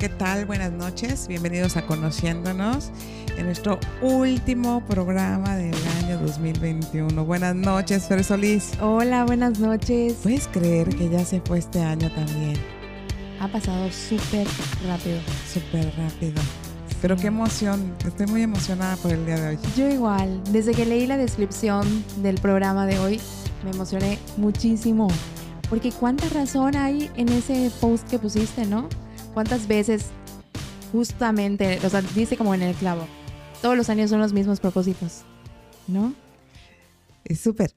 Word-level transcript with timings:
¿qué 0.00 0.08
tal? 0.08 0.46
Buenas 0.46 0.72
noches, 0.72 1.28
bienvenidos 1.28 1.76
a 1.76 1.84
Conociéndonos 1.84 2.90
en 3.36 3.44
nuestro 3.44 3.78
último 4.00 4.82
programa 4.88 5.56
del 5.56 5.74
año 6.02 6.18
2021. 6.20 7.22
Buenas 7.22 7.54
noches, 7.54 8.04
Fer 8.04 8.24
Solís. 8.24 8.72
Hola, 8.80 9.26
buenas 9.26 9.58
noches. 9.58 10.14
¿Puedes 10.22 10.48
creer 10.48 10.88
que 10.88 11.10
ya 11.10 11.22
se 11.26 11.42
fue 11.42 11.58
este 11.58 11.82
año 11.82 12.10
también? 12.12 12.54
Ha 13.40 13.48
pasado 13.48 13.92
súper 13.92 14.46
rápido. 14.88 15.20
Súper 15.52 15.92
rápido. 15.98 16.40
Pero 17.02 17.16
qué 17.16 17.26
emoción, 17.26 17.94
estoy 18.06 18.26
muy 18.26 18.40
emocionada 18.40 18.96
por 18.96 19.12
el 19.12 19.26
día 19.26 19.36
de 19.38 19.48
hoy. 19.48 19.58
Yo 19.76 19.86
igual, 19.90 20.40
desde 20.50 20.72
que 20.72 20.86
leí 20.86 21.06
la 21.06 21.18
descripción 21.18 21.86
del 22.22 22.40
programa 22.40 22.86
de 22.86 22.98
hoy, 22.98 23.20
me 23.64 23.72
emocioné 23.72 24.18
muchísimo. 24.38 25.08
Porque 25.68 25.92
cuánta 25.92 26.26
razón 26.30 26.74
hay 26.74 27.10
en 27.16 27.28
ese 27.28 27.70
post 27.82 28.08
que 28.08 28.18
pusiste, 28.18 28.64
¿no? 28.64 28.88
¿Cuántas 29.34 29.68
veces 29.68 30.06
justamente, 30.92 31.78
o 31.84 31.88
sea, 31.88 32.02
dice 32.02 32.36
como 32.36 32.54
en 32.54 32.62
el 32.62 32.74
clavo, 32.74 33.06
todos 33.62 33.76
los 33.76 33.88
años 33.88 34.10
son 34.10 34.20
los 34.20 34.32
mismos 34.32 34.60
propósitos, 34.60 35.22
¿no? 35.86 36.14
Es 37.24 37.40
súper, 37.40 37.74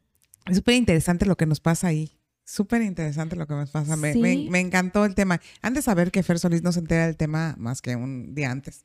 es 0.47 0.57
súper 0.57 0.75
interesante 0.75 1.25
lo 1.25 1.35
que 1.35 1.45
nos 1.45 1.59
pasa 1.59 1.87
ahí. 1.87 2.17
Súper 2.45 2.81
interesante 2.81 3.35
lo 3.35 3.47
que 3.47 3.53
nos 3.53 3.69
pasa. 3.69 3.95
Me, 3.95 4.15
me, 4.15 4.47
me, 4.49 4.59
encantó 4.59 5.05
el 5.05 5.15
tema. 5.15 5.39
Antes 5.61 5.85
de 5.85 5.85
saber 5.85 6.11
que 6.11 6.23
Fer 6.23 6.39
Solís 6.39 6.61
no 6.61 6.73
se 6.73 6.79
entera 6.79 7.05
del 7.05 7.15
tema 7.15 7.55
más 7.57 7.81
que 7.81 7.95
un 7.95 8.35
día 8.35 8.51
antes. 8.51 8.83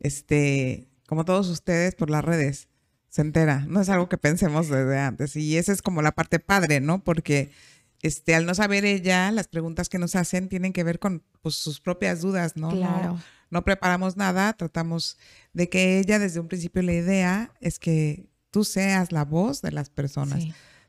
Este, 0.00 0.88
como 1.06 1.24
todos 1.24 1.48
ustedes 1.48 1.94
por 1.94 2.10
las 2.10 2.24
redes, 2.24 2.68
se 3.08 3.22
entera. 3.22 3.64
No 3.68 3.80
es 3.80 3.88
algo 3.88 4.08
que 4.08 4.18
pensemos 4.18 4.68
desde 4.68 4.98
antes. 4.98 5.36
Y 5.36 5.58
esa 5.58 5.72
es 5.72 5.80
como 5.80 6.02
la 6.02 6.12
parte 6.12 6.40
padre, 6.40 6.80
¿no? 6.80 7.04
Porque 7.04 7.52
este, 8.02 8.34
al 8.34 8.46
no 8.46 8.54
saber 8.54 8.84
ella, 8.84 9.30
las 9.32 9.48
preguntas 9.48 9.88
que 9.88 9.98
nos 9.98 10.14
hacen 10.14 10.48
tienen 10.48 10.72
que 10.72 10.84
ver 10.84 10.98
con 10.98 11.22
pues, 11.42 11.56
sus 11.56 11.80
propias 11.80 12.20
dudas, 12.20 12.56
¿no? 12.56 12.70
Claro. 12.70 13.20
No, 13.50 13.64
preparamos 13.64 14.16
nada, 14.16 14.52
tratamos 14.52 15.16
de 15.52 15.68
que 15.68 15.98
ella, 15.98 16.18
desde 16.18 16.38
un 16.38 16.48
principio, 16.48 16.82
la 16.82 16.92
idea 16.92 17.52
es 17.60 17.78
que 17.78 18.28
tú 18.50 18.64
seas 18.64 19.10
la 19.10 19.24
voz 19.24 19.62
de 19.62 19.72
las 19.72 19.90
personas. 19.90 20.44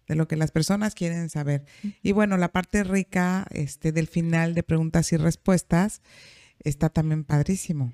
de 0.08 0.16
lo 0.16 0.28
que 0.28 0.36
las 0.36 0.50
personas 0.50 0.96
quieren 0.96 1.30
saber. 1.30 1.66
Y 2.02 2.14
bueno, 2.14 2.36
la 2.36 2.52
parte 2.52 2.84
rica 2.84 3.46
este, 3.52 3.92
del 3.92 4.08
final 4.08 4.56
de 4.56 4.64
preguntas 4.64 5.14
y 5.14 5.18
respuestas 5.18 6.02
está 6.64 6.90
también 6.90 7.24
padrísimo. 7.24 7.94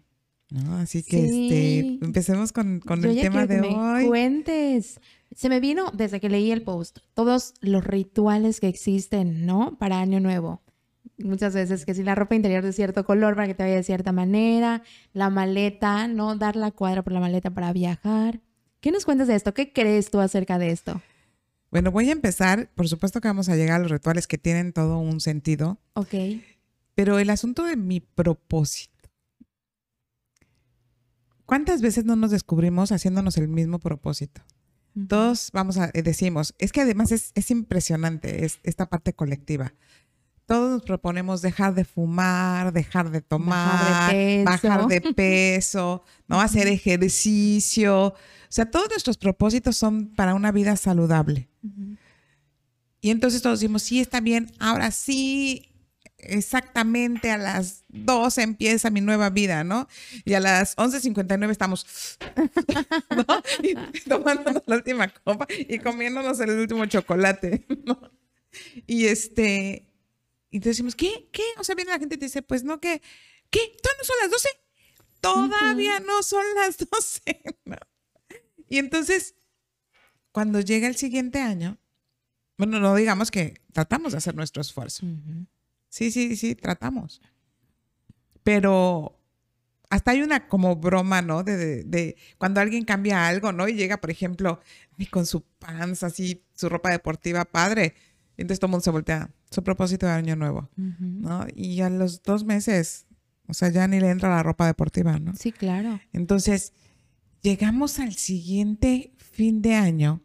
¿No? 0.64 0.78
Así 0.78 1.04
que 1.04 1.26
este, 1.26 1.80
empecemos 2.02 2.52
con, 2.52 2.82
el 3.04 3.22
tema 3.22 3.46
de 3.46 3.62
hoy. 3.62 4.06
Cuentes. 4.08 5.00
Se 5.36 5.50
me 5.50 5.60
vino 5.60 5.92
desde 5.94 6.20
que 6.20 6.30
leí 6.30 6.52
el 6.52 6.62
post 6.62 7.00
todos 7.14 7.54
los 7.60 7.84
rituales 7.84 8.60
que 8.60 8.68
existen, 8.68 9.46
¿no? 9.46 9.78
Para 9.78 10.00
Año 10.00 10.20
Nuevo. 10.20 10.62
Muchas 11.18 11.54
veces 11.54 11.86
que 11.86 11.94
si 11.94 12.04
la 12.04 12.16
ropa 12.16 12.36
interior 12.36 12.64
de 12.64 12.74
cierto 12.74 13.06
color 13.06 13.36
para 13.36 13.48
que 13.48 13.54
te 13.54 13.64
vaya 13.64 13.76
de 13.76 13.84
cierta 13.84 14.12
manera, 14.12 14.82
la 15.14 15.30
maleta, 15.30 16.08
¿no? 16.08 16.36
Dar 16.36 16.56
la 16.56 16.72
cuadra 16.72 17.04
por 17.04 17.14
la 17.14 17.20
maleta 17.20 17.50
para 17.52 17.74
viajar. 17.74 18.40
¿Qué 18.80 18.92
nos 18.92 19.06
cuentas 19.06 19.28
de 19.28 19.36
esto? 19.36 19.54
¿Qué 19.54 19.74
crees 19.74 20.10
tú 20.10 20.20
acerca 20.20 20.58
de 20.58 20.72
esto? 20.72 21.02
Bueno, 21.72 21.92
voy 21.92 22.10
a 22.10 22.14
empezar. 22.14 22.70
Por 22.76 22.88
supuesto 22.88 23.20
que 23.20 23.28
vamos 23.28 23.50
a 23.50 23.56
llegar 23.56 23.78
a 23.78 23.84
los 23.84 23.92
rituales 23.92 24.28
que 24.28 24.38
tienen 24.38 24.74
todo 24.74 25.00
un 25.00 25.20
sentido. 25.20 25.80
Ok. 25.94 26.14
Pero 26.94 27.20
el 27.20 27.30
asunto 27.30 27.64
de 27.64 27.76
mi 27.76 28.00
propósito. 28.00 28.95
¿Cuántas 31.46 31.82
veces 31.82 32.06
no 32.06 32.16
nos 32.16 32.32
descubrimos 32.32 32.92
haciéndonos 32.92 33.38
el 33.38 33.48
mismo 33.48 33.80
propósito? 33.80 34.42
Todos 35.08 35.50
vamos 35.52 35.78
a, 35.78 35.92
eh, 35.94 36.04
decimos, 36.04 36.56
es 36.58 36.72
que 36.72 36.82
además 36.82 37.12
es, 37.12 37.52
impresionante 37.52 38.46
esta 38.64 38.86
parte 38.88 39.14
colectiva. 39.14 39.74
Todos 40.46 40.72
nos 40.72 40.84
proponemos 40.84 41.42
dejar 41.42 41.74
de 41.74 41.84
fumar, 41.84 42.72
dejar 42.72 43.10
de 43.10 43.22
tomar, 43.22 44.16
bajar 44.46 44.88
de 44.88 45.02
peso, 45.16 46.04
¿no? 46.28 46.40
Hacer 46.40 46.68
ejercicio. 46.68 48.08
O 48.08 48.16
sea, 48.50 48.70
todos 48.70 48.90
nuestros 48.90 49.18
propósitos 49.18 49.76
son 49.76 50.14
para 50.16 50.34
una 50.34 50.52
vida 50.52 50.78
saludable. 50.78 51.50
Y 53.02 53.10
entonces 53.10 53.42
todos 53.42 53.60
decimos, 53.60 53.84
sí, 53.84 54.00
está 54.00 54.22
bien, 54.22 54.52
ahora 54.60 54.92
sí, 54.92 55.75
exactamente 56.28 57.32
a 57.32 57.38
las 57.38 57.84
12 57.90 58.42
empieza 58.42 58.90
mi 58.90 59.02
nueva 59.02 59.30
vida, 59.30 59.64
¿no? 59.64 59.88
Y 60.24 60.34
a 60.34 60.40
las 60.40 60.76
11.59 60.78 61.50
estamos 61.52 62.18
¿no? 63.16 63.26
tomándonos 64.08 64.64
la 64.66 64.76
última 64.76 65.08
copa 65.08 65.48
y 65.50 65.80
comiéndonos 65.80 66.40
el 66.40 66.52
último 66.52 66.86
chocolate, 66.86 67.66
¿no? 67.86 68.00
Y 68.88 69.06
este, 69.06 69.88
y 70.50 70.58
entonces 70.58 70.78
decimos, 70.78 70.96
¿qué? 70.96 71.30
¿Qué? 71.32 71.44
O 71.58 71.64
sea, 71.64 71.76
viene 71.76 71.92
la 71.92 72.00
gente 72.00 72.16
y 72.16 72.18
te 72.18 72.26
dice, 72.26 72.42
pues 72.42 72.64
no, 72.64 72.80
¿qué? 72.80 73.02
¿Qué? 73.50 73.60
¿Todavía 73.82 73.98
no 73.98 74.06
son 74.06 74.16
las 74.22 74.32
12? 74.32 74.50
Todavía 75.22 76.00
no 76.00 76.24
son 76.24 76.46
las 76.56 76.78
12. 76.78 77.42
Y 78.68 78.80
entonces, 78.80 79.36
cuando 80.32 80.60
llega 80.60 80.88
el 80.88 80.96
siguiente 80.96 81.40
año, 81.40 81.78
bueno, 82.58 82.80
no 82.80 82.96
digamos 82.96 83.32
que 83.32 83.62
tratamos 83.74 84.14
de 84.14 84.18
hacer 84.18 84.36
nuestro 84.36 84.62
esfuerzo. 84.62 85.06
Sí, 85.96 86.12
sí, 86.12 86.36
sí, 86.36 86.56
tratamos. 86.56 87.22
Pero 88.44 89.18
hasta 89.90 90.12
hay 90.12 90.24
una 90.24 90.50
como 90.50 90.76
broma, 90.76 91.22
¿no? 91.22 91.42
De, 91.42 92.18
cuando 92.38 92.60
alguien 92.60 92.84
cambia 92.84 93.30
algo, 93.30 93.54
¿no? 93.54 93.66
Y 93.70 93.76
llega, 93.76 94.02
por 94.02 94.12
ejemplo, 94.12 94.60
con 95.10 95.26
su 95.26 95.46
panza, 95.58 96.08
así, 96.08 96.44
su 96.54 96.68
ropa 96.68 96.90
deportiva, 96.90 97.46
padre. 97.46 97.96
entonces 98.36 98.60
todo 98.60 98.68
el 98.68 98.72
mundo 98.72 98.84
se 98.84 98.90
voltea, 98.90 99.30
su 99.50 99.64
propósito 99.64 100.06
de 100.06 100.12
año 100.12 100.36
nuevo, 100.36 100.70
¿no? 100.76 101.48
Y 101.56 101.80
a 101.80 101.90
los 101.90 102.22
dos 102.24 102.44
meses, 102.44 103.06
o 103.48 103.54
sea, 103.54 103.70
ya 103.70 103.88
ni 103.88 104.02
le 104.02 104.10
entra 104.10 104.28
la 104.28 104.44
ropa 104.44 104.68
deportiva, 104.68 105.18
¿no? 105.18 105.34
Sí, 105.34 105.54
claro. 105.54 106.02
Entonces, 106.12 106.74
llegamos 107.42 108.00
al 108.00 108.16
siguiente 108.16 109.14
fin 109.18 109.62
de 109.62 109.76
año 109.76 110.22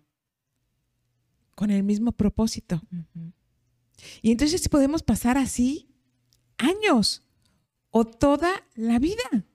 con 1.55 1.71
el 1.71 1.85
mismo 1.85 2.11
propósito. 2.11 2.83
Y 4.23 4.33
entonces 4.33 4.69
podemos 4.69 5.03
pasar 5.03 5.39
así 5.39 5.89
años 6.59 7.25
o 7.91 8.05
toda 8.05 8.51
la 8.75 8.99
vida. 8.99 9.47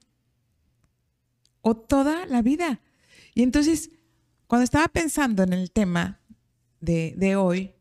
O 1.62 1.76
toda 1.76 2.26
la 2.26 2.42
vida. 2.42 2.82
Y 3.34 3.44
entonces, 3.44 3.92
cuando 4.48 4.64
estaba 4.64 4.88
pensando 4.88 5.44
en 5.44 5.54
el 5.54 5.72
tema 5.72 6.22
de, 6.80 7.36
hoy 7.36 7.74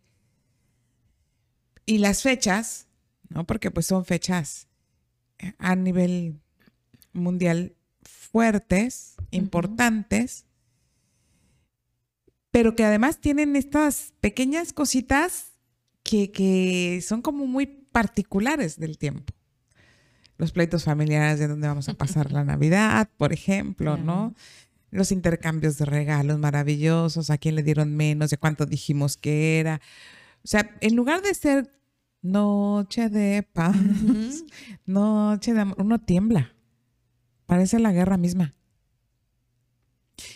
y 1.85 1.99
las 1.99 2.23
fechas, 2.23 2.89
¿no? 3.29 3.47
Porque 3.47 3.71
pues 3.71 3.87
son 3.87 4.05
fechas 4.05 4.69
a 5.59 5.77
nivel 5.77 6.41
mundial 7.13 7.77
fuertes, 8.03 9.17
importantes, 9.31 10.47
pero 12.51 12.75
que 12.75 12.85
además 12.85 13.21
tienen 13.21 13.57
estas 13.57 14.15
pequeñas 14.21 14.73
cositas 14.73 15.54
que, 16.33 17.01
son 17.03 17.23
como 17.23 17.47
muy 17.47 17.67
particulares 17.67 18.79
del 18.79 18.99
tiempo. 18.99 19.33
Los 20.37 20.53
pleitos 20.53 20.85
familiares 20.85 21.39
de 21.39 21.49
dónde 21.49 21.69
vamos 21.69 21.89
a 21.89 21.95
pasar 21.95 22.33
la 22.33 22.45
Navidad, 22.45 23.09
por 23.17 23.33
ejemplo, 23.33 23.97
¿no? 23.97 24.35
Los 24.91 25.13
intercambios 25.13 25.79
de 25.79 25.85
regalos 25.85 26.39
maravillosos, 26.39 27.31
a 27.31 27.39
quién 27.39 27.55
le 27.55 27.63
dieron 27.63 27.95
menos, 27.97 28.31
de 28.31 28.39
cuánto 28.39 28.67
dijimos 28.67 29.17
que 29.17 29.61
era. 29.61 29.81
O 30.45 30.49
sea, 30.49 30.77
en 30.81 30.97
lugar 30.97 31.23
de 31.23 31.35
ser 31.35 31.71
noche 32.23 33.09
de 33.09 33.43
paz, 33.43 33.77
noche 34.87 35.55
de 35.55 35.61
amor, 35.61 35.77
uno 35.81 36.01
tiembla. 36.01 36.55
Parece 37.47 37.79
la 37.79 37.93
guerra 37.93 38.17
misma. 38.17 38.55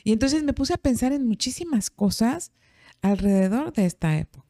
Y 0.05 0.13
entonces 0.13 0.43
me 0.45 0.53
puse 0.53 0.75
a 0.75 0.79
pensar 0.79 1.13
en 1.13 1.27
muchísimas 1.27 1.91
cosas 1.91 2.53
alrededor 3.01 3.73
de 3.73 3.87
esta 3.87 4.19
época 4.19 4.48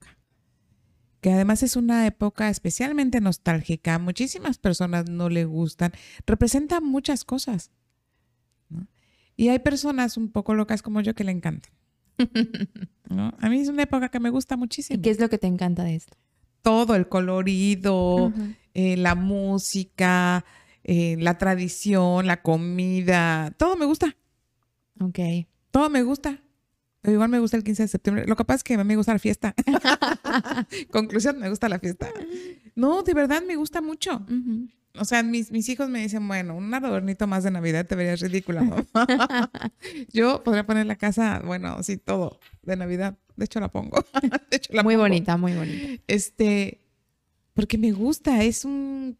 que 1.21 1.33
además 1.33 1.63
es 1.63 1.77
una 1.77 2.07
época 2.07 2.49
especialmente 2.49 3.21
nostálgica, 3.21 3.99
muchísimas 3.99 4.59
personas 4.59 5.09
no 5.09 5.29
le 5.29 5.45
gustan, 5.45 5.93
representa 6.27 6.81
muchas 6.81 7.25
cosas. 7.25 7.71
Y 9.37 9.49
hay 9.49 9.61
personas 9.61 10.17
un 10.17 10.31
poco 10.31 10.55
locas 10.55 10.83
como 10.83 11.01
yo 11.01 11.15
que 11.15 11.25
le 11.25 11.33
encantan. 11.33 11.73
A 13.39 13.49
mí 13.49 13.61
es 13.61 13.69
una 13.69 13.85
época 13.85 14.09
que 14.09 14.19
me 14.19 14.31
gusta 14.31 14.57
muchísimo. 14.57 14.99
¿Y 14.99 15.03
qué 15.03 15.11
es 15.11 15.21
lo 15.21 15.29
que 15.29 15.39
te 15.39 15.47
encanta 15.47 15.85
de 15.85 15.95
esto? 15.95 16.17
Todo, 16.63 16.97
el 16.97 17.09
colorido, 17.09 18.33
eh, 18.75 18.97
la 18.97 19.15
música, 19.15 20.45
eh, 20.83 21.17
la 21.21 21.39
tradición, 21.39 22.27
la 22.27 22.43
comida, 22.43 23.55
todo 23.57 23.77
me 23.77 23.87
gusta. 23.87 24.17
Ok. 25.01 25.19
Todo 25.71 25.89
me 25.89 26.03
gusta 26.03 26.43
igual 27.11 27.29
me 27.29 27.39
gusta 27.39 27.57
el 27.57 27.65
15 27.65 27.83
de 27.83 27.89
septiembre. 27.89 28.27
Lo 28.27 28.37
que 28.37 28.45
pasa 28.45 28.57
es 28.57 28.65
que 28.65 28.77
me 28.83 28.97
gusta 28.97 29.13
la 29.13 29.19
fiesta. 29.19 29.55
Conclusión, 30.91 31.39
me 31.39 31.49
gusta 31.49 31.69
la 31.69 31.79
fiesta. 31.79 32.09
No, 32.75 33.03
de 33.03 33.13
verdad 33.13 33.43
me 33.45 33.57
gusta 33.57 33.81
mucho. 33.83 34.25
O 34.95 35.05
sea, 35.05 35.25
mis, 35.25 35.51
mis, 35.51 35.69
hijos 35.69 35.89
me 35.89 36.01
dicen, 36.01 36.29
bueno, 36.29 36.55
un 36.55 36.73
adornito 36.73 37.27
más 37.27 37.43
de 37.43 37.51
Navidad 37.51 37.87
te 37.87 37.97
verías 37.97 38.21
ridícula. 38.21 38.63
Yo 40.13 40.45
podría 40.45 40.65
poner 40.65 40.87
la 40.87 40.95
casa, 40.95 41.43
bueno, 41.45 41.83
sí, 41.83 41.97
todo 41.97 42.39
de 42.63 42.77
Navidad. 42.77 43.19
De 43.35 43.47
hecho, 43.47 43.59
la 43.59 43.67
pongo. 43.67 44.05
de 44.51 44.57
hecho, 44.57 44.73
muy 44.85 44.95
bonita, 44.95 45.37
muy 45.37 45.55
bonita. 45.55 46.01
Este, 46.07 46.81
porque 47.55 47.79
me 47.79 47.91
gusta, 47.91 48.45
es 48.45 48.65
un, 48.65 49.19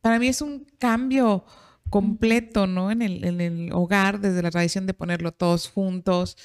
para 0.00 0.18
mí 0.18 0.28
es 0.28 0.40
un 0.40 0.66
cambio 0.78 1.44
completo, 1.90 2.66
¿no? 2.66 2.90
En 2.90 3.02
el, 3.02 3.24
en 3.24 3.40
el 3.40 3.72
hogar, 3.72 4.20
desde 4.20 4.42
la 4.42 4.50
tradición 4.50 4.86
de 4.86 4.94
ponerlo 4.94 5.32
todos 5.32 5.68
juntos. 5.68 6.36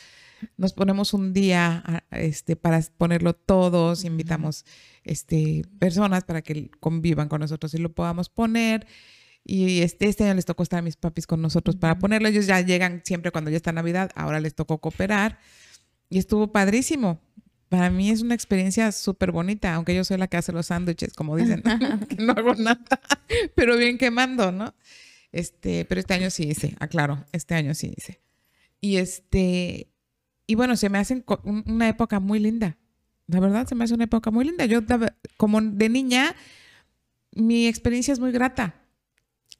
Nos 0.57 0.73
ponemos 0.73 1.13
un 1.13 1.33
día 1.33 2.03
este, 2.11 2.55
para 2.55 2.81
ponerlo 2.97 3.33
todos, 3.33 4.05
invitamos 4.05 4.65
este, 5.03 5.63
personas 5.79 6.23
para 6.23 6.41
que 6.41 6.69
convivan 6.79 7.29
con 7.29 7.41
nosotros 7.41 7.73
y 7.73 7.77
lo 7.77 7.91
podamos 7.91 8.29
poner. 8.29 8.87
Y 9.43 9.81
este, 9.81 10.07
este 10.07 10.25
año 10.25 10.35
les 10.35 10.45
tocó 10.45 10.63
estar 10.63 10.79
a 10.79 10.81
mis 10.81 10.95
papis 10.95 11.25
con 11.25 11.41
nosotros 11.41 11.75
para 11.75 11.97
ponerlo. 11.97 12.27
Ellos 12.27 12.45
ya 12.45 12.61
llegan 12.61 13.01
siempre 13.03 13.31
cuando 13.31 13.49
ya 13.49 13.57
está 13.57 13.71
Navidad, 13.71 14.11
ahora 14.15 14.39
les 14.39 14.53
tocó 14.55 14.79
cooperar. 14.79 15.39
Y 16.09 16.17
estuvo 16.17 16.51
padrísimo. 16.51 17.21
Para 17.69 17.91
mí 17.91 18.09
es 18.09 18.21
una 18.21 18.33
experiencia 18.33 18.91
súper 18.91 19.31
bonita, 19.31 19.75
aunque 19.75 19.93
yo 19.93 20.03
soy 20.03 20.17
la 20.17 20.27
que 20.27 20.37
hace 20.37 20.51
los 20.51 20.67
sándwiches, 20.67 21.13
como 21.13 21.35
dicen, 21.37 21.61
que 22.09 22.15
no 22.23 22.33
hago 22.33 22.55
nada, 22.55 22.79
pero 23.55 23.77
bien 23.77 23.97
quemando, 23.97 24.51
¿no? 24.51 24.73
Este, 25.31 25.85
pero 25.85 25.99
este 25.99 26.15
año 26.15 26.31
sí 26.31 26.49
hice, 26.49 26.75
aclaro, 26.79 27.25
este 27.31 27.53
año 27.53 27.75
sí 27.75 27.93
hice. 27.95 28.21
Y 28.81 28.97
este, 28.97 29.87
y 30.49 30.55
bueno, 30.55 30.75
se 30.75 30.89
me 30.89 30.97
hace 30.97 31.23
una 31.43 31.89
época 31.89 32.19
muy 32.19 32.39
linda. 32.39 32.75
La 33.27 33.39
verdad, 33.39 33.67
se 33.67 33.75
me 33.75 33.83
hace 33.83 33.93
una 33.93 34.05
época 34.05 34.31
muy 34.31 34.45
linda. 34.45 34.65
Yo, 34.65 34.79
como 35.37 35.61
de 35.61 35.89
niña, 35.89 36.35
mi 37.35 37.67
experiencia 37.67 38.11
es 38.11 38.19
muy 38.19 38.31
grata. 38.31 38.73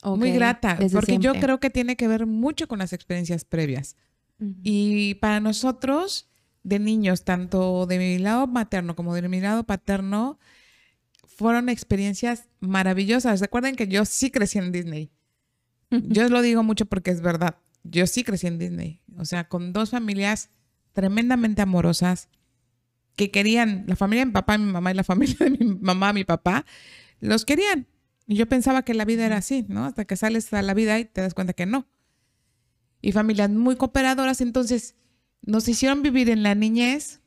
muy 0.04 0.32
grata, 0.32 0.80
porque 0.92 1.20
yo 1.20 1.36
creo 1.36 1.60
que 1.60 1.70
tiene 1.70 1.96
que 1.96 2.08
ver 2.08 2.26
mucho 2.26 2.68
con 2.68 2.80
las 2.80 2.92
experiencias 2.92 3.46
previas. 3.46 3.98
Y 4.64 5.14
para 5.22 5.40
nosotros, 5.40 6.28
de 6.64 6.80
niños, 6.80 7.24
tanto 7.24 7.86
de 7.86 8.00
mi 8.00 8.18
lado 8.18 8.48
materno 8.48 8.96
como 8.96 9.14
de 9.14 9.30
mi 9.30 9.42
lado 9.42 9.66
paterno, 9.66 10.40
fueron 11.28 11.70
experiencias 11.70 12.50
maravillosas. 12.62 13.42
Recuerden 13.42 13.76
que 13.76 13.88
yo 13.88 14.06
sí 14.06 14.32
crecí 14.32 14.58
en 14.58 14.72
Disney. 14.72 15.12
Yo 15.92 16.28
lo 16.30 16.42
digo 16.42 16.64
mucho 16.64 16.88
porque 16.88 17.12
es 17.12 17.22
verdad. 17.22 17.58
Yo 17.84 18.08
sí 18.08 18.24
crecí 18.24 18.48
en 18.48 18.58
Disney. 18.58 19.02
O 19.18 19.26
sea, 19.26 19.48
con 19.48 19.72
dos 19.72 19.92
familias 19.92 20.50
tremendamente 21.00 21.62
amorosas 21.62 22.28
que 23.16 23.32
querían, 23.32 23.86
la 23.88 23.96
familia 23.96 24.24
de 24.24 24.26
mi 24.26 24.32
papá, 24.34 24.58
mi 24.58 24.70
mamá 24.70 24.92
y 24.92 24.96
la 24.96 25.06
familia 25.06 25.38
de 25.40 25.52
mi 25.52 25.78
mamá, 25.80 26.12
mi 26.12 26.26
papá, 26.26 26.66
los 27.22 27.46
querían. 27.46 27.88
Y 28.28 28.36
yo 28.36 28.50
pensaba 28.50 28.84
que 28.84 28.94
la 28.94 29.06
vida 29.06 29.26
era 29.26 29.38
así, 29.38 29.66
¿no? 29.70 29.86
Hasta 29.86 30.04
que 30.04 30.18
sales 30.18 30.52
a 30.54 30.62
la 30.62 30.74
vida 30.74 31.00
y 31.00 31.06
te 31.06 31.22
das 31.22 31.34
cuenta 31.34 31.54
que 31.54 31.66
no. 31.66 31.88
Y 33.02 33.14
familias 33.14 33.50
muy 33.50 33.78
cooperadoras, 33.78 34.42
entonces 34.42 34.96
nos 35.42 35.70
hicieron 35.70 36.02
vivir 36.02 36.30
en 36.30 36.44
la 36.44 36.54
niñez 36.54 37.22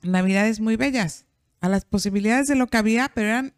navidades 0.00 0.58
muy 0.60 0.76
bellas, 0.76 1.26
a 1.60 1.68
las 1.68 1.84
posibilidades 1.84 2.48
de 2.48 2.54
lo 2.54 2.68
que 2.68 2.78
había, 2.78 3.10
pero 3.14 3.28
eran 3.28 3.54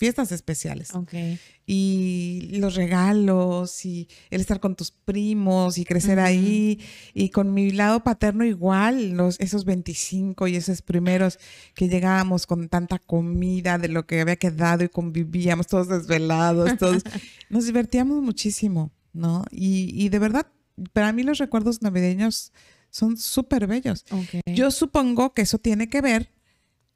fiestas 0.00 0.32
especiales. 0.32 0.94
Okay. 0.94 1.38
Y 1.66 2.48
los 2.52 2.74
regalos 2.74 3.84
y 3.84 4.08
el 4.30 4.40
estar 4.40 4.58
con 4.58 4.74
tus 4.74 4.92
primos 4.92 5.76
y 5.76 5.84
crecer 5.84 6.18
ahí. 6.18 6.80
Y 7.12 7.28
con 7.28 7.52
mi 7.52 7.70
lado 7.70 8.02
paterno 8.02 8.46
igual, 8.46 9.10
los, 9.10 9.38
esos 9.40 9.66
25 9.66 10.48
y 10.48 10.56
esos 10.56 10.80
primeros 10.80 11.38
que 11.74 11.90
llegábamos 11.90 12.46
con 12.46 12.70
tanta 12.70 12.98
comida 12.98 13.76
de 13.76 13.88
lo 13.88 14.06
que 14.06 14.22
había 14.22 14.36
quedado 14.36 14.84
y 14.84 14.88
convivíamos 14.88 15.66
todos 15.66 15.88
desvelados, 15.88 16.78
todos. 16.78 17.02
Nos 17.50 17.66
divertíamos 17.66 18.22
muchísimo, 18.22 18.90
¿no? 19.12 19.44
Y, 19.50 19.92
y 20.02 20.08
de 20.08 20.18
verdad, 20.18 20.46
para 20.94 21.12
mí 21.12 21.24
los 21.24 21.36
recuerdos 21.36 21.82
navideños 21.82 22.54
son 22.88 23.18
súper 23.18 23.66
bellos. 23.66 24.06
Yo 24.46 24.70
supongo 24.70 25.34
que 25.34 25.42
eso 25.42 25.58
tiene 25.58 25.90
que 25.90 26.00
ver 26.00 26.30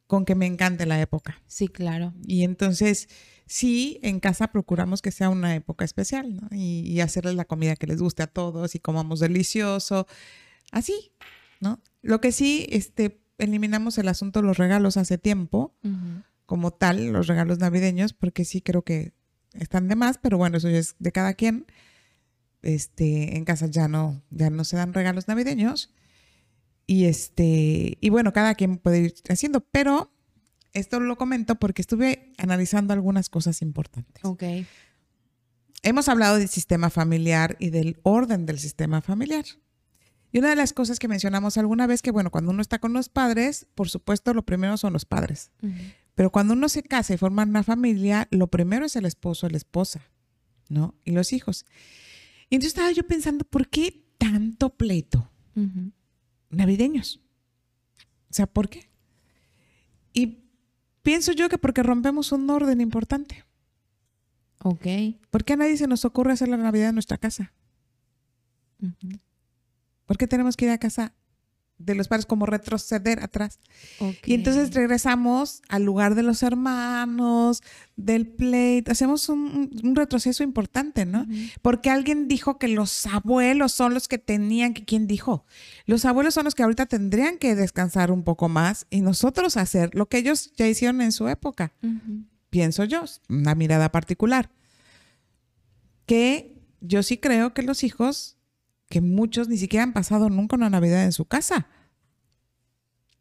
con 0.07 0.25
que 0.25 0.35
me 0.35 0.47
encante 0.47 0.87
la 0.87 1.01
época. 1.01 1.43
Sí, 1.47 1.69
claro. 1.69 2.13
Y 2.25 2.45
entonces, 2.45 3.09
sí, 3.47 3.99
en 4.03 4.21
casa 4.21 4.49
procuramos 4.49 5.03
que 5.03 5.11
sea 5.11 5.31
una 5.31 5.55
época 5.55 5.85
especial, 5.85 6.37
¿no? 6.37 6.49
Y, 6.51 7.01
hacerles 7.01 7.35
la 7.35 7.45
comida 7.45 7.77
que 7.77 7.87
les 7.87 8.01
guste 8.01 8.23
a 8.23 8.27
todos 8.27 8.75
y 8.75 8.81
comamos 8.81 9.21
delicioso, 9.21 10.07
así, 10.73 11.13
¿no? 11.61 11.81
Lo 12.03 12.21
que 12.21 12.33
sí, 12.33 12.67
este, 12.71 13.21
eliminamos 13.39 13.99
el 13.99 14.09
asunto 14.09 14.41
de 14.41 14.47
los 14.47 14.59
regalos 14.59 14.97
hace 14.97 15.19
tiempo, 15.19 15.75
como 16.47 16.71
tal, 16.71 17.09
los 17.09 17.27
regalos 17.27 17.59
navideños, 17.59 18.13
porque 18.13 18.45
sí 18.45 18.61
creo 18.61 18.83
que 18.83 19.13
están 19.55 19.89
de 19.89 19.97
más, 19.97 20.19
pero 20.19 20.37
bueno, 20.37 20.59
eso 20.59 20.69
ya 20.69 20.79
es 20.79 20.97
de 20.99 21.13
cada 21.13 21.35
quien. 21.35 21.67
Este, 22.63 23.37
en 23.37 23.45
casa 23.45 23.67
ya 23.67 23.89
no, 23.89 24.23
ya 24.31 24.49
no 24.51 24.65
se 24.65 24.77
dan 24.77 24.95
regalos 24.95 25.29
navideños. 25.29 25.95
Y 26.87 27.05
este, 27.05 27.99
y 28.01 28.11
bueno, 28.11 28.33
cada 28.33 28.55
quien 28.55 28.79
puede 28.79 29.01
ir 29.01 29.15
haciendo, 29.29 29.61
pero 29.61 30.13
esto 30.73 31.01
lo 31.01 31.17
comento 31.17 31.55
porque 31.55 31.83
estuve 31.83 32.33
analizando 32.37 32.93
algunas 32.93 33.31
cosas 33.31 33.63
importantes. 33.63 34.25
Ok. 34.25 34.43
Hemos 35.83 36.09
hablado 36.09 36.39
del 36.39 36.49
sistema 36.49 36.91
familiar 36.91 37.57
y 37.59 37.71
del 37.71 37.99
orden 38.03 38.47
del 38.47 38.59
sistema 38.59 39.01
familiar. 39.01 39.45
Y 40.33 40.39
una 40.39 40.51
de 40.51 40.57
las 40.57 40.73
cosas 40.73 40.99
que 40.99 41.07
mencionamos 41.07 41.59
alguna 41.59 41.87
vez 41.87 42.03
que, 42.03 42.11
bueno, 42.11 42.31
cuando 42.33 42.51
uno 42.51 42.61
está 42.61 42.81
con 42.81 42.93
los 42.93 43.09
padres, 43.09 43.67
por 43.77 43.89
supuesto, 43.89 44.35
lo 44.35 44.45
primero 44.45 44.77
son 44.77 44.93
los 44.93 45.05
padres. 45.05 45.53
Pero 46.17 46.33
cuando 46.33 46.55
uno 46.55 46.69
se 46.69 46.83
casa 46.83 47.15
y 47.15 47.19
forma 47.19 47.45
una 47.45 47.63
familia, 47.63 48.27
lo 48.33 48.49
primero 48.49 48.87
es 48.87 48.97
el 48.97 49.05
esposo, 49.05 49.49
la 49.49 49.57
esposa, 49.57 50.03
¿no? 50.69 50.95
Y 51.05 51.13
los 51.13 51.33
hijos. 51.33 51.65
Y 52.51 52.57
entonces 52.57 52.73
estaba 52.73 52.91
yo 52.91 53.07
pensando, 53.07 53.45
¿por 53.45 53.69
qué 53.69 54.03
tanto 54.19 54.71
pleito? 54.71 55.31
Navideños. 56.57 57.21
O 58.31 58.35
sea, 58.35 58.47
¿por 58.47 58.69
qué? 58.69 58.89
Y 60.13 60.45
pienso 61.03 61.33
yo 61.33 61.49
que 61.49 61.59
porque 61.59 61.83
rompemos 61.83 62.33
un 62.33 62.49
orden 62.51 62.81
importante. 62.81 63.45
Ok. 64.63 64.87
¿Por 65.31 65.45
qué 65.45 65.53
a 65.53 65.57
nadie 65.57 65.77
se 65.77 65.87
nos 65.87 66.05
ocurre 66.05 66.33
hacer 66.33 66.49
la 66.49 66.57
Navidad 66.57 66.89
en 66.89 66.95
nuestra 66.95 67.19
casa? 67.19 67.53
¿Por 70.07 70.17
qué 70.17 70.27
tenemos 70.27 70.57
que 70.57 70.65
ir 70.67 70.71
a 70.71 70.79
casa 70.79 71.15
de 71.79 71.95
los 71.95 72.09
padres 72.09 72.27
como 72.27 72.47
retroceder 72.47 73.23
atrás. 73.23 73.59
Y 74.25 74.35
entonces 74.35 74.73
regresamos 74.75 75.63
al 75.69 75.83
lugar 75.85 76.15
de 76.15 76.23
los 76.23 76.43
hermanos, 76.43 77.63
del 77.97 78.27
pleito, 78.27 78.93
hacemos 78.93 79.29
un, 79.29 79.71
retroceso 79.95 80.43
importante, 80.43 81.05
¿no? 81.05 81.27
Porque 81.63 81.91
alguien 81.91 82.29
dijo 82.29 82.59
que 82.59 82.69
los 82.69 83.07
abuelos 83.07 83.73
son 83.73 83.95
los 83.95 84.09
que 84.09 84.19
tenían 84.19 84.75
que, 84.75 84.85
¿quién 84.85 85.07
dijo? 85.07 85.45
Los 85.87 86.05
abuelos 86.05 86.35
son 86.35 86.45
los 86.45 86.55
que 86.55 86.63
ahorita 86.63 86.87
tendrían 86.87 87.39
que 87.39 87.55
descansar 87.55 88.11
un 88.11 88.23
poco 88.23 88.49
más 88.49 88.87
y 88.91 89.01
nosotros 89.01 89.57
hacer 89.57 89.95
lo 89.95 90.07
que 90.07 90.19
ellos 90.19 90.53
ya 90.57 90.67
hicieron 90.67 91.01
en 91.01 91.13
su 91.13 91.29
época. 91.29 91.73
Pienso 92.51 92.85
yo, 92.85 93.05
una 93.29 93.55
mirada 93.55 93.91
particular. 93.91 94.51
Que 96.07 96.55
yo 96.81 97.03
sí 97.03 97.19
creo 97.19 97.55
que 97.55 97.63
los 97.63 97.83
hijos 97.83 98.37
que 98.89 99.01
muchos 99.01 99.49
ni 99.49 99.57
siquiera 99.57 99.83
han 99.83 99.93
pasado 99.93 100.31
nunca 100.31 100.57
una 100.57 100.71
Navidad 100.71 101.05
en 101.05 101.13
su 101.13 101.25
casa. 101.25 101.67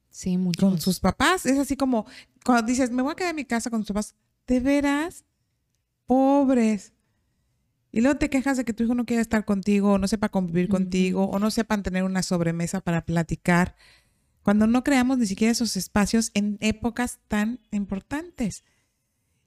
Sí, 0.09 0.37
muchos. 0.37 0.69
Con 0.69 0.79
sus 0.79 0.99
papás. 0.99 1.45
Es 1.45 1.57
así 1.57 1.75
como 1.75 2.05
cuando 2.45 2.67
dices, 2.67 2.91
me 2.91 3.01
voy 3.01 3.13
a 3.13 3.15
quedar 3.15 3.31
en 3.31 3.37
mi 3.37 3.45
casa 3.45 3.69
con 3.69 3.81
tus 3.81 3.87
papás. 3.87 4.15
¿De 4.45 4.59
veras? 4.59 5.25
Pobres. 6.05 6.93
Y 7.91 8.01
luego 8.01 8.17
te 8.17 8.29
quejas 8.29 8.57
de 8.57 8.65
que 8.65 8.73
tu 8.73 8.83
hijo 8.83 8.95
no 8.95 9.05
quiere 9.05 9.21
estar 9.21 9.45
contigo, 9.45 9.93
o 9.93 9.97
no 9.99 10.07
sepa 10.07 10.29
convivir 10.29 10.67
contigo, 10.67 11.25
o 11.25 11.39
no 11.39 11.51
sepan 11.51 11.83
tener 11.83 12.03
una 12.03 12.23
sobremesa 12.23 12.81
para 12.81 13.05
platicar. 13.05 13.75
Cuando 14.41 14.67
no 14.67 14.83
creamos 14.83 15.19
ni 15.19 15.27
siquiera 15.27 15.51
esos 15.51 15.77
espacios 15.77 16.31
en 16.33 16.57
épocas 16.59 17.19
tan 17.27 17.59
importantes. 17.71 18.63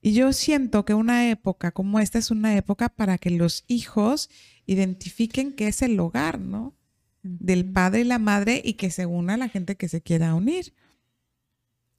Y 0.07 0.13
yo 0.13 0.33
siento 0.33 0.85
que 0.85 0.95
una 0.95 1.29
época 1.31 1.73
como 1.73 1.99
esta 1.99 2.21
es 2.21 2.31
una 2.31 2.57
época 2.57 2.89
para 2.89 3.19
que 3.19 3.31
los 3.31 3.65
hijos 3.67 4.31
identifiquen 4.65 5.53
qué 5.53 5.67
es 5.67 5.83
el 5.83 5.99
hogar, 5.99 6.39
¿no? 6.39 6.77
Del 7.25 7.65
padre 7.73 8.03
y 8.03 8.05
la 8.05 8.21
madre 8.21 8.63
y 8.65 8.75
que 8.75 8.93
se 8.93 9.05
una 9.05 9.37
la 9.37 9.49
gente 9.49 9.75
que 9.75 9.89
se 9.89 10.03
quiera 10.03 10.37
unir. 10.37 10.75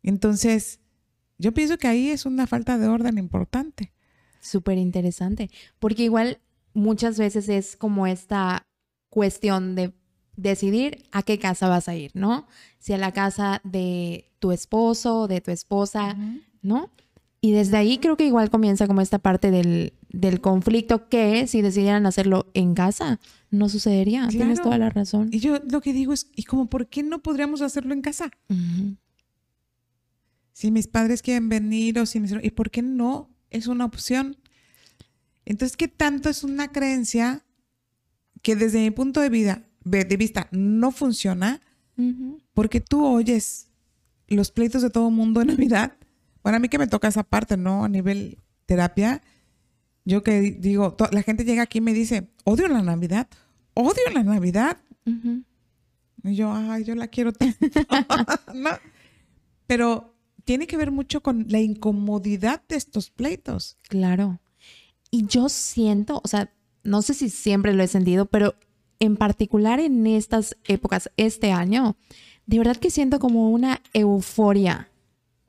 Entonces, 0.03 0.79
yo 1.37 1.53
pienso 1.53 1.77
que 1.77 1.89
ahí 1.89 2.07
es 2.07 2.25
una 2.25 2.47
falta 2.47 2.77
de 2.77 2.87
orden 2.87 3.17
importante. 3.17 3.91
Súper 4.39 4.77
interesante, 4.77 5.49
porque 5.77 6.03
igual 6.03 6.39
muchas 6.73 7.19
veces 7.19 7.49
es 7.49 7.75
como 7.75 8.07
esta 8.07 8.65
cuestión 9.09 9.75
de 9.75 9.91
decidir 10.37 11.03
a 11.11 11.23
qué 11.23 11.39
casa 11.39 11.67
vas 11.67 11.89
a 11.89 11.95
ir, 11.97 12.11
¿no? 12.13 12.47
Si 12.79 12.93
a 12.93 12.97
la 12.97 13.11
casa 13.11 13.59
de 13.65 14.31
tu 14.39 14.53
esposo, 14.53 15.27
de 15.27 15.41
tu 15.41 15.51
esposa, 15.51 16.15
¿no? 16.61 16.89
Y 17.39 17.51
desde 17.51 17.77
ahí 17.77 17.99
creo 17.99 18.17
que 18.17 18.25
igual 18.25 18.49
comienza 18.49 18.87
como 18.87 19.01
esta 19.01 19.19
parte 19.19 19.51
del, 19.51 19.93
conflicto 20.41 21.07
que 21.07 21.45
si 21.47 21.61
decidieran 21.61 22.05
hacerlo 22.05 22.49
en 22.53 22.73
casa, 22.73 23.19
no 23.51 23.69
sucedería. 23.69 24.27
Tienes 24.27 24.61
toda 24.61 24.77
la 24.77 24.89
razón. 24.89 25.29
Y 25.31 25.39
yo 25.39 25.59
lo 25.69 25.81
que 25.81 25.93
digo 25.93 26.13
es, 26.13 26.27
¿y 26.35 26.43
como 26.43 26.67
por 26.67 26.87
qué 26.87 27.03
no 27.03 27.21
podríamos 27.21 27.61
hacerlo 27.61 27.93
en 27.93 28.01
casa? 28.01 28.31
Si 30.51 30.71
mis 30.71 30.87
padres 30.87 31.21
quieren 31.21 31.49
venir 31.49 31.99
o 31.99 32.05
si 32.05 32.19
mis... 32.19 32.33
¿Y 32.41 32.49
por 32.51 32.71
qué 32.71 32.81
no? 32.81 33.29
Es 33.51 33.67
una 33.67 33.85
opción. 33.85 34.37
Entonces, 35.45 35.77
¿qué 35.77 35.87
tanto 35.87 36.29
es 36.29 36.43
una 36.43 36.71
creencia 36.71 37.45
que 38.41 38.55
desde 38.55 38.79
mi 38.79 38.91
punto 38.91 39.21
de, 39.21 39.29
vida, 39.29 39.63
de 39.83 40.17
vista 40.17 40.47
no 40.51 40.91
funciona? 40.91 41.61
Porque 42.53 42.81
tú 42.81 43.05
oyes 43.05 43.69
los 44.27 44.51
pleitos 44.51 44.81
de 44.81 44.89
todo 44.89 45.09
mundo 45.11 45.41
en 45.41 45.47
Navidad 45.47 45.93
bueno, 46.47 46.55
a 46.55 46.59
mí 46.61 46.69
que 46.69 46.77
me 46.77 46.87
toca 46.87 47.09
esa 47.09 47.23
parte, 47.23 47.57
¿no? 47.57 47.83
A 47.83 47.89
nivel 47.89 48.37
terapia, 48.65 49.21
Yo 50.05 50.23
que 50.23 50.39
digo, 50.39 50.95
la 51.11 51.21
gente 51.21 51.43
llega 51.43 51.63
aquí 51.63 51.79
y 51.79 51.81
me 51.81 51.93
dice, 51.93 52.29
odio 52.45 52.69
la 52.69 52.81
Navidad, 52.81 53.27
odio 53.73 54.09
la 54.13 54.23
Navidad. 54.23 54.77
Ujú. 55.05 55.43
Y 56.23 56.35
yo, 56.35 56.53
ay, 56.53 56.85
yo 56.85 56.95
la 56.95 57.09
quiero 57.09 57.33
tanto. 57.33 57.57
No. 58.53 58.69
Pero 59.65 60.15
tiene 60.45 60.67
que 60.67 60.77
ver 60.77 60.89
mucho 60.89 61.21
con 61.21 61.47
la 61.49 61.59
incomodidad 61.59 62.63
de 62.69 62.77
estos 62.77 63.09
pleitos. 63.09 63.75
Claro. 63.89 64.39
Y 65.11 65.25
yo 65.25 65.49
siento, 65.49 66.21
o 66.23 66.29
sea, 66.29 66.53
no 66.85 67.01
sé 67.01 67.13
si 67.13 67.29
siempre 67.29 67.73
lo 67.73 67.83
he 67.83 67.87
sentido, 67.87 68.25
pero 68.25 68.55
en 69.01 69.17
particular 69.17 69.81
en 69.81 70.07
estas 70.07 70.55
épocas, 70.63 71.11
este 71.17 71.51
año, 71.51 71.97
de 72.45 72.57
verdad 72.57 72.77
que 72.77 72.89
siento 72.89 73.19
como 73.19 73.51
una 73.51 73.81
euforia 73.91 74.89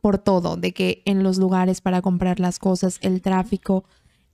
por 0.00 0.18
todo, 0.18 0.56
de 0.56 0.72
que 0.72 1.02
en 1.06 1.22
los 1.22 1.38
lugares 1.38 1.80
para 1.80 2.02
comprar 2.02 2.40
las 2.40 2.58
cosas, 2.58 2.98
el 3.02 3.20
tráfico. 3.20 3.84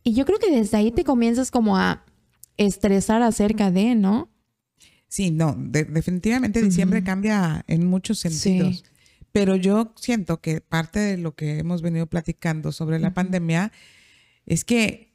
Y 0.03 0.15
yo 0.15 0.25
creo 0.27 0.39
que 0.39 0.51
desde 0.51 0.77
ahí 0.77 0.91
te 0.93 1.05
comienzas 1.05 1.51
como 1.51 1.77
a 1.77 2.05
estresar 2.57 3.23
acerca 3.23 3.71
de, 3.71 3.95
¿no? 3.95 4.29
Sí, 5.09 5.31
no, 5.31 5.55
de- 5.59 5.85
definitivamente 5.85 6.61
diciembre 6.63 7.03
cambia 7.05 7.65
en 7.69 7.87
muchos 7.87 8.19
Sí. 8.21 8.29
sentidos. 8.31 8.85
Pero 9.33 9.57
yo 9.57 9.93
siento 9.97 10.41
que 10.41 10.61
parte 10.61 11.01
de 11.01 11.17
lo 11.19 11.35
que 11.35 11.59
hemos 11.59 11.83
venido 11.83 12.07
platicando 12.07 12.71
sobre 12.73 12.99
la 13.01 13.15
pandemia 13.15 13.73
es 14.47 14.65
que 14.65 15.13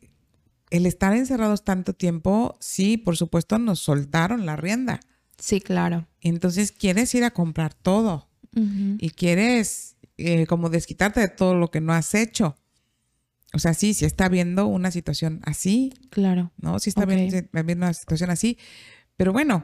el 0.72 0.86
estar 0.86 1.16
encerrados 1.16 1.64
tanto 1.64 1.94
tiempo, 1.94 2.58
sí, 2.60 2.98
por 2.98 3.16
supuesto, 3.18 3.58
nos 3.60 3.80
soltaron 3.80 4.46
la 4.46 4.56
rienda. 4.56 5.00
Sí, 5.38 5.62
claro. 5.62 6.06
Entonces 6.22 6.72
quieres 6.74 7.14
ir 7.16 7.24
a 7.24 7.32
comprar 7.32 7.74
todo 7.74 8.28
y 8.54 9.12
quieres 9.12 9.96
eh, 10.20 10.46
como 10.48 10.70
desquitarte 10.70 11.20
de 11.20 11.28
todo 11.30 11.56
lo 11.56 11.70
que 11.72 11.82
no 11.82 11.94
has 11.94 12.14
hecho. 12.16 12.56
O 13.54 13.60
sea, 13.60 13.74
sí, 13.74 13.94
sí 13.94 14.06
está 14.06 14.30
viendo 14.30 14.68
una 14.68 14.92
situación 14.92 15.40
así, 15.44 15.94
Claro. 16.12 16.52
¿no? 16.58 16.78
Sí 16.80 16.90
está 16.90 17.04
Ok. 17.04 17.10
viendo, 17.10 17.74
una 17.86 17.94
situación 17.94 18.30
así. 18.30 18.58
Pero 19.18 19.34
bueno, 19.34 19.64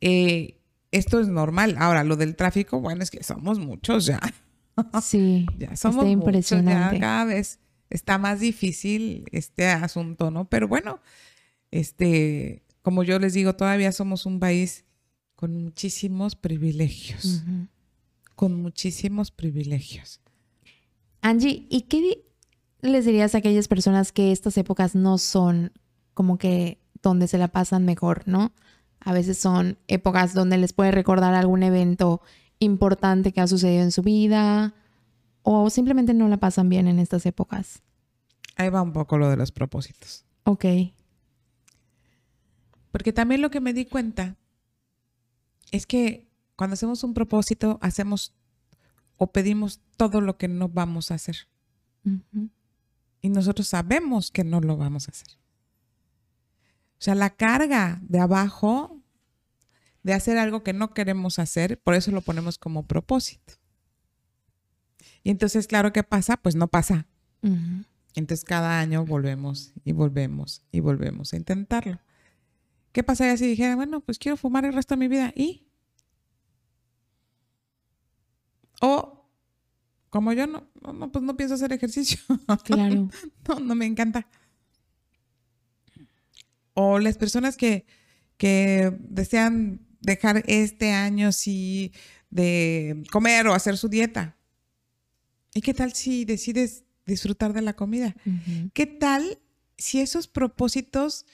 eh, 0.00 0.60
esto 0.90 1.20
es 1.20 1.28
normal. 1.28 1.76
Ahora, 1.78 2.02
lo 2.04 2.16
del 2.16 2.34
tráfico, 2.34 2.80
bueno, 2.80 3.02
es 3.04 3.10
que 3.10 3.22
somos 3.22 3.58
muchos 3.58 4.06
ya. 4.06 4.18
Sí. 5.02 5.46
Ya 5.58 5.76
somos 5.76 5.76
Está 5.76 5.92
muchos, 5.92 6.04
ya 6.06 6.12
impresionante. 6.12 6.98
cada 7.00 7.24
vez 7.26 7.58
está 7.90 8.16
más 8.18 8.40
difícil 8.40 9.26
este 9.30 9.66
asunto, 9.68 10.30
¿no? 10.30 10.48
Pero 10.48 10.68
bueno, 10.68 11.00
este, 11.70 12.62
como 12.82 13.02
yo 13.02 13.18
les 13.18 13.34
digo, 13.34 13.54
todavía 13.56 13.92
somos 13.92 14.26
un 14.26 14.40
país 14.40 14.84
con 15.36 15.64
muchísimos 15.64 16.34
privilegios, 16.36 17.42
Ujú. 17.42 17.66
Con 18.40 18.54
muchísimos 18.54 19.30
privilegios. 19.30 20.22
Angie, 21.20 21.66
¿y 21.68 21.82
qué 21.82 22.24
les 22.80 23.04
dirías 23.04 23.34
a 23.34 23.38
aquellas 23.38 23.68
personas 23.68 24.12
que 24.12 24.32
estas 24.32 24.56
épocas 24.56 24.94
no 24.94 25.18
son 25.18 25.72
como 26.14 26.38
que 26.38 26.80
donde 27.02 27.28
se 27.28 27.36
la 27.36 27.48
pasan 27.48 27.84
mejor, 27.84 28.22
¿no? 28.24 28.54
A 28.98 29.12
veces 29.12 29.36
son 29.36 29.76
épocas 29.88 30.32
donde 30.32 30.56
les 30.56 30.72
puede 30.72 30.90
recordar 30.90 31.34
algún 31.34 31.62
evento 31.62 32.22
importante 32.60 33.32
que 33.32 33.42
ha 33.42 33.46
sucedido 33.46 33.82
en 33.82 33.92
su 33.92 34.00
vida 34.00 34.72
o 35.42 35.68
simplemente 35.68 36.14
no 36.14 36.26
la 36.26 36.38
pasan 36.38 36.70
bien 36.70 36.88
en 36.88 36.98
estas 36.98 37.26
épocas. 37.26 37.82
Ahí 38.56 38.70
va 38.70 38.80
un 38.80 38.94
poco 38.94 39.18
lo 39.18 39.28
de 39.28 39.36
los 39.36 39.52
propósitos. 39.52 40.24
Ok. 40.44 40.64
Porque 42.90 43.12
también 43.12 43.42
lo 43.42 43.50
que 43.50 43.60
me 43.60 43.74
di 43.74 43.84
cuenta 43.84 44.38
es 45.72 45.84
que 45.84 46.29
cuando 46.60 46.74
hacemos 46.74 47.04
un 47.04 47.14
propósito, 47.14 47.78
hacemos 47.80 48.34
o 49.16 49.32
pedimos 49.32 49.80
todo 49.96 50.20
lo 50.20 50.36
que 50.36 50.46
no 50.46 50.68
vamos 50.68 51.10
a 51.10 51.14
hacer. 51.14 51.48
Y 53.22 53.30
nosotros 53.30 53.66
sabemos 53.66 54.30
que 54.30 54.44
no 54.44 54.60
lo 54.60 54.76
vamos 54.76 55.08
a 55.08 55.12
hacer. 55.12 55.38
O 56.98 56.98
sea, 56.98 57.14
la 57.14 57.30
carga 57.30 57.98
de 58.02 58.20
abajo 58.20 59.00
de 60.02 60.12
hacer 60.12 60.36
algo 60.36 60.62
que 60.62 60.74
no 60.74 60.92
queremos 60.92 61.38
hacer, 61.38 61.80
por 61.80 61.94
eso 61.94 62.10
lo 62.10 62.20
ponemos 62.20 62.58
como 62.58 62.86
propósito. 62.86 63.54
Y 65.24 65.30
entonces, 65.30 65.66
claro, 65.66 65.94
¿qué 65.94 66.02
pasa? 66.02 66.36
Pues 66.36 66.56
no 66.56 66.68
pasa. 66.68 67.06
Entonces 68.14 68.44
cada 68.44 68.80
año 68.80 69.06
volvemos 69.06 69.72
y 69.82 69.92
volvemos 69.92 70.62
y 70.70 70.80
volvemos 70.80 71.32
a 71.32 71.38
intentarlo. 71.38 72.00
¿Qué 72.92 73.02
pasaría 73.02 73.38
si 73.38 73.46
dijera, 73.46 73.76
bueno, 73.76 74.02
pues 74.02 74.18
quiero 74.18 74.36
fumar 74.36 74.66
el 74.66 74.74
resto 74.74 74.92
de 74.92 74.98
mi 74.98 75.08
vida 75.08 75.32
y... 75.34 75.69
O 78.80 79.20
como 80.10 80.32
yo 80.32 80.46
no, 80.48 80.68
no, 80.92 81.12
pues 81.12 81.24
no 81.24 81.36
pienso 81.36 81.54
hacer 81.54 81.72
ejercicio. 81.72 82.18
Claro. 82.64 83.08
no, 83.48 83.60
no 83.60 83.74
me 83.74 83.86
encanta. 83.86 84.26
O 86.74 86.98
las 86.98 87.16
personas 87.16 87.56
que, 87.56 87.86
que 88.36 88.92
desean 89.00 89.86
dejar 90.00 90.42
este 90.46 90.92
año 90.92 91.30
sí 91.30 91.92
de 92.30 93.04
comer 93.12 93.46
o 93.46 93.54
hacer 93.54 93.76
su 93.76 93.88
dieta. 93.88 94.36
¿Y 95.54 95.60
qué 95.60 95.74
tal 95.74 95.92
si 95.92 96.24
decides 96.24 96.84
disfrutar 97.06 97.52
de 97.52 97.62
la 97.62 97.74
comida? 97.74 98.14
¿Qué 98.72 98.86
tal 98.86 99.38
si 99.78 100.00
esos 100.00 100.28
propósitos 100.28 101.26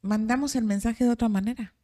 mandamos 0.00 0.56
el 0.56 0.64
mensaje 0.64 1.04
de 1.04 1.10
otra 1.10 1.28
manera? 1.28 1.74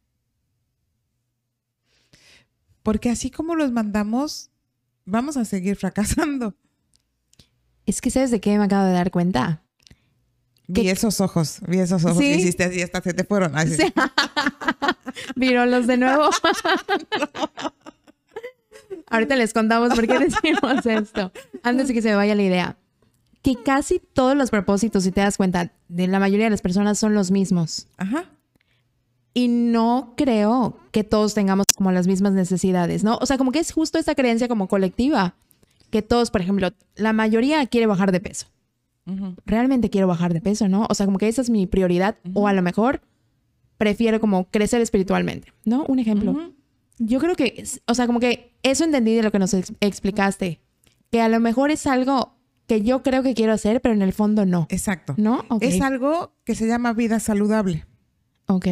Porque 2.81 3.09
así 3.09 3.29
como 3.29 3.55
los 3.55 3.71
mandamos, 3.71 4.51
vamos 5.05 5.37
a 5.37 5.45
seguir 5.45 5.75
fracasando. 5.75 6.55
Es 7.85 7.99
que 8.01 8.09
sabes 8.11 8.31
de 8.31 8.39
qué 8.39 8.57
me 8.57 8.63
acabo 8.65 8.85
de 8.85 8.93
dar 8.93 9.11
cuenta. 9.11 9.61
Vi 10.67 10.83
¿Qué- 10.83 10.91
esos 10.91 11.19
ojos, 11.19 11.59
vi 11.67 11.79
esos 11.79 12.05
ojos 12.05 12.17
que 12.19 12.35
hiciste 12.37 12.63
así, 12.63 12.81
hasta 12.81 13.01
se 13.01 13.13
te 13.13 13.23
fueron. 13.25 13.57
así. 13.57 13.75
Sí. 13.75 13.93
Virolos 15.35 15.87
de 15.87 15.97
nuevo. 15.97 16.29
Ahorita 19.09 19.35
les 19.35 19.53
contamos 19.53 19.93
por 19.93 20.07
qué 20.07 20.19
decimos 20.19 20.85
esto. 20.85 21.31
Antes 21.63 21.87
de 21.87 21.93
que 21.93 22.01
se 22.01 22.09
me 22.09 22.15
vaya 22.15 22.35
la 22.35 22.43
idea. 22.43 22.77
Que 23.41 23.55
casi 23.61 23.99
todos 23.99 24.35
los 24.37 24.49
propósitos, 24.51 25.03
si 25.03 25.11
te 25.11 25.19
das 25.21 25.35
cuenta, 25.37 25.73
de 25.89 26.07
la 26.07 26.19
mayoría 26.19 26.45
de 26.45 26.51
las 26.51 26.61
personas 26.61 26.97
son 26.97 27.13
los 27.13 27.29
mismos. 27.29 27.87
Ajá. 27.97 28.25
Y 29.33 29.47
no 29.47 30.13
creo 30.15 30.77
que 30.91 31.03
todos 31.03 31.33
tengamos 31.33 31.65
como 31.75 31.91
las 31.91 32.05
mismas 32.07 32.33
necesidades, 32.33 33.03
¿no? 33.03 33.17
O 33.21 33.25
sea, 33.25 33.37
como 33.37 33.51
que 33.51 33.59
es 33.59 33.71
justo 33.71 33.97
esta 33.97 34.13
creencia 34.15 34.47
como 34.47 34.67
colectiva. 34.67 35.35
Que 35.89 36.01
todos, 36.01 36.31
por 36.31 36.41
ejemplo, 36.41 36.69
la 36.95 37.13
mayoría 37.13 37.65
quiere 37.67 37.85
bajar 37.87 38.11
de 38.11 38.19
peso. 38.19 38.47
Realmente 39.45 39.89
quiero 39.89 40.07
bajar 40.07 40.33
de 40.33 40.39
peso, 40.41 40.67
¿no? 40.69 40.87
O 40.89 40.93
sea, 40.95 41.05
como 41.05 41.17
que 41.17 41.27
esa 41.27 41.41
es 41.41 41.49
mi 41.49 41.67
prioridad 41.67 42.15
o 42.33 42.47
a 42.47 42.53
lo 42.53 42.61
mejor 42.61 43.01
prefiero 43.77 44.19
como 44.21 44.45
crecer 44.45 44.81
espiritualmente, 44.81 45.51
¿no? 45.65 45.83
Un 45.87 45.99
ejemplo. 45.99 46.51
Yo 46.99 47.19
creo 47.19 47.35
que, 47.35 47.63
o 47.87 47.93
sea, 47.95 48.07
como 48.07 48.19
que 48.19 48.53
eso 48.63 48.83
entendí 48.85 49.13
de 49.15 49.23
lo 49.23 49.31
que 49.31 49.39
nos 49.39 49.53
ex- 49.53 49.73
explicaste, 49.81 50.61
que 51.11 51.21
a 51.21 51.27
lo 51.27 51.39
mejor 51.39 51.69
es 51.69 51.85
algo 51.85 52.35
que 52.65 52.81
yo 52.81 53.03
creo 53.03 53.23
que 53.23 53.33
quiero 53.33 53.51
hacer, 53.51 53.81
pero 53.81 53.93
en 53.93 54.01
el 54.03 54.13
fondo 54.13 54.45
no, 54.45 54.67
Exacto. 54.69 55.15
¿no? 55.17 55.43
Ok. 55.49 55.63
Es 55.63 55.81
algo 55.81 56.33
que 56.45 56.55
se 56.55 56.65
llama 56.65 56.93
vida 56.93 57.19
saludable. 57.19 57.85
Ok. 58.47 58.67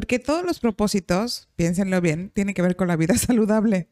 Porque 0.00 0.18
todos 0.18 0.42
los 0.46 0.60
propósitos, 0.60 1.50
piénsenlo 1.56 2.00
bien, 2.00 2.30
tienen 2.30 2.54
que 2.54 2.62
ver 2.62 2.74
con 2.74 2.88
la 2.88 2.96
vida 2.96 3.14
saludable. 3.18 3.90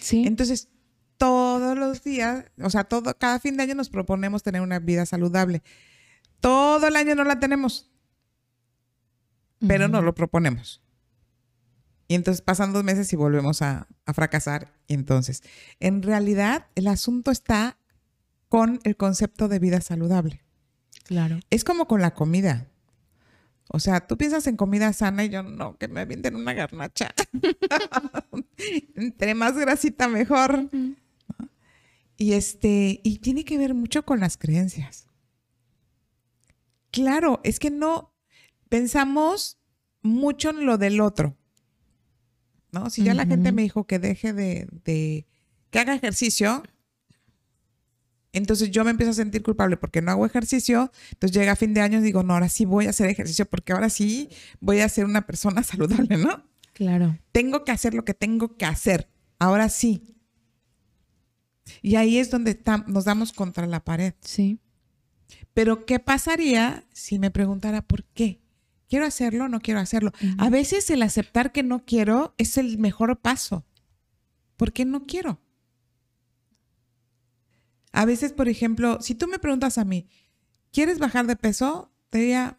Sí. 0.00 0.24
Entonces, 0.26 0.70
todos 1.18 1.76
los 1.76 2.02
días, 2.02 2.46
o 2.58 2.70
sea, 2.70 2.84
todo, 2.84 3.14
cada 3.18 3.38
fin 3.38 3.58
de 3.58 3.64
año 3.64 3.74
nos 3.74 3.90
proponemos 3.90 4.42
tener 4.42 4.62
una 4.62 4.78
vida 4.78 5.04
saludable. 5.04 5.62
Todo 6.40 6.86
el 6.86 6.96
año 6.96 7.14
no 7.14 7.24
la 7.24 7.38
tenemos, 7.38 7.90
pero 9.68 9.88
no 9.88 10.00
lo 10.00 10.14
proponemos. 10.14 10.80
Y 12.08 12.14
entonces 12.14 12.40
pasan 12.40 12.72
dos 12.72 12.82
meses 12.82 13.12
y 13.12 13.16
volvemos 13.16 13.60
a, 13.60 13.88
a 14.06 14.14
fracasar. 14.14 14.72
Y 14.86 14.94
entonces, 14.94 15.42
en 15.80 16.02
realidad, 16.02 16.68
el 16.76 16.86
asunto 16.86 17.30
está 17.30 17.76
con 18.48 18.80
el 18.84 18.96
concepto 18.96 19.48
de 19.48 19.58
vida 19.58 19.82
saludable. 19.82 20.42
Claro. 21.04 21.40
Es 21.50 21.62
como 21.62 21.86
con 21.86 22.00
la 22.00 22.14
comida. 22.14 22.70
O 23.68 23.80
sea, 23.80 24.06
tú 24.06 24.16
piensas 24.16 24.46
en 24.46 24.56
comida 24.56 24.92
sana 24.92 25.24
y 25.24 25.28
yo 25.28 25.42
no, 25.42 25.76
que 25.76 25.88
me 25.88 26.00
avienten 26.00 26.36
una 26.36 26.54
garnacha. 26.54 27.12
Entre 28.94 29.34
más 29.34 29.56
grasita 29.56 30.08
mejor. 30.08 30.70
Y 32.16 32.32
este, 32.32 33.00
y 33.02 33.18
tiene 33.18 33.44
que 33.44 33.58
ver 33.58 33.74
mucho 33.74 34.04
con 34.04 34.20
las 34.20 34.36
creencias. 34.36 35.08
Claro, 36.90 37.40
es 37.44 37.58
que 37.58 37.70
no 37.70 38.14
pensamos 38.68 39.58
mucho 40.02 40.50
en 40.50 40.64
lo 40.64 40.78
del 40.78 41.00
otro. 41.00 41.36
¿No? 42.72 42.90
Si 42.90 43.02
ya 43.02 43.14
la 43.14 43.26
gente 43.26 43.52
me 43.52 43.62
dijo 43.62 43.86
que 43.86 43.98
deje 43.98 44.32
de, 44.32 44.68
de 44.84 45.26
que 45.70 45.78
haga 45.78 45.94
ejercicio, 45.94 46.62
entonces 48.36 48.70
yo 48.70 48.84
me 48.84 48.90
empiezo 48.90 49.12
a 49.12 49.14
sentir 49.14 49.42
culpable 49.42 49.76
porque 49.78 50.02
no 50.02 50.10
hago 50.10 50.26
ejercicio. 50.26 50.92
Entonces 51.12 51.36
llega 51.36 51.56
fin 51.56 51.72
de 51.72 51.80
año 51.80 52.00
y 52.00 52.02
digo, 52.02 52.22
no, 52.22 52.34
ahora 52.34 52.50
sí 52.50 52.66
voy 52.66 52.86
a 52.86 52.90
hacer 52.90 53.08
ejercicio 53.08 53.46
porque 53.46 53.72
ahora 53.72 53.88
sí 53.88 54.28
voy 54.60 54.80
a 54.80 54.88
ser 54.88 55.06
una 55.06 55.26
persona 55.26 55.62
saludable, 55.64 56.18
¿no? 56.18 56.44
Claro. 56.74 57.18
Tengo 57.32 57.64
que 57.64 57.72
hacer 57.72 57.94
lo 57.94 58.04
que 58.04 58.12
tengo 58.12 58.56
que 58.56 58.66
hacer. 58.66 59.08
Ahora 59.38 59.70
sí. 59.70 60.16
Y 61.80 61.96
ahí 61.96 62.18
es 62.18 62.30
donde 62.30 62.60
nos 62.86 63.06
damos 63.06 63.32
contra 63.32 63.66
la 63.66 63.82
pared. 63.82 64.12
Sí. 64.20 64.60
Pero 65.54 65.86
¿qué 65.86 65.98
pasaría 65.98 66.84
si 66.92 67.18
me 67.18 67.30
preguntara 67.30 67.80
por 67.80 68.04
qué? 68.04 68.42
¿Quiero 68.88 69.06
hacerlo 69.06 69.44
o 69.44 69.48
no 69.48 69.60
quiero 69.60 69.80
hacerlo? 69.80 70.12
A 70.36 70.50
veces 70.50 70.90
el 70.90 71.02
aceptar 71.02 71.52
que 71.52 71.62
no 71.62 71.84
quiero 71.86 72.34
es 72.36 72.58
el 72.58 72.78
mejor 72.78 73.18
paso. 73.20 73.64
¿Por 74.56 74.72
qué 74.74 74.84
no 74.84 75.06
quiero? 75.06 75.40
A 77.96 78.04
veces, 78.04 78.32
por 78.32 78.46
ejemplo, 78.46 78.98
si 79.00 79.14
tú 79.14 79.26
me 79.26 79.38
preguntas 79.38 79.78
a 79.78 79.84
mí, 79.86 80.06
¿quieres 80.70 80.98
bajar 80.98 81.26
de 81.26 81.34
peso? 81.34 81.90
Te 82.10 82.18
diría, 82.18 82.58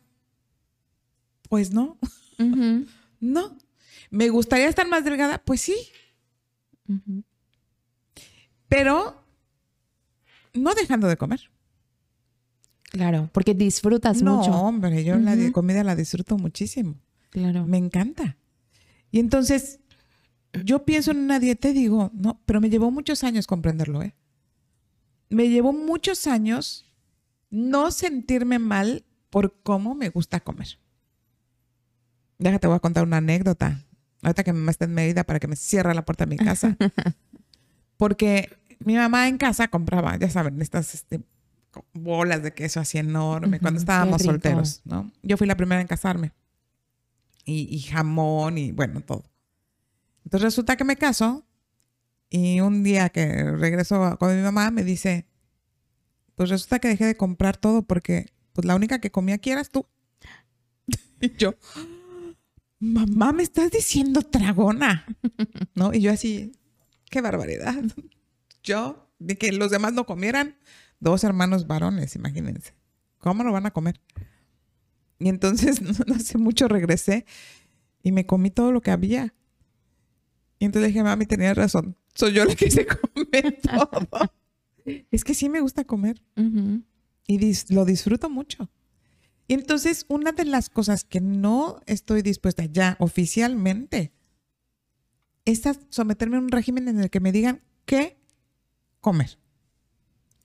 pues 1.47 1.71
no. 1.71 1.99
no. 3.19 3.57
¿Me 4.09 4.29
gustaría 4.29 4.67
estar 4.67 4.87
más 4.87 5.05
delgada? 5.05 5.37
Pues 5.37 5.61
sí. 5.61 5.75
Pero 8.67 9.23
no 10.55 10.73
dejando 10.73 11.07
de 11.07 11.17
comer. 11.17 11.51
Claro, 12.89 13.29
porque 13.31 13.53
disfrutas 13.53 14.23
mucho. 14.23 14.49
No, 14.49 14.63
hombre, 14.63 15.03
yo 15.03 15.17
la 15.17 15.35
comida 15.51 15.83
la 15.83 15.95
disfruto 15.95 16.39
muchísimo. 16.39 16.95
Claro. 17.29 17.67
Me 17.67 17.77
encanta. 17.77 18.37
Y 19.11 19.19
entonces, 19.19 19.81
yo 20.65 20.83
pienso 20.83 21.11
en 21.11 21.17
una 21.17 21.39
dieta 21.39 21.69
y 21.69 21.73
digo, 21.73 22.09
no, 22.15 22.41
pero 22.47 22.59
me 22.59 22.71
llevó 22.71 22.89
muchos 22.89 23.23
años 23.23 23.45
comprenderlo, 23.45 24.01
¿eh? 24.01 24.15
Me 25.29 25.49
llevó 25.49 25.73
muchos 25.73 26.27
años 26.27 26.85
no 27.49 27.91
sentirme 27.91 28.59
mal 28.59 29.05
por 29.29 29.61
cómo 29.61 29.95
me 29.95 30.09
gusta 30.09 30.39
comer. 30.39 30.79
Déjate, 32.39 32.67
voy 32.67 32.75
a 32.75 32.79
contar 32.79 33.03
una 33.03 33.17
anécdota. 33.17 33.83
Ahorita 34.21 34.43
que 34.43 34.53
mi 34.53 34.59
mamá 34.59 34.71
está 34.71 34.85
en 34.85 34.93
medida 34.93 35.23
para 35.23 35.39
que 35.39 35.47
me 35.47 35.55
cierre 35.55 35.93
la 35.93 36.05
puerta 36.05 36.25
de 36.25 36.29
mi 36.29 36.37
casa. 36.37 36.75
Porque 37.97 38.57
mi 38.79 38.95
mamá 38.95 39.27
en 39.27 39.37
casa 39.37 39.67
compraba, 39.67 40.17
ya 40.17 40.29
saben, 40.29 40.61
estas 40.61 40.93
este, 40.93 41.21
bolas 41.93 42.43
de 42.43 42.53
queso 42.53 42.79
así 42.79 42.97
enorme, 42.97 43.59
cuando 43.59 43.79
estábamos 43.79 44.21
solteros, 44.21 44.81
¿no? 44.85 45.11
Yo 45.23 45.37
fui 45.37 45.47
la 45.47 45.55
primera 45.55 45.81
en 45.81 45.87
casarme. 45.87 46.31
Y, 47.45 47.79
jamón 47.79 48.57
y 48.57 48.73
bueno, 48.73 48.99
todo. 48.99 49.23
Entonces 50.25 50.43
resulta 50.43 50.75
que 50.75 50.83
me 50.83 50.97
caso 50.97 51.46
y 52.29 52.59
un 52.59 52.83
día 52.83 53.09
que 53.09 53.43
regreso 53.51 54.17
con 54.17 54.35
mi 54.35 54.41
mamá 54.41 54.71
me 54.71 54.83
dice, 54.83 55.27
pues 56.35 56.49
resulta 56.49 56.79
que 56.79 56.89
dejé 56.89 57.05
de 57.05 57.17
comprar 57.17 57.57
todo 57.57 57.83
porque 57.83 58.31
pues 58.53 58.65
la 58.65 58.75
única 58.75 58.99
que 58.99 59.11
comía 59.11 59.35
aquí 59.35 59.51
eras 59.51 59.69
tú. 59.69 59.85
y 61.21 61.35
yo, 61.37 61.55
mamá, 62.79 63.33
me 63.33 63.43
estás 63.43 63.71
diciendo 63.71 64.21
tragona, 64.21 65.05
¿no? 65.75 65.93
Y 65.93 66.01
yo 66.01 66.11
así, 66.11 66.51
qué 67.09 67.21
barbaridad. 67.21 67.75
Yo, 68.63 69.09
de 69.17 69.37
que 69.37 69.53
los 69.53 69.71
demás 69.71 69.93
no 69.93 70.05
comieran, 70.05 70.57
dos 70.99 71.23
hermanos 71.23 71.67
varones, 71.67 72.17
imagínense. 72.17 72.73
¿Cómo 73.19 73.45
lo 73.45 73.53
van 73.53 73.65
a 73.65 73.71
comer? 73.71 74.01
Y 75.19 75.29
entonces, 75.29 75.81
no, 76.07 76.15
hace 76.15 76.37
mucho 76.37 76.67
regresé 76.67 77.25
y 78.03 78.11
me 78.11 78.25
comí 78.25 78.51
todo 78.51 78.71
lo 78.71 78.81
que 78.81 78.91
había. 78.91 79.33
Y 80.59 80.65
entonces 80.65 80.89
dije, 80.89 81.03
mami, 81.03 81.25
tenías 81.25 81.55
razón. 81.55 81.95
Soy 82.17 82.33
yo 82.33 82.45
la 82.45 82.55
que 82.55 82.71
se 82.71 82.85
come 82.85 83.51
todo. 83.61 84.07
es 85.11 85.23
que 85.23 85.33
sí 85.33 85.49
me 85.49 85.61
gusta 85.61 85.83
comer. 85.83 86.21
Y 87.27 87.73
lo 87.73 87.85
disfruto 87.85 88.29
mucho. 88.29 88.69
Y 89.47 89.53
entonces, 89.53 90.05
una 90.09 90.31
de 90.31 90.45
las 90.45 90.69
cosas 90.69 91.03
que 91.03 91.21
no 91.21 91.79
estoy 91.85 92.21
dispuesta 92.21 92.65
ya 92.65 92.97
oficialmente 92.99 94.11
es 95.45 95.65
a 95.65 95.75
someterme 95.89 96.37
a 96.37 96.39
un 96.39 96.49
régimen 96.49 96.87
en 96.87 96.99
el 96.99 97.09
que 97.09 97.19
me 97.19 97.31
digan 97.31 97.61
qué 97.85 98.17
comer. 98.99 99.37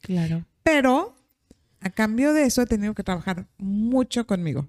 Claro. 0.01 0.47
Pero 0.63 1.17
a 1.81 1.91
cambio 1.91 2.33
de 2.33 2.45
eso 2.45 2.63
he 2.63 2.67
tenido 2.67 2.95
que 2.95 3.03
trabajar 3.03 3.49
mucho 3.59 4.27
conmigo 4.27 4.69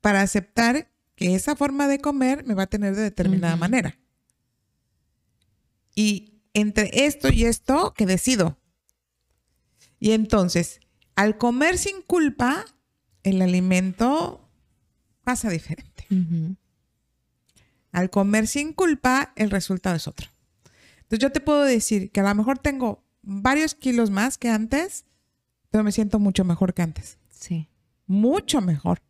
para 0.00 0.22
aceptar 0.22 0.88
que 1.16 1.34
esa 1.34 1.56
forma 1.56 1.88
de 1.88 1.98
comer 1.98 2.44
me 2.44 2.54
va 2.54 2.64
a 2.64 2.68
tener 2.68 2.94
de 2.94 3.02
determinada 3.02 3.56
manera. 3.56 3.98
Y 5.98 6.44
entre 6.54 7.06
esto 7.06 7.28
y 7.28 7.44
esto, 7.44 7.92
que 7.92 8.06
decido. 8.06 8.56
Y 9.98 10.12
entonces, 10.12 10.78
al 11.16 11.38
comer 11.38 11.76
sin 11.76 12.02
culpa, 12.02 12.64
el 13.24 13.42
alimento 13.42 14.48
pasa 15.24 15.50
diferente. 15.50 16.06
Al 17.90 18.10
comer 18.10 18.46
sin 18.46 18.74
culpa, 18.74 19.32
el 19.34 19.50
resultado 19.50 19.96
es 19.96 20.06
otro. 20.06 20.28
Entonces 20.98 21.18
yo 21.18 21.32
te 21.32 21.40
puedo 21.40 21.64
decir 21.64 22.12
que 22.12 22.20
a 22.20 22.22
lo 22.22 22.34
mejor 22.36 22.60
tengo 22.60 23.02
varios 23.22 23.74
kilos 23.74 24.12
más 24.12 24.38
que 24.38 24.50
antes, 24.50 25.04
pero 25.68 25.82
me 25.82 25.90
siento 25.90 26.20
mucho 26.20 26.44
mejor 26.44 26.74
que 26.74 26.82
antes. 26.82 27.18
Sí. 27.28 27.68
Mucho 28.06 28.60
mejor 28.60 29.02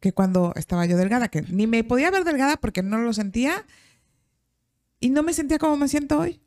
que 0.00 0.14
cuando 0.14 0.54
estaba 0.56 0.86
yo 0.86 0.96
delgada, 0.96 1.28
que 1.28 1.42
ni 1.42 1.66
me 1.66 1.84
podía 1.84 2.10
ver 2.10 2.24
delgada 2.24 2.56
porque 2.56 2.82
no 2.82 2.96
lo 2.96 3.12
sentía 3.12 3.66
y 5.00 5.08
no 5.08 5.22
me 5.22 5.32
sentía 5.32 5.58
como 5.58 5.76
me 5.76 5.88
siento 5.88 6.18
hoy. 6.18 6.40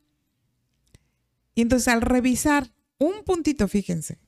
Y 1.55 1.61
entonces 1.61 1.87
al 1.87 2.01
revisar 2.01 2.71
un 2.97 3.23
puntito, 3.25 3.67
fíjense, 3.67 4.19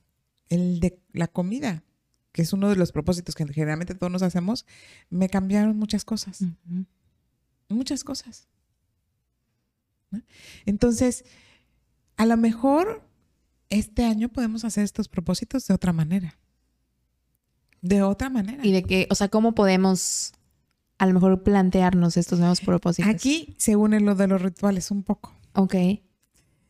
el 0.50 0.80
de 0.80 1.00
la 1.14 1.28
comida, 1.28 1.84
que 2.32 2.42
es 2.42 2.52
uno 2.52 2.70
de 2.70 2.76
los 2.76 2.92
propósitos 2.92 3.36
que 3.36 3.46
generalmente 3.48 3.96
todos 3.96 4.12
nos 4.12 4.22
hacemos, 4.22 4.66
me 5.10 5.30
cambiaron 5.30 5.78
muchas 5.78 6.04
cosas. 6.04 6.44
Muchas 7.70 8.04
cosas. 8.04 8.48
Entonces, 10.66 11.24
a 12.18 12.26
lo 12.26 12.38
mejor 12.38 13.08
este 13.70 14.04
año 14.06 14.30
podemos 14.30 14.66
hacer 14.66 14.84
estos 14.84 15.08
propósitos 15.08 15.66
de 15.68 15.74
otra 15.74 15.94
manera. 15.94 16.38
De 17.82 18.02
otra 18.02 18.30
manera. 18.30 18.66
Y 18.66 18.72
de 18.72 18.84
que, 18.84 19.08
o 19.10 19.16
sea, 19.16 19.30
¿cómo 19.30 19.56
podemos 19.56 20.34
a 20.98 21.06
lo 21.06 21.14
mejor 21.14 21.44
plantearnos 21.44 22.18
estos 22.18 22.40
nuevos 22.40 22.62
propósitos? 22.62 23.12
Aquí 23.12 23.56
se 23.58 23.76
une 23.76 24.00
lo 24.00 24.16
de 24.16 24.28
los 24.28 24.42
rituales 24.42 24.92
un 24.92 25.04
poco. 25.04 25.34
Ok. 25.54 25.76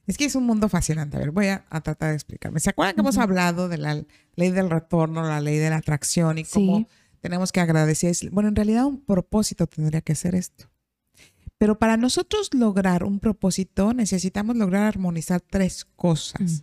Es 0.08 0.18
que 0.18 0.26
es 0.26 0.36
un 0.36 0.46
mundo 0.46 0.70
fascinante. 0.70 1.18
A 1.18 1.20
ver, 1.20 1.32
voy 1.32 1.48
a, 1.48 1.66
tratar 1.84 2.10
de 2.10 2.16
explicarme. 2.16 2.60
¿Se 2.60 2.70
acuerdan 2.70 2.96
que 2.96 3.02
hemos 3.02 3.18
hablado 3.18 3.68
de 3.68 3.78
la 3.78 4.04
ley 4.36 4.52
del 4.52 4.70
retorno, 4.70 5.24
la 5.24 5.42
ley 5.42 5.58
de 5.58 5.70
la 5.70 5.78
atracción 5.78 6.38
y 6.38 6.44
cómo 6.44 6.88
tenemos 7.22 7.52
que 7.52 7.60
agradecer? 7.60 8.16
Bueno, 8.32 8.50
en 8.50 8.56
realidad 8.56 8.86
un 8.86 9.04
propósito 9.04 9.66
tendría 9.66 10.02
que 10.02 10.14
ser 10.14 10.36
esto. 10.36 10.70
Pero 11.58 11.80
para 11.80 11.98
nosotros 11.98 12.54
lograr 12.54 13.04
un 13.04 13.20
propósito 13.20 13.94
necesitamos 13.94 14.56
lograr 14.58 14.84
armonizar 14.84 15.42
tres 15.42 15.86
cosas. 15.86 16.62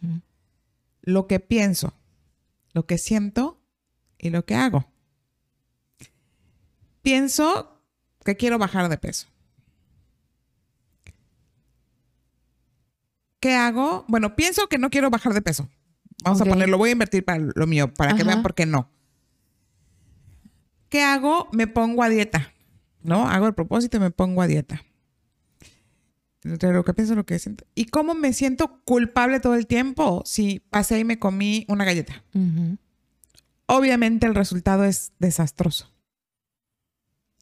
Lo 1.00 1.26
que 1.26 1.40
pienso, 1.40 1.94
lo 2.72 2.86
que 2.86 2.98
siento 2.98 3.60
y 4.18 4.30
lo 4.30 4.44
que 4.44 4.54
hago. 4.54 4.91
Pienso 7.02 7.82
que 8.24 8.36
quiero 8.36 8.58
bajar 8.58 8.88
de 8.88 8.98
peso. 8.98 9.26
¿Qué 13.40 13.54
hago? 13.54 14.04
Bueno, 14.08 14.36
pienso 14.36 14.68
que 14.68 14.78
no 14.78 14.88
quiero 14.88 15.10
bajar 15.10 15.34
de 15.34 15.42
peso. 15.42 15.68
Vamos 16.22 16.40
a 16.40 16.44
ponerlo, 16.44 16.78
voy 16.78 16.90
a 16.90 16.92
invertir 16.92 17.24
para 17.24 17.40
lo 17.40 17.66
mío, 17.66 17.92
para 17.92 18.14
que 18.14 18.22
vean 18.22 18.42
por 18.42 18.54
qué 18.54 18.66
no. 18.66 18.88
¿Qué 20.88 21.02
hago? 21.02 21.48
Me 21.52 21.66
pongo 21.66 22.04
a 22.04 22.08
dieta. 22.08 22.52
¿no? 23.02 23.28
Hago 23.28 23.46
el 23.46 23.54
propósito 23.54 23.96
y 23.96 24.00
me 24.00 24.10
pongo 24.10 24.42
a 24.42 24.46
dieta. 24.46 24.82
Entre 26.44 26.72
lo 26.72 26.84
que 26.84 26.92
pienso, 26.94 27.14
lo 27.14 27.24
que 27.24 27.38
siento. 27.38 27.64
¿Y 27.74 27.86
cómo 27.86 28.14
me 28.14 28.32
siento 28.32 28.80
culpable 28.84 29.38
todo 29.40 29.54
el 29.54 29.66
tiempo 29.66 30.22
si 30.24 30.60
pasé 30.70 30.98
y 30.98 31.04
me 31.04 31.18
comí 31.18 31.64
una 31.68 31.84
galleta? 31.84 32.24
Obviamente 33.66 34.26
el 34.26 34.34
resultado 34.34 34.84
es 34.84 35.12
desastroso. 35.18 35.91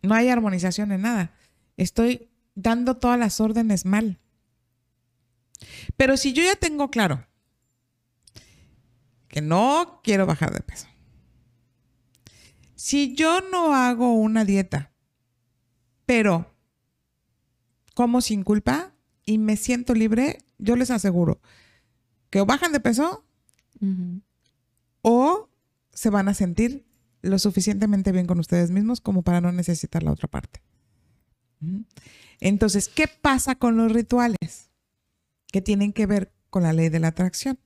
No 0.02 0.14
hay 0.14 0.28
armonización 0.28 0.92
en 0.92 1.02
nada. 1.02 1.34
Estoy 1.76 2.30
dando 2.54 2.96
todas 2.96 3.18
las 3.18 3.40
órdenes 3.40 3.84
mal. 3.84 4.18
Pero 5.96 6.16
si 6.16 6.32
yo 6.32 6.42
ya 6.42 6.56
tengo 6.56 6.90
claro 6.90 7.26
que 9.28 9.40
no 9.40 10.00
quiero 10.02 10.26
bajar 10.26 10.52
de 10.52 10.60
peso, 10.60 10.86
si 12.74 13.14
yo 13.14 13.40
no 13.50 13.74
hago 13.74 14.14
una 14.14 14.44
dieta 14.44 14.90
pero 16.10 16.52
como 17.94 18.20
sin 18.20 18.42
culpa 18.42 18.92
y 19.24 19.38
me 19.38 19.56
siento 19.56 19.94
libre, 19.94 20.38
yo 20.58 20.74
les 20.74 20.90
aseguro 20.90 21.40
que 22.30 22.40
o 22.40 22.46
bajan 22.46 22.72
de 22.72 22.80
peso 22.80 23.24
o 25.02 25.48
se 25.92 26.10
van 26.10 26.26
a 26.28 26.34
sentir 26.34 26.84
lo 27.22 27.38
suficientemente 27.38 28.12
bien 28.12 28.26
con 28.26 28.38
ustedes 28.38 28.70
mismos 28.70 29.00
como 29.00 29.22
para 29.22 29.40
no 29.40 29.52
necesitar 29.52 30.02
la 30.02 30.12
otra 30.12 30.28
parte. 30.28 30.62
Entonces, 32.40 32.88
¿qué 32.88 33.06
pasa 33.08 33.54
con 33.54 33.76
los 33.76 33.92
rituales? 33.92 34.70
Que 35.52 35.60
tienen 35.60 35.92
que 35.92 36.06
ver 36.06 36.32
con 36.48 36.62
la 36.62 36.72
ley 36.72 36.88
de 36.88 37.00
la 37.00 37.08
atracción. 37.08 37.58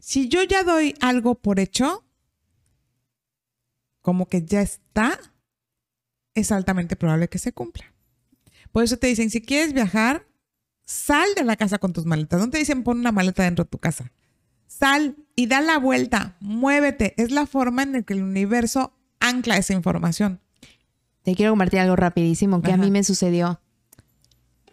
Si 0.00 0.28
yo 0.28 0.42
ya 0.42 0.64
doy 0.64 0.94
algo 1.00 1.36
por 1.36 1.60
hecho, 1.60 2.04
como 4.00 4.26
que 4.26 4.44
ya 4.44 4.62
está, 4.62 5.18
es 6.34 6.50
altamente 6.50 6.96
probable 6.96 7.28
que 7.28 7.38
se 7.38 7.52
cumpla. 7.52 7.92
Por 8.72 8.82
eso 8.82 8.96
te 8.96 9.06
dicen, 9.06 9.30
si 9.30 9.42
quieres 9.42 9.74
viajar, 9.74 10.26
sal 10.84 11.28
de 11.36 11.44
la 11.44 11.56
casa 11.56 11.78
con 11.78 11.92
tus 11.92 12.06
maletas. 12.06 12.40
No 12.40 12.50
te 12.50 12.58
dicen 12.58 12.82
pon 12.82 12.98
una 12.98 13.12
maleta 13.12 13.44
dentro 13.44 13.64
de 13.64 13.70
tu 13.70 13.78
casa. 13.78 14.10
Sal 14.82 15.14
y 15.36 15.46
da 15.46 15.60
la 15.60 15.78
vuelta, 15.78 16.34
muévete. 16.40 17.14
Es 17.16 17.30
la 17.30 17.46
forma 17.46 17.84
en 17.84 17.92
la 17.92 18.02
que 18.02 18.14
el 18.14 18.22
universo 18.24 18.92
ancla 19.20 19.56
esa 19.56 19.74
información. 19.74 20.40
Te 21.22 21.36
quiero 21.36 21.52
compartir 21.52 21.78
algo 21.78 21.94
rapidísimo 21.94 22.62
que 22.62 22.72
a 22.72 22.76
mí 22.76 22.90
me 22.90 23.04
sucedió. 23.04 23.60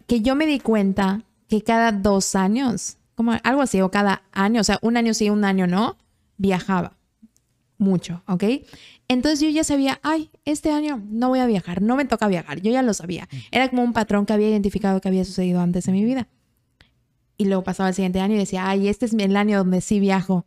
Que 0.08 0.20
yo 0.20 0.34
me 0.34 0.46
di 0.46 0.58
cuenta 0.58 1.22
que 1.46 1.62
cada 1.62 1.92
dos 1.92 2.34
años, 2.34 2.96
como 3.14 3.36
algo 3.44 3.62
así, 3.62 3.80
o 3.82 3.92
cada 3.92 4.24
año, 4.32 4.62
o 4.62 4.64
sea, 4.64 4.80
un 4.82 4.96
año 4.96 5.14
sí, 5.14 5.30
un 5.30 5.44
año 5.44 5.68
no, 5.68 5.96
viajaba 6.38 6.96
mucho, 7.78 8.24
¿ok? 8.26 8.42
Entonces 9.06 9.38
yo 9.38 9.48
ya 9.48 9.62
sabía, 9.62 10.00
ay, 10.02 10.28
este 10.44 10.72
año 10.72 11.00
no 11.08 11.28
voy 11.28 11.38
a 11.38 11.46
viajar, 11.46 11.82
no 11.82 11.94
me 11.94 12.04
toca 12.04 12.26
viajar, 12.26 12.60
yo 12.60 12.72
ya 12.72 12.82
lo 12.82 12.94
sabía. 12.94 13.28
Era 13.52 13.68
como 13.68 13.84
un 13.84 13.92
patrón 13.92 14.26
que 14.26 14.32
había 14.32 14.48
identificado 14.48 15.00
que 15.00 15.06
había 15.06 15.24
sucedido 15.24 15.60
antes 15.60 15.86
en 15.86 15.94
mi 15.94 16.04
vida. 16.04 16.26
Y 17.40 17.46
luego 17.46 17.64
pasaba 17.64 17.88
el 17.88 17.94
siguiente 17.94 18.20
año 18.20 18.34
y 18.34 18.38
decía, 18.38 18.68
ay, 18.68 18.86
este 18.86 19.06
es 19.06 19.14
el 19.14 19.34
año 19.34 19.56
donde 19.56 19.80
sí 19.80 19.98
viajo. 19.98 20.44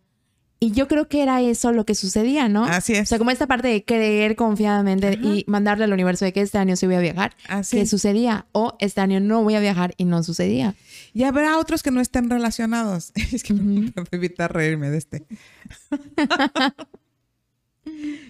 Y 0.60 0.74
yo 0.74 0.88
creo 0.88 1.08
que 1.08 1.24
era 1.24 1.42
eso 1.42 1.72
lo 1.72 1.88
que 1.88 1.96
sucedía, 1.96 2.50
¿no? 2.50 2.66
Así 2.66 2.94
es. 2.94 3.02
O 3.02 3.06
sea, 3.08 3.18
como 3.18 3.32
esta 3.32 3.48
parte 3.48 3.68
de 3.68 3.84
creer 3.84 4.36
confiadamente 4.36 5.18
y 5.20 5.44
mandarle 5.48 5.86
al 5.86 5.92
universo 5.92 6.24
de 6.24 6.34
que 6.34 6.42
este 6.42 6.60
año 6.60 6.76
sí 6.76 6.86
voy 6.86 6.94
a 6.94 7.00
viajar, 7.00 7.36
Así 7.50 7.78
que 7.78 7.88
sucedía. 7.88 8.46
O 8.52 8.78
este 8.80 9.02
año 9.02 9.20
no 9.20 9.42
voy 9.42 9.56
a 9.56 9.60
viajar 9.60 9.96
y 9.98 10.06
no 10.06 10.22
sucedía. 10.22 10.76
Y 11.14 11.24
habrá 11.24 11.58
otros 11.58 11.82
que 11.82 11.90
no 11.90 12.00
estén 12.00 12.30
relacionados. 12.30 13.12
Es 13.34 13.42
que 13.42 13.56
no 13.56 13.92
puedo 13.92 14.08
evitar 14.12 14.54
reírme 14.54 14.92
de 14.92 15.00
este. 15.00 15.26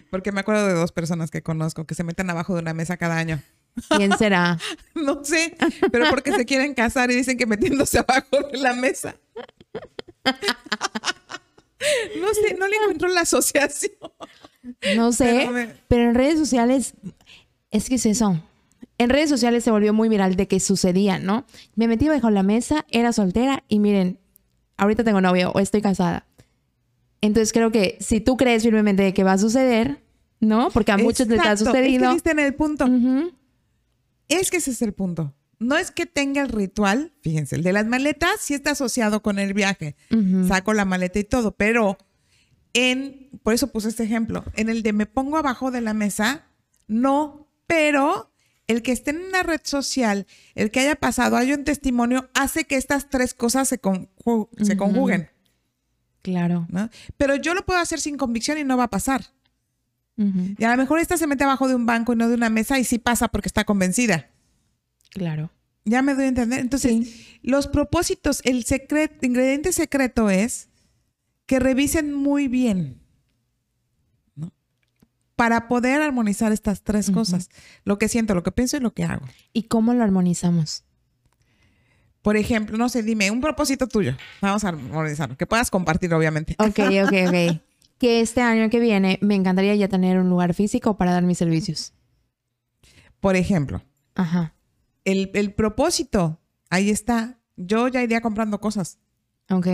Porque 0.09 0.31
me 0.31 0.39
acuerdo 0.39 0.69
de 0.69 0.73
dos 0.73 0.93
personas 0.93 1.31
que 1.31 1.43
conozco 1.43 1.85
que 1.85 1.95
se 1.95 2.05
meten 2.05 2.29
abajo 2.29 2.53
de 2.53 2.61
una 2.61 2.73
mesa 2.73 2.95
cada 2.95 3.17
año. 3.17 3.41
¿Quién 3.97 4.17
será? 4.17 4.57
No 4.95 5.23
sé, 5.25 5.55
pero 5.91 6.09
porque 6.09 6.31
se 6.33 6.45
quieren 6.45 6.73
casar 6.73 7.11
y 7.11 7.15
dicen 7.15 7.37
que 7.37 7.45
metiéndose 7.45 7.99
abajo 7.99 8.47
de 8.51 8.57
la 8.59 8.73
mesa. 8.73 9.15
No 12.19 12.33
sé, 12.33 12.55
no 12.57 12.65
le 12.67 12.75
encuentro 12.77 13.09
la 13.09 13.21
asociación. 13.21 13.91
No 14.95 15.11
sé, 15.11 15.25
Pero 15.41 15.51
me- 15.51 15.67
pero 15.89 16.03
en 16.09 16.15
redes 16.15 16.39
sociales, 16.39 16.93
es 17.71 17.89
que 17.89 17.95
es 17.95 18.05
eso. 18.05 18.41
En 18.97 19.09
redes 19.09 19.29
sociales 19.29 19.65
se 19.65 19.71
volvió 19.71 19.93
muy 19.93 20.07
viral 20.07 20.35
de 20.37 20.47
que 20.47 20.61
sucedía, 20.61 21.19
¿no? 21.19 21.45
Me 21.75 21.89
metí 21.89 22.07
bajo 22.07 22.29
la 22.29 22.41
mesa, 22.43 22.85
era 22.89 23.11
soltera 23.11 23.63
y 23.67 23.79
miren, 23.79 24.17
ahorita 24.77 25.03
tengo 25.03 25.19
novio 25.19 25.51
o 25.53 25.59
estoy 25.59 25.81
casada. 25.81 26.25
Entonces 27.19 27.51
creo 27.51 27.71
que 27.71 27.97
si 27.99 28.21
tú 28.21 28.37
crees 28.37 28.63
firmemente 28.63 29.03
de 29.03 29.13
que 29.13 29.23
va 29.25 29.33
a 29.33 29.37
suceder, 29.37 30.01
¿no? 30.39 30.69
Porque 30.69 30.93
a 30.93 30.97
muchos 30.97 31.27
les 31.27 31.39
ha 31.41 31.57
sucedido. 31.57 32.11
Es 32.15 32.21
que 32.21 32.31
en 32.31 32.39
el 32.39 32.53
punto. 32.53 32.85
Es 34.29 34.51
que 34.51 34.57
ese 34.57 34.71
es 34.71 34.81
el 34.81 34.93
punto. 34.93 35.33
No 35.59 35.77
es 35.77 35.91
que 35.91 36.05
tenga 36.05 36.41
el 36.41 36.49
ritual, 36.49 37.13
fíjense, 37.21 37.55
el 37.55 37.63
de 37.63 37.71
las 37.73 37.85
maletas 37.85 38.31
sí 38.41 38.53
está 38.53 38.71
asociado 38.71 39.21
con 39.21 39.39
el 39.39 39.53
viaje. 39.53 39.95
Saco 40.47 40.73
la 40.73 40.83
maleta 40.85 41.19
y 41.19 41.23
todo, 41.23 41.55
pero 41.55 41.97
en, 42.73 43.29
por 43.43 43.53
eso 43.53 43.67
puse 43.71 43.89
este 43.89 44.03
ejemplo, 44.03 44.43
en 44.55 44.69
el 44.69 44.83
de 44.83 44.93
me 44.93 45.05
pongo 45.05 45.37
abajo 45.37 45.71
de 45.71 45.81
la 45.81 45.93
mesa, 45.93 46.47
no, 46.87 47.47
pero 47.67 48.31
el 48.67 48.81
que 48.81 48.91
esté 48.91 49.11
en 49.11 49.21
una 49.23 49.43
red 49.43 49.61
social, 49.63 50.25
el 50.55 50.71
que 50.71 50.79
haya 50.81 50.95
pasado, 50.95 51.37
haya 51.37 51.55
un 51.55 51.63
testimonio, 51.63 52.29
hace 52.33 52.65
que 52.65 52.75
estas 52.75 53.09
tres 53.09 53.33
cosas 53.33 53.67
se, 53.67 53.79
conju- 53.81 54.49
se 54.63 54.75
conjuguen, 54.77 55.29
Claro. 56.23 56.65
¿no? 56.69 56.89
Pero 57.17 57.35
yo 57.35 57.53
lo 57.53 57.65
puedo 57.65 57.79
hacer 57.79 57.99
sin 57.99 58.15
convicción 58.17 58.57
y 58.57 58.63
no 58.63 58.77
va 58.77 58.85
a 58.85 58.89
pasar. 58.89 59.25
Y 60.15 60.63
a 60.63 60.71
lo 60.71 60.77
mejor 60.77 60.99
esta 60.99 61.17
se 61.17 61.27
mete 61.27 61.43
abajo 61.43 61.67
de 61.67 61.75
un 61.75 61.85
banco 61.85 62.13
y 62.13 62.15
no 62.15 62.29
de 62.29 62.35
una 62.35 62.49
mesa 62.49 62.77
y 62.79 62.83
sí 62.83 62.99
pasa 62.99 63.29
porque 63.29 63.47
está 63.47 63.63
convencida. 63.63 64.29
Claro. 65.09 65.51
Ya 65.85 66.01
me 66.01 66.13
doy 66.13 66.25
a 66.25 66.27
entender. 66.27 66.59
Entonces, 66.59 67.39
los 67.41 67.67
propósitos, 67.67 68.41
el 68.45 68.63
secreto, 68.63 69.25
ingrediente 69.25 69.73
secreto 69.73 70.29
es 70.29 70.69
que 71.45 71.59
revisen 71.59 72.13
muy 72.13 72.47
bien, 72.47 73.01
¿no? 74.35 74.53
Para 75.35 75.67
poder 75.67 76.01
armonizar 76.01 76.51
estas 76.51 76.83
tres 76.83 77.11
cosas. 77.11 77.49
Lo 77.83 77.97
que 77.97 78.07
siento, 78.07 78.33
lo 78.33 78.43
que 78.43 78.51
pienso 78.51 78.77
y 78.77 78.79
lo 78.79 78.93
que 78.93 79.03
hago. 79.03 79.25
¿Y 79.51 79.63
cómo 79.63 79.93
lo 79.93 80.03
armonizamos? 80.03 80.85
Por 82.21 82.37
ejemplo, 82.37 82.77
no 82.77 82.87
sé, 82.87 83.03
dime 83.03 83.29
un 83.31 83.41
propósito 83.41 83.87
tuyo. 83.87 84.15
Vamos 84.41 84.63
a 84.63 84.69
armonizarlo. 84.69 85.35
Que 85.35 85.45
puedas 85.45 85.69
compartir, 85.69 86.13
obviamente. 86.13 86.55
Ok, 86.59 86.79
ok, 87.03 87.13
ok. 87.27 87.61
que 88.03 88.19
este 88.19 88.41
año 88.41 88.69
que 88.69 88.81
viene 88.81 89.17
me 89.21 89.33
encantaría 89.35 89.73
ya 89.75 89.87
tener 89.87 90.19
un 90.19 90.29
lugar 90.29 90.53
físico 90.53 90.97
para 90.97 91.13
dar 91.13 91.23
mis 91.23 91.37
servicios. 91.37 91.93
Por 93.21 93.37
ejemplo, 93.37 93.81
Ajá. 94.15 94.53
el, 95.05 95.31
el 95.33 95.53
propósito, 95.53 96.41
ahí 96.69 96.89
está. 96.89 97.39
Yo 97.55 97.87
ya 97.87 98.03
iría 98.03 98.19
comprando 98.19 98.59
cosas. 98.59 98.99
Ok. 99.49 99.67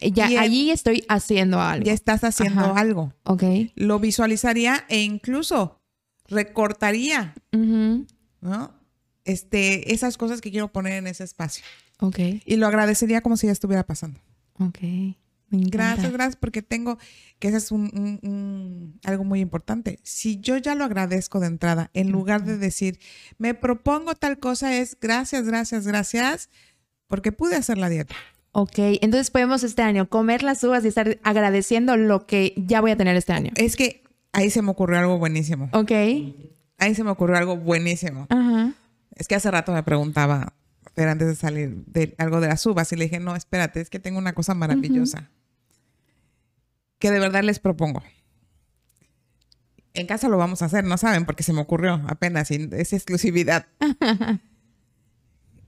Ya, 0.00 0.30
Y 0.30 0.34
el- 0.34 0.38
allí 0.38 0.70
estoy 0.70 1.04
haciendo 1.08 1.60
algo. 1.60 1.84
Ya 1.84 1.92
estás 1.92 2.22
haciendo 2.22 2.60
Ajá. 2.60 2.78
algo. 2.78 3.12
Ok. 3.24 3.42
Lo 3.74 3.98
visualizaría 3.98 4.84
e 4.88 5.02
incluso 5.02 5.80
recortaría 6.28 7.34
Ujú. 7.52 8.06
¿no? 8.40 8.72
Este, 9.24 9.92
esas 9.92 10.16
cosas 10.16 10.40
que 10.40 10.52
quiero 10.52 10.68
poner 10.72 10.92
en 10.92 11.08
ese 11.08 11.24
espacio. 11.24 11.64
Ok. 11.98 12.20
Y 12.46 12.54
lo 12.58 12.68
agradecería 12.68 13.22
como 13.22 13.36
si 13.36 13.46
ya 13.48 13.52
estuviera 13.52 13.84
pasando. 13.84 14.20
Ok. 14.60 14.78
Me 15.50 15.58
encanta. 15.58 15.76
Gracias, 15.94 16.12
gracias, 16.12 16.36
porque 16.36 16.62
tengo, 16.62 16.98
que 17.38 17.48
eso 17.48 17.56
es 17.56 17.72
un, 17.72 17.90
un- 17.94 18.28
un- 18.30 19.00
algo 19.04 19.24
muy 19.24 19.40
importante. 19.40 19.98
Si 20.02 20.38
yo 20.40 20.56
ya 20.58 20.74
lo 20.74 20.84
agradezco 20.84 21.40
de 21.40 21.46
entrada, 21.46 21.90
en 21.94 22.10
lugar 22.10 22.44
de 22.44 22.58
decir, 22.58 22.98
me 23.38 23.54
propongo 23.54 24.14
tal 24.14 24.38
cosa, 24.38 24.76
es 24.76 24.96
gracias, 25.00 25.44
gracias, 25.46 25.86
gracias, 25.86 26.50
porque 27.06 27.32
pude 27.32 27.56
hacer 27.56 27.78
la 27.78 27.88
dieta. 27.88 28.14
Ok. 28.52 28.74
Entonces 29.00 29.30
podemos 29.30 29.62
este 29.62 29.82
año 29.82 30.08
comer 30.08 30.42
las 30.42 30.62
uvas 30.64 30.84
y 30.84 30.88
estar 30.88 31.18
agradeciendo 31.22 31.96
lo 31.96 32.26
que 32.26 32.54
ya 32.56 32.80
voy 32.80 32.90
a 32.90 32.96
tener 32.96 33.16
este 33.16 33.32
año. 33.32 33.52
Es 33.56 33.76
que 33.76 34.02
ahí 34.32 34.50
se 34.50 34.62
me 34.62 34.70
ocurrió 34.70 34.98
algo 34.98 35.18
buenísimo. 35.18 35.68
Ok. 35.72 35.92
Ahí 36.78 36.94
se 36.94 37.04
me 37.04 37.10
ocurrió 37.10 37.36
algo 37.36 37.56
buenísimo. 37.56 38.26
Ajá. 38.30 38.72
Es 39.16 39.26
que 39.28 39.34
hace 39.34 39.50
rato 39.50 39.72
me 39.72 39.82
preguntaba, 39.82 40.54
pero 40.94 41.10
antes 41.10 41.28
de 41.28 41.34
salir, 41.36 41.84
de 41.86 42.14
algo 42.18 42.40
de 42.40 42.48
las 42.48 42.64
uvas, 42.66 42.92
y 42.92 42.96
le 42.96 43.04
dije, 43.04 43.18
no, 43.20 43.34
espérate, 43.36 43.80
es 43.80 43.90
que 43.90 43.98
tengo 43.98 44.18
una 44.18 44.32
cosa 44.32 44.54
maravillosa 44.54 45.30
que 46.98 47.10
de 47.10 47.18
verdad 47.20 47.42
les 47.44 47.58
propongo. 47.58 48.02
En 49.94 50.06
casa 50.06 50.28
lo 50.28 50.36
vamos 50.36 50.62
a 50.62 50.66
hacer, 50.66 50.84
no 50.84 50.96
saben, 50.98 51.24
porque 51.26 51.42
se 51.42 51.52
me 51.52 51.60
ocurrió 51.60 51.94
apenas, 52.08 52.50
y 52.50 52.68
es 52.72 52.92
exclusividad. 52.92 53.66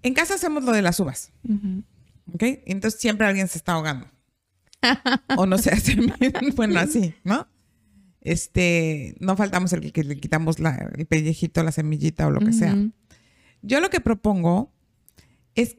en 0.02 0.14
casa 0.14 0.34
hacemos 0.34 0.64
lo 0.64 0.72
de 0.72 0.82
las 0.82 0.98
uvas. 1.00 1.32
¿ok? 2.32 2.42
Entonces 2.66 3.00
siempre 3.00 3.26
alguien 3.26 3.48
se 3.48 3.58
está 3.58 3.72
ahogando. 3.72 4.06
o 5.36 5.46
no 5.46 5.58
se 5.58 5.70
hace 5.74 5.94
bien, 5.94 6.14
bueno, 6.56 6.78
así, 6.80 7.14
¿no? 7.24 7.46
Este, 8.22 9.16
no 9.18 9.36
faltamos 9.36 9.72
el 9.72 9.92
que 9.92 10.04
le 10.04 10.16
quitamos 10.18 10.58
la- 10.58 10.90
el 10.96 11.06
pellejito, 11.06 11.62
la 11.62 11.72
semillita 11.72 12.26
o 12.26 12.30
lo 12.30 12.40
que 12.40 12.52
sea. 12.52 12.76
Yo 13.62 13.80
lo 13.80 13.88
que 13.90 14.00
propongo 14.00 14.70
es 15.54 15.76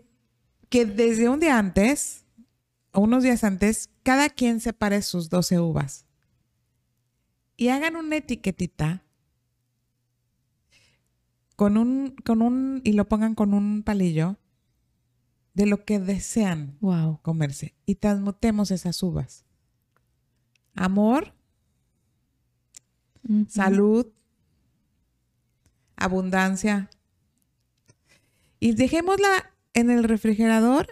que 0.69 0.85
desde 0.85 1.29
un 1.29 1.39
día 1.39 1.57
antes 1.59 2.20
unos 2.93 3.23
días 3.23 3.43
antes, 3.43 3.89
cada 4.03 4.29
quien 4.29 4.59
separe 4.59 5.01
sus 5.01 5.29
12 5.29 5.59
uvas 5.59 6.05
y 7.55 7.69
hagan 7.69 7.95
una 7.95 8.17
etiquetita 8.17 9.03
con 11.55 11.77
un, 11.77 12.15
con 12.25 12.41
un, 12.41 12.81
y 12.83 12.93
lo 12.93 13.07
pongan 13.07 13.35
con 13.35 13.53
un 13.53 13.83
palillo 13.83 14.37
de 15.53 15.65
lo 15.67 15.85
que 15.85 15.99
desean 15.99 16.77
Wow. 16.81 17.19
comerse 17.21 17.75
y 17.85 17.95
transmutemos 17.95 18.71
esas 18.71 19.03
uvas. 19.03 19.45
Amor, 20.73 21.35
salud, 23.47 24.07
abundancia. 25.97 26.89
Y 28.59 28.73
dejémosla 28.73 29.53
en 29.73 29.89
el 29.89 30.03
refrigerador 30.03 30.87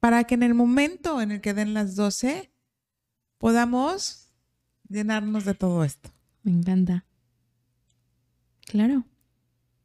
para 0.00 0.24
que 0.24 0.34
en 0.34 0.42
el 0.42 0.54
momento 0.54 1.20
en 1.20 1.30
el 1.30 1.40
que 1.40 1.54
den 1.54 1.74
las 1.74 1.94
12 1.94 2.50
podamos 3.38 4.32
llenarnos 4.88 5.44
de 5.44 5.54
todo 5.54 5.84
esto. 5.84 6.10
Me 6.42 6.52
encanta. 6.52 7.06
Claro. 8.66 9.04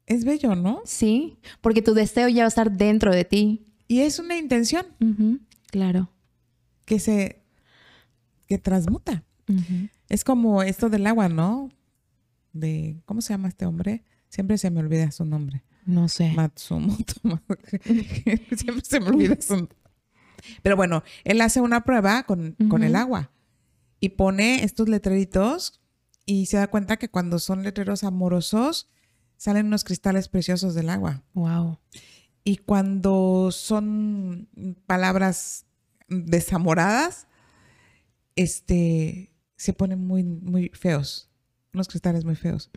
Es 0.06 0.24
bello, 0.24 0.54
¿no? 0.54 0.82
Sí, 0.84 1.38
porque 1.60 1.82
tu 1.82 1.92
deseo 1.92 2.28
ya 2.28 2.42
va 2.42 2.46
a 2.46 2.48
estar 2.48 2.72
dentro 2.72 3.12
de 3.12 3.24
ti. 3.24 3.66
Y 3.88 4.00
es 4.00 4.18
una 4.18 4.36
intención. 4.36 4.86
Claro. 5.70 6.10
que 6.84 6.98
se 6.98 7.42
que 8.46 8.58
transmuta. 8.58 9.24
Es 10.08 10.24
como 10.24 10.62
esto 10.62 10.88
del 10.88 11.06
agua, 11.06 11.28
¿no? 11.28 11.70
De 12.52 13.00
¿cómo 13.04 13.20
se 13.20 13.32
llama 13.32 13.48
este 13.48 13.66
hombre? 13.66 14.04
Siempre 14.28 14.58
se 14.58 14.70
me 14.70 14.80
olvida 14.80 15.10
su 15.10 15.24
nombre. 15.24 15.64
No 15.84 16.08
sé. 16.08 16.32
Matsumoto. 16.32 17.14
Siempre 18.56 18.84
se 18.84 19.00
me 19.00 19.08
olvida 19.08 19.36
su 19.40 19.68
Pero 20.62 20.76
bueno, 20.76 21.02
él 21.24 21.40
hace 21.40 21.60
una 21.60 21.84
prueba 21.84 22.24
con, 22.24 22.56
con 22.68 22.82
el 22.82 22.96
agua 22.96 23.30
y 24.00 24.10
pone 24.10 24.64
estos 24.64 24.88
letreritos 24.88 25.80
y 26.24 26.46
se 26.46 26.56
da 26.56 26.66
cuenta 26.66 26.96
que 26.96 27.08
cuando 27.08 27.38
son 27.38 27.62
letreros 27.62 28.04
amorosos 28.04 28.90
salen 29.36 29.66
unos 29.66 29.84
cristales 29.84 30.28
preciosos 30.28 30.74
del 30.74 30.90
agua. 30.90 31.22
Wow. 31.34 31.78
Y 32.44 32.58
cuando 32.58 33.50
son 33.50 34.48
palabras 34.86 35.66
desamoradas, 36.08 37.26
este, 38.36 39.32
se 39.56 39.72
ponen 39.72 40.06
muy, 40.06 40.22
muy 40.22 40.70
feos. 40.74 41.30
Unos 41.72 41.88
cristales 41.88 42.24
muy 42.24 42.36
feos. 42.36 42.70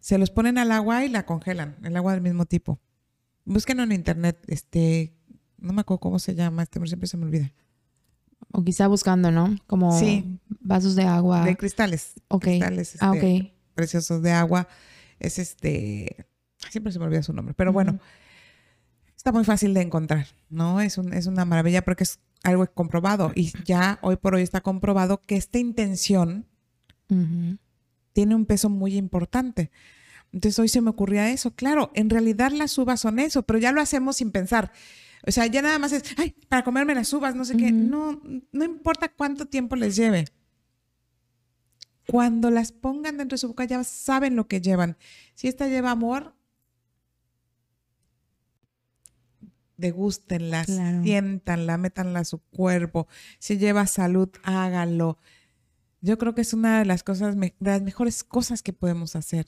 Se 0.00 0.18
los 0.18 0.30
ponen 0.30 0.58
al 0.58 0.72
agua 0.72 1.04
y 1.04 1.08
la 1.08 1.24
congelan, 1.24 1.76
el 1.82 1.96
agua 1.96 2.12
del 2.12 2.20
mismo 2.20 2.44
tipo. 2.44 2.80
Búsquenlo 3.44 3.82
en 3.84 3.92
internet, 3.92 4.42
este, 4.48 5.14
no 5.58 5.72
me 5.72 5.80
acuerdo 5.82 6.00
cómo 6.00 6.18
se 6.18 6.34
llama, 6.34 6.62
este, 6.62 6.78
pero 6.78 6.86
siempre 6.86 7.08
se 7.08 7.16
me 7.16 7.24
olvida. 7.26 7.52
O 8.52 8.62
quizá 8.62 8.86
buscando, 8.88 9.30
¿no? 9.30 9.56
Como 9.66 9.98
Sí. 9.98 10.38
vasos 10.60 10.94
de 10.96 11.04
agua. 11.04 11.44
De 11.44 11.56
cristales. 11.56 12.14
ok. 12.28 12.42
Cristales 12.44 12.96
Ah, 13.00 13.12
este, 13.14 13.40
ok. 13.40 13.52
preciosos 13.74 14.22
de 14.22 14.32
agua. 14.32 14.68
Es 15.18 15.38
este, 15.38 16.26
siempre 16.70 16.92
se 16.92 16.98
me 16.98 17.06
olvida 17.06 17.22
su 17.22 17.32
nombre, 17.32 17.54
pero 17.54 17.72
bueno, 17.72 17.98
está 19.16 19.32
muy 19.32 19.44
fácil 19.44 19.74
de 19.74 19.80
encontrar, 19.82 20.26
¿no? 20.50 20.80
Es, 20.80 20.98
un- 20.98 21.12
es 21.14 21.26
una 21.26 21.44
maravilla 21.44 21.82
porque 21.84 22.04
es 22.04 22.18
algo 22.42 22.66
comprobado 22.72 23.32
y 23.34 23.52
ya 23.64 23.98
hoy 24.02 24.16
por 24.16 24.34
hoy 24.34 24.42
está 24.42 24.60
comprobado 24.60 25.20
que 25.22 25.36
esta 25.36 25.58
intención 25.58 26.46
tiene 28.12 28.34
un 28.34 28.44
peso 28.46 28.68
muy 28.68 28.96
importante. 28.96 29.70
Entonces 30.32 30.58
hoy 30.58 30.68
se 30.68 30.80
me 30.80 30.90
ocurría 30.90 31.30
eso. 31.30 31.52
Claro, 31.54 31.90
en 31.94 32.10
realidad 32.10 32.50
las 32.52 32.76
uvas 32.78 33.00
son 33.00 33.18
eso, 33.18 33.42
pero 33.44 33.58
ya 33.58 33.72
lo 33.72 33.80
hacemos 33.80 34.16
sin 34.16 34.30
pensar. 34.32 34.72
O 35.26 35.30
sea, 35.32 35.46
ya 35.46 35.62
nada 35.62 35.78
más 35.78 35.92
es, 35.92 36.02
ay, 36.18 36.34
para 36.48 36.64
comerme 36.64 36.94
las 36.94 37.12
uvas, 37.12 37.34
no 37.34 37.44
sé 37.44 37.56
qué. 37.56 37.72
No, 37.72 38.20
no 38.52 38.64
importa 38.64 39.08
cuánto 39.08 39.46
tiempo 39.46 39.74
les 39.76 39.96
lleve. 39.96 40.26
Cuando 42.06 42.50
las 42.50 42.72
pongan 42.72 43.16
dentro 43.16 43.34
de 43.34 43.38
su 43.40 43.48
boca 43.48 43.64
ya 43.64 43.82
saben 43.84 44.36
lo 44.36 44.46
que 44.46 44.60
llevan. 44.60 44.98
Si 45.34 45.48
esta 45.48 45.66
lleva 45.68 45.90
amor, 45.92 46.34
degústenla, 49.76 50.64
Claro. 50.64 51.02
siéntanla, 51.02 51.78
métanla 51.78 52.20
a 52.20 52.24
su 52.24 52.38
cuerpo. 52.38 53.08
Si 53.38 53.58
lleva 53.58 53.86
salud, 53.86 54.28
háganlo. 54.42 55.18
Yo 56.00 56.18
creo 56.18 56.34
que 56.34 56.42
es 56.42 56.52
una 56.52 56.78
de 56.80 56.84
las 56.84 57.02
cosas, 57.02 57.34
de 57.38 57.54
las 57.60 57.82
mejores 57.82 58.24
cosas 58.24 58.62
que 58.62 58.72
podemos 58.72 59.16
hacer 59.16 59.46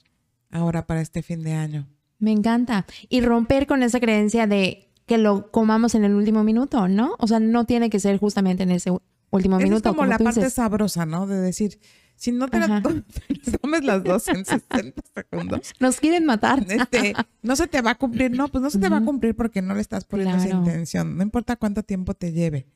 ahora 0.51 0.87
para 0.87 1.03
este 1.03 1.23
fin 1.23 1.43
de 1.43 1.53
año. 1.53 1.87
Me 2.19 2.33
encanta. 2.33 2.87
Y 3.11 3.21
romper 3.21 3.67
con 3.67 3.83
esa 3.83 4.01
creencia 4.01 4.47
de 4.47 4.91
que 5.07 5.19
lo 5.19 5.51
comamos 5.51 5.95
en 5.95 6.05
el 6.05 6.15
último 6.15 6.43
minuto, 6.45 6.89
¿no? 6.89 7.15
O 7.19 7.27
sea, 7.27 7.41
no 7.41 7.65
tiene 7.65 7.91
que 7.91 8.01
ser 8.01 8.19
justamente 8.19 8.65
en 8.65 8.71
ese 8.73 8.91
último 9.31 9.57
Esa 9.59 9.65
minuto. 9.65 9.89
es 9.91 9.95
como, 9.97 10.07
la 10.07 10.19
parte 10.19 10.41
dices. 10.41 10.55
sabrosa, 10.55 11.07
¿no? 11.07 11.27
De 11.27 11.37
decir, 11.41 11.79
si 12.17 12.33
no 12.33 12.49
te 12.49 12.57
Ajá. 12.57 12.69
la 12.69 12.83
to- 12.83 13.03
te 13.45 13.59
tomes 13.59 13.85
las 13.85 14.03
dos 14.03 14.27
en 14.29 14.45
60 14.45 15.03
segundos, 15.15 15.73
Nos 15.81 16.01
quieren 16.01 16.25
matar. 16.25 16.65
este, 16.69 17.15
no 17.43 17.55
se 17.57 17.67
te 17.69 17.83
va 17.83 17.93
a 17.93 17.95
cumplir. 17.97 18.31
No, 18.33 18.49
pues 18.49 18.63
no 18.63 18.71
se 18.71 18.79
te 18.79 18.89
va 18.89 18.97
a 18.99 19.05
cumplir 19.05 19.35
porque 19.37 19.63
no 19.63 19.75
le 19.75 19.81
estás 19.81 20.05
poniendo 20.05 20.37
esa 20.37 20.47
Claro. 20.47 20.65
intención. 20.65 21.17
No 21.17 21.23
importa 21.23 21.57
cuánto 21.57 21.83
tiempo 21.83 22.15
te 22.15 22.33
lleve. 22.33 22.67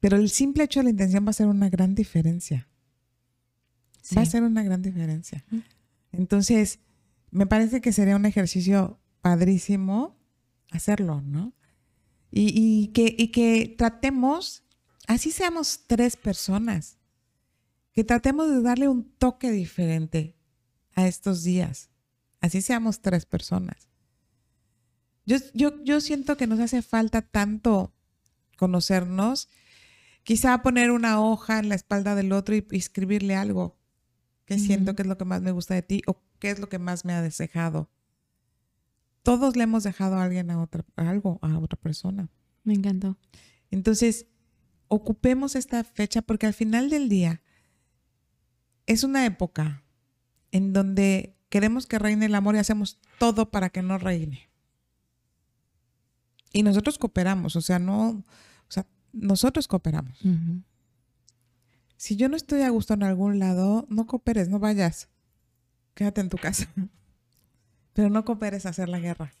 Pero 0.00 0.16
el 0.16 0.30
simple 0.30 0.64
hecho 0.64 0.80
de 0.80 0.84
la 0.84 0.90
intención 0.90 1.26
va 1.26 1.30
a 1.30 1.34
ser 1.34 1.48
una 1.48 1.68
gran 1.68 1.94
diferencia. 1.94 2.68
Va 4.16 4.22
a 4.22 4.26
ser 4.26 4.42
una 4.44 4.62
gran 4.62 4.80
diferencia. 4.82 5.44
Entonces, 6.12 6.78
me 7.30 7.46
parece 7.46 7.80
que 7.80 7.92
sería 7.92 8.16
un 8.16 8.24
ejercicio 8.26 9.00
padrísimo 9.20 10.15
hacerlo, 10.76 11.22
¿no? 11.22 11.52
Y, 12.30 12.52
y 12.54 12.88
que, 12.88 13.14
y 13.16 13.28
que 13.28 13.74
tratemos, 13.76 14.64
así 15.06 15.30
seamos 15.30 15.84
tres 15.86 16.16
personas, 16.16 16.98
que 17.92 18.04
tratemos 18.04 18.50
de 18.50 18.62
darle 18.62 18.88
un 18.88 19.04
toque 19.04 19.50
diferente 19.50 20.36
a 20.94 21.06
estos 21.06 21.44
días. 21.44 21.90
Así 22.40 22.60
seamos 22.60 23.00
tres 23.00 23.24
personas. 23.24 23.88
Yo, 25.24 25.38
yo, 25.54 25.82
yo 25.82 26.00
siento 26.00 26.36
que 26.36 26.46
nos 26.46 26.60
hace 26.60 26.82
falta 26.82 27.22
tanto 27.22 27.94
conocernos, 28.56 29.48
quizá 30.22 30.62
poner 30.62 30.90
una 30.90 31.20
hoja 31.20 31.58
en 31.58 31.68
la 31.68 31.74
espalda 31.74 32.14
del 32.14 32.32
otro 32.32 32.54
y, 32.54 32.66
y 32.70 32.76
escribirle 32.76 33.34
algo. 33.34 33.78
¿Qué 34.44 34.58
siento 34.58 34.94
que 34.94 35.02
es 35.02 35.08
lo 35.08 35.18
que 35.18 35.24
más 35.24 35.42
me 35.42 35.50
gusta 35.50 35.74
de 35.74 35.82
ti 35.82 36.02
o 36.06 36.22
qué 36.38 36.50
es 36.50 36.60
lo 36.60 36.68
que 36.68 36.78
más 36.78 37.04
me 37.04 37.12
ha 37.12 37.22
dejado? 37.22 37.90
Todos 39.26 39.56
le 39.56 39.64
hemos 39.64 39.82
dejado 39.82 40.14
a 40.14 40.22
alguien 40.22 40.52
a 40.52 40.62
otra, 40.62 40.84
algo 40.94 41.40
a 41.42 41.58
otra 41.58 41.76
persona. 41.76 42.28
Me 42.62 42.74
encantó. 42.74 43.18
Entonces, 43.72 44.26
ocupemos 44.86 45.56
esta 45.56 45.82
fecha 45.82 46.22
porque 46.22 46.46
al 46.46 46.54
final 46.54 46.90
del 46.90 47.08
día 47.08 47.42
es 48.86 49.02
una 49.02 49.26
época 49.26 49.82
en 50.52 50.72
donde 50.72 51.36
queremos 51.48 51.88
que 51.88 51.98
reine 51.98 52.26
el 52.26 52.36
amor 52.36 52.54
y 52.54 52.58
hacemos 52.58 53.00
todo 53.18 53.50
para 53.50 53.70
que 53.70 53.82
no 53.82 53.98
reine. 53.98 54.48
Y 56.52 56.62
nosotros 56.62 56.96
cooperamos, 56.96 57.56
o 57.56 57.60
sea, 57.60 57.80
no, 57.80 58.10
o 58.10 58.24
sea, 58.68 58.86
nosotros 59.12 59.66
cooperamos. 59.66 60.20
Si 61.96 62.14
yo 62.14 62.28
no 62.28 62.36
estoy 62.36 62.62
a 62.62 62.70
gusto 62.70 62.94
en 62.94 63.02
algún 63.02 63.40
lado, 63.40 63.88
no 63.90 64.06
cooperes, 64.06 64.48
no 64.48 64.60
vayas. 64.60 65.08
Quédate 65.94 66.20
en 66.20 66.28
tu 66.28 66.36
casa. 66.36 66.72
Pero 67.96 68.10
no 68.10 68.26
cooperes 68.26 68.66
a 68.66 68.68
hacer 68.68 68.90
la 68.90 69.00
guerra. 69.00 69.32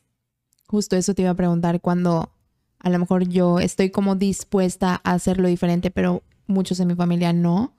Justo 0.66 0.96
eso 0.96 1.14
te 1.14 1.20
iba 1.20 1.30
a 1.30 1.34
preguntar 1.34 1.82
cuando 1.82 2.32
a 2.78 2.88
lo 2.88 2.98
mejor 2.98 3.28
yo 3.28 3.60
estoy 3.60 3.90
como 3.90 4.16
dispuesta 4.16 4.98
a 5.04 5.12
hacerlo 5.12 5.46
diferente, 5.48 5.90
pero 5.90 6.22
muchos 6.46 6.78
de 6.78 6.86
mi 6.86 6.94
familia 6.94 7.34
no. 7.34 7.76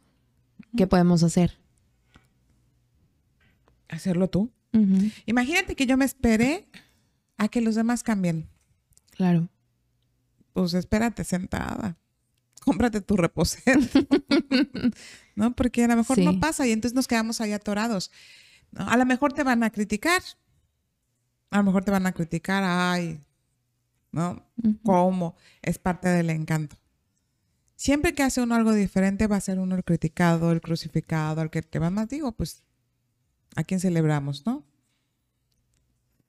¿Qué 0.77 0.85
podemos 0.85 1.23
hacer? 1.23 1.57
Hacerlo 3.89 4.29
tú. 4.29 4.51
Imagínate 5.25 5.75
que 5.75 5.87
yo 5.87 5.97
me 5.97 6.05
esperé 6.05 6.67
a 7.37 7.47
que 7.47 7.61
los 7.61 7.73
demás 7.73 8.03
cambien. 8.03 8.47
Claro. 9.09 9.49
Pues 10.53 10.75
espérate 10.75 11.23
sentada. 11.23 11.97
Cómprate 12.63 13.01
tu 13.01 13.17
reposero. 13.17 13.81
¿No? 15.35 15.55
Porque 15.55 15.85
a 15.85 15.87
lo 15.87 15.95
mejor 15.95 16.17
Sí. 16.17 16.23
no 16.25 16.39
pasa 16.39 16.67
y 16.67 16.71
entonces 16.71 16.95
nos 16.95 17.07
quedamos 17.07 17.41
ahí 17.41 17.53
atorados. 17.53 18.11
A 18.75 18.95
lo 18.97 19.05
mejor 19.07 19.33
te 19.33 19.41
van 19.43 19.63
a 19.63 19.71
criticar. 19.71 20.21
A 21.49 21.57
lo 21.57 21.63
mejor 21.63 21.83
te 21.85 21.91
van 21.91 22.05
a 22.05 22.11
criticar. 22.11 22.63
Ay, 22.65 23.21
¿no? 24.11 24.43
Ujú. 24.63 24.79
cómo 24.83 25.35
es 25.61 25.77
parte 25.77 26.09
del 26.09 26.29
encanto. 26.29 26.77
Siempre 27.75 28.13
que 28.13 28.23
hace 28.23 28.41
uno 28.41 28.55
algo 28.55 28.73
diferente 28.73 29.27
va 29.27 29.35
a 29.35 29.41
ser 29.41 29.59
uno 29.59 29.75
el 29.75 29.83
criticado, 29.83 30.51
el 30.51 30.61
crucificado, 30.61 31.41
el 31.41 31.49
que, 31.51 31.61
que 31.61 31.79
más 31.79 32.09
digo, 32.09 32.31
pues, 32.31 32.63
¿a 33.55 33.63
quién 33.63 33.79
celebramos, 33.79 34.45
no? 34.45 34.65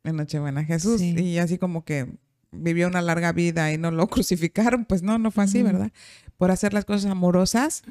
En 0.04 0.16
Nochebuena 0.16 0.64
Jesús. 0.64 1.00
Sí. 1.00 1.18
Y 1.18 1.38
así 1.38 1.56
como 1.56 1.84
que 1.84 2.18
vivió 2.50 2.86
una 2.86 3.00
larga 3.00 3.32
vida 3.32 3.72
y 3.72 3.78
no 3.78 3.90
lo 3.90 4.06
crucificaron, 4.08 4.84
pues 4.84 5.02
no, 5.02 5.18
no 5.18 5.30
fue 5.30 5.44
así, 5.44 5.62
Ujú. 5.62 5.72
¿verdad? 5.72 5.92
Por 6.36 6.50
hacer 6.50 6.74
las 6.74 6.84
cosas 6.84 7.10
amorosas, 7.10 7.82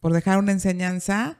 por 0.00 0.12
dejar 0.12 0.38
una 0.38 0.52
enseñanza 0.52 1.38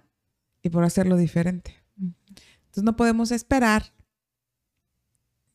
y 0.63 0.71
por 0.71 0.85
hacerlo 0.85 1.17
diferente. 1.17 1.77
Entonces 1.99 2.85
no 2.85 2.97
podemos 2.97 3.33
esperar 3.33 3.93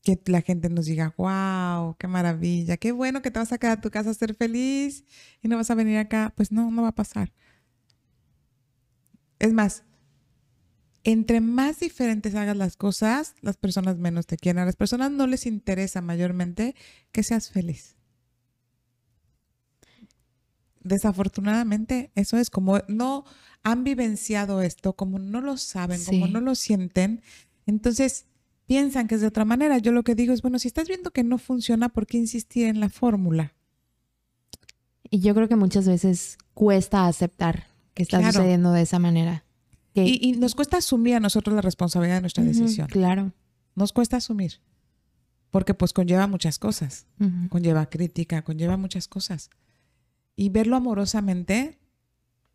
que 0.05 0.21
la 0.27 0.41
gente 0.41 0.69
nos 0.69 0.85
diga, 0.85 1.13
wow, 1.17 1.95
qué 1.97 2.07
maravilla, 2.07 2.77
qué 2.77 2.91
bueno 2.91 3.23
que 3.23 3.31
te 3.31 3.39
vas 3.39 3.51
a 3.51 3.57
quedar 3.57 3.79
a 3.79 3.81
tu 3.81 3.89
casa 3.89 4.11
a 4.11 4.13
ser 4.13 4.35
feliz 4.35 5.03
y 5.41 5.47
no 5.47 5.57
vas 5.57 5.71
a 5.71 5.75
venir 5.75 5.97
acá. 5.97 6.31
Pues 6.37 6.51
no, 6.51 6.69
no 6.71 6.83
va 6.83 6.89
a 6.89 6.95
pasar. 6.95 7.33
Es 9.39 9.51
más, 9.51 9.83
entre 11.03 11.41
más 11.41 11.79
diferentes 11.79 12.35
hagas 12.35 12.55
las 12.55 12.77
cosas, 12.77 13.33
las 13.41 13.57
personas 13.57 13.97
menos 13.97 14.27
te 14.27 14.37
quieren. 14.37 14.61
A 14.61 14.65
las 14.65 14.75
personas 14.75 15.09
no 15.11 15.25
les 15.25 15.47
interesa 15.47 16.01
mayormente 16.01 16.75
que 17.11 17.23
seas 17.23 17.49
feliz. 17.49 17.95
Desafortunadamente, 20.81 22.11
eso 22.13 22.37
es 22.37 22.51
como 22.51 22.77
no 22.87 23.25
han 23.63 23.83
vivenciado 23.83 24.61
esto, 24.61 24.93
como 24.93 25.17
no 25.17 25.41
lo 25.41 25.57
saben, 25.57 26.03
como 26.05 26.27
Sí. 26.27 26.31
no 26.31 26.41
lo 26.41 26.53
sienten, 26.53 27.23
entonces 27.65 28.27
piensan 28.65 29.07
que 29.07 29.15
es 29.15 29.21
de 29.21 29.27
otra 29.27 29.45
manera. 29.45 29.77
Yo 29.77 29.91
lo 29.91 30.03
que 30.03 30.15
digo 30.15 30.33
es, 30.33 30.41
bueno, 30.41 30.59
si 30.59 30.67
estás 30.67 30.87
viendo 30.87 31.11
que 31.11 31.23
no 31.23 31.37
funciona, 31.37 31.89
¿por 31.89 32.07
qué 32.07 32.17
insistir 32.17 32.65
en 32.67 32.79
la 32.79 32.89
fórmula? 32.89 33.53
Y 35.09 35.19
yo 35.19 35.35
creo 35.35 35.47
que 35.47 35.55
muchas 35.55 35.87
veces 35.87 36.37
cuesta 36.53 37.07
aceptar 37.07 37.67
que 37.93 38.03
está 38.03 38.17
Claro. 38.19 38.33
sucediendo 38.33 38.71
de 38.71 38.81
esa 38.81 38.99
manera. 38.99 39.45
Que- 39.93 40.05
Y, 40.05 40.19
y 40.21 40.31
nos 40.33 40.55
cuesta 40.55 40.77
asumir 40.77 41.15
a 41.15 41.19
nosotros 41.19 41.55
la 41.55 41.61
responsabilidad 41.61 42.15
de 42.15 42.21
nuestra 42.21 42.43
decisión. 42.43 42.87
Claro. 42.87 43.31
Nos 43.75 43.93
cuesta 43.93 44.17
asumir, 44.17 44.59
porque 45.51 45.73
pues 45.73 45.93
conlleva 45.93 46.27
muchas 46.27 46.59
cosas. 46.59 47.07
Conlleva 47.49 47.85
crítica, 47.89 48.41
conlleva 48.41 48.77
muchas 48.77 49.07
cosas. 49.07 49.49
Y 50.35 50.49
verlo 50.49 50.75
amorosamente 50.75 51.79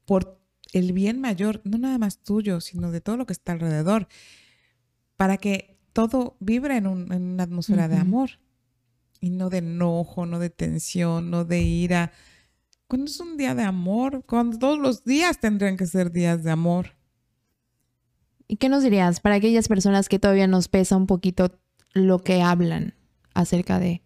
por 0.04 0.38
el 0.72 0.92
bien 0.92 1.20
mayor, 1.20 1.62
no 1.64 1.78
nada 1.78 1.98
más 1.98 2.18
tuyo, 2.18 2.60
sino 2.60 2.90
de 2.90 3.00
todo 3.00 3.16
lo 3.16 3.26
que 3.26 3.32
está 3.32 3.52
alrededor, 3.52 4.06
para 5.16 5.36
que 5.38 5.78
todo 5.92 6.36
vibre 6.40 6.76
en, 6.76 6.86
un- 6.86 7.12
en 7.12 7.22
una 7.22 7.42
atmósfera 7.44 7.88
de 7.88 7.96
amor 7.96 8.30
y 9.20 9.30
no 9.30 9.50
de 9.50 9.58
enojo, 9.58 10.26
no 10.26 10.38
de 10.38 10.50
tensión, 10.50 11.30
no 11.30 11.44
de 11.44 11.60
ira. 11.62 12.12
Cuando 12.86 13.06
es 13.06 13.20
un 13.20 13.36
día 13.36 13.54
de 13.54 13.62
amor, 13.62 14.24
cuando 14.26 14.58
todos 14.58 14.78
los 14.78 15.04
días 15.04 15.38
tendrían 15.40 15.76
que 15.76 15.86
ser 15.86 16.10
días 16.10 16.42
de 16.42 16.50
amor. 16.50 16.96
¿Y 18.48 18.56
qué 18.56 18.68
nos 18.68 18.82
dirías 18.82 19.20
para 19.20 19.36
aquellas 19.36 19.68
personas 19.68 20.08
que 20.08 20.18
todavía 20.18 20.46
nos 20.48 20.68
pesa 20.68 20.96
un 20.96 21.06
poquito 21.06 21.58
lo 21.92 22.18
que 22.18 22.42
hablan 22.42 22.94
acerca 23.34 23.78
de 23.78 24.02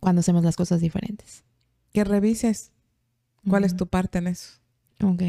cuando 0.00 0.20
hacemos 0.20 0.42
las 0.44 0.56
cosas 0.56 0.80
diferentes? 0.80 1.44
que 1.92 2.04
revises 2.04 2.72
cuál 3.46 3.64
es 3.64 3.76
tu 3.76 3.86
parte 3.86 4.16
en 4.16 4.28
eso. 4.28 4.54
Ok. 5.04 5.22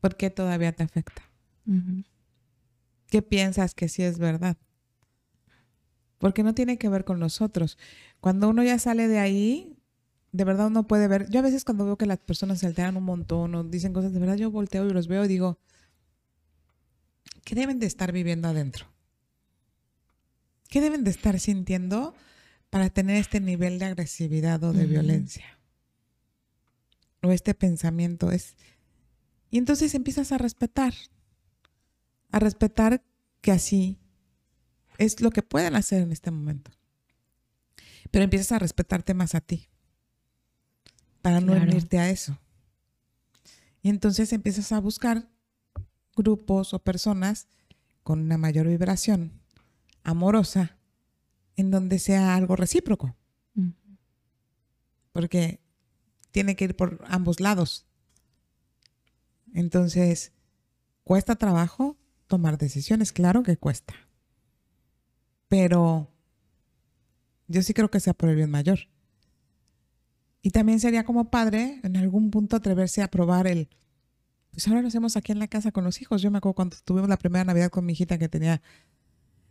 ¿Por 0.00 0.16
qué 0.16 0.30
todavía 0.30 0.70
te 0.70 0.84
afecta? 0.84 1.22
¿Qué 3.08 3.20
piensas 3.20 3.74
que 3.74 3.88
sí 3.88 4.04
es 4.04 4.18
verdad? 4.20 4.56
Porque 6.18 6.42
no 6.42 6.54
tiene 6.54 6.78
que 6.78 6.88
ver 6.88 7.04
con 7.04 7.18
nosotros. 7.18 7.78
Cuando 8.20 8.48
uno 8.48 8.62
ya 8.62 8.78
sale 8.78 9.08
de 9.08 9.18
ahí, 9.18 9.76
de 10.32 10.44
verdad 10.44 10.66
uno 10.66 10.86
puede 10.86 11.06
ver. 11.06 11.28
Yo 11.30 11.40
a 11.40 11.42
veces 11.42 11.64
cuando 11.64 11.84
veo 11.84 11.96
que 11.96 12.06
las 12.06 12.18
personas 12.18 12.58
se 12.58 12.66
alteran 12.66 12.96
un 12.96 13.04
montón 13.04 13.54
o 13.54 13.62
dicen 13.62 13.92
cosas, 13.92 14.12
de 14.12 14.18
verdad 14.18 14.36
yo 14.36 14.50
volteo 14.50 14.84
y 14.84 14.92
los 14.92 15.06
veo 15.06 15.24
y 15.24 15.28
digo, 15.28 15.58
¿qué 17.44 17.54
deben 17.54 17.78
de 17.78 17.86
estar 17.86 18.10
viviendo 18.10 18.48
adentro? 18.48 18.86
¿Qué 20.68 20.80
deben 20.80 21.04
de 21.04 21.12
estar 21.12 21.38
sintiendo 21.38 22.14
para 22.70 22.90
tener 22.90 23.16
este 23.16 23.40
nivel 23.40 23.78
de 23.78 23.84
agresividad 23.84 24.64
o 24.64 24.72
de 24.72 24.86
violencia? 24.86 25.58
O 27.22 27.30
este 27.30 27.54
pensamiento 27.54 28.32
es... 28.32 28.56
Y 29.50 29.58
entonces 29.58 29.94
empiezas 29.94 30.32
a 30.32 30.38
respetar, 30.38 30.94
a 32.32 32.40
respetar 32.40 33.04
que 33.40 33.52
así 33.52 33.98
es 34.98 35.20
lo 35.20 35.30
que 35.30 35.42
pueden 35.42 35.74
hacer 35.76 36.02
en 36.02 36.12
este 36.12 36.30
momento. 36.30 36.70
Pero 38.10 38.24
empiezas 38.24 38.52
a 38.52 38.58
respetarte 38.58 39.14
más 39.14 39.34
a 39.34 39.40
ti 39.40 39.68
para 41.22 41.40
no 41.40 41.52
Claro. 41.52 41.70
unirte 41.70 41.98
a 41.98 42.10
eso. 42.10 42.38
Y 43.82 43.88
entonces 43.88 44.32
empiezas 44.32 44.72
a 44.72 44.80
buscar 44.80 45.28
grupos 46.16 46.74
o 46.74 46.78
personas 46.78 47.48
con 48.02 48.20
una 48.20 48.38
mayor 48.38 48.66
vibración 48.68 49.40
amorosa 50.02 50.76
en 51.56 51.70
donde 51.70 51.98
sea 51.98 52.34
algo 52.34 52.56
recíproco, 52.56 53.16
Ujú. 53.56 53.72
porque 55.12 55.60
tiene 56.30 56.56
que 56.56 56.64
ir 56.66 56.76
por 56.76 57.02
ambos 57.08 57.40
lados. 57.40 57.86
Entonces, 59.52 60.32
¿cuesta 61.04 61.36
trabajo 61.36 61.96
tomar 62.26 62.58
decisiones? 62.58 63.12
Claro 63.12 63.42
que 63.42 63.56
cuesta. 63.56 63.94
Pero 65.56 66.10
yo 67.46 67.62
sí 67.62 67.74
creo 67.74 67.88
que 67.88 68.00
sea 68.00 68.12
por 68.12 68.28
el 68.28 68.34
bien 68.34 68.50
mayor. 68.50 68.80
Y 70.42 70.50
también 70.50 70.80
sería 70.80 71.04
como 71.04 71.30
padre, 71.30 71.78
en 71.84 71.96
algún 71.96 72.32
punto, 72.32 72.56
atreverse 72.56 73.02
a 73.02 73.08
probar 73.08 73.46
el, 73.46 73.68
pues 74.50 74.66
ahora 74.66 74.82
lo 74.82 74.88
hacemos 74.88 75.16
aquí 75.16 75.30
en 75.30 75.38
la 75.38 75.46
casa 75.46 75.70
con 75.70 75.84
los 75.84 76.02
hijos. 76.02 76.22
Yo 76.22 76.32
me 76.32 76.38
acuerdo 76.38 76.56
cuando 76.56 76.76
tuvimos 76.84 77.08
la 77.08 77.18
primera 77.18 77.44
Navidad 77.44 77.70
con 77.70 77.86
mi 77.86 77.92
hijita 77.92 78.18
que 78.18 78.28
tenía, 78.28 78.62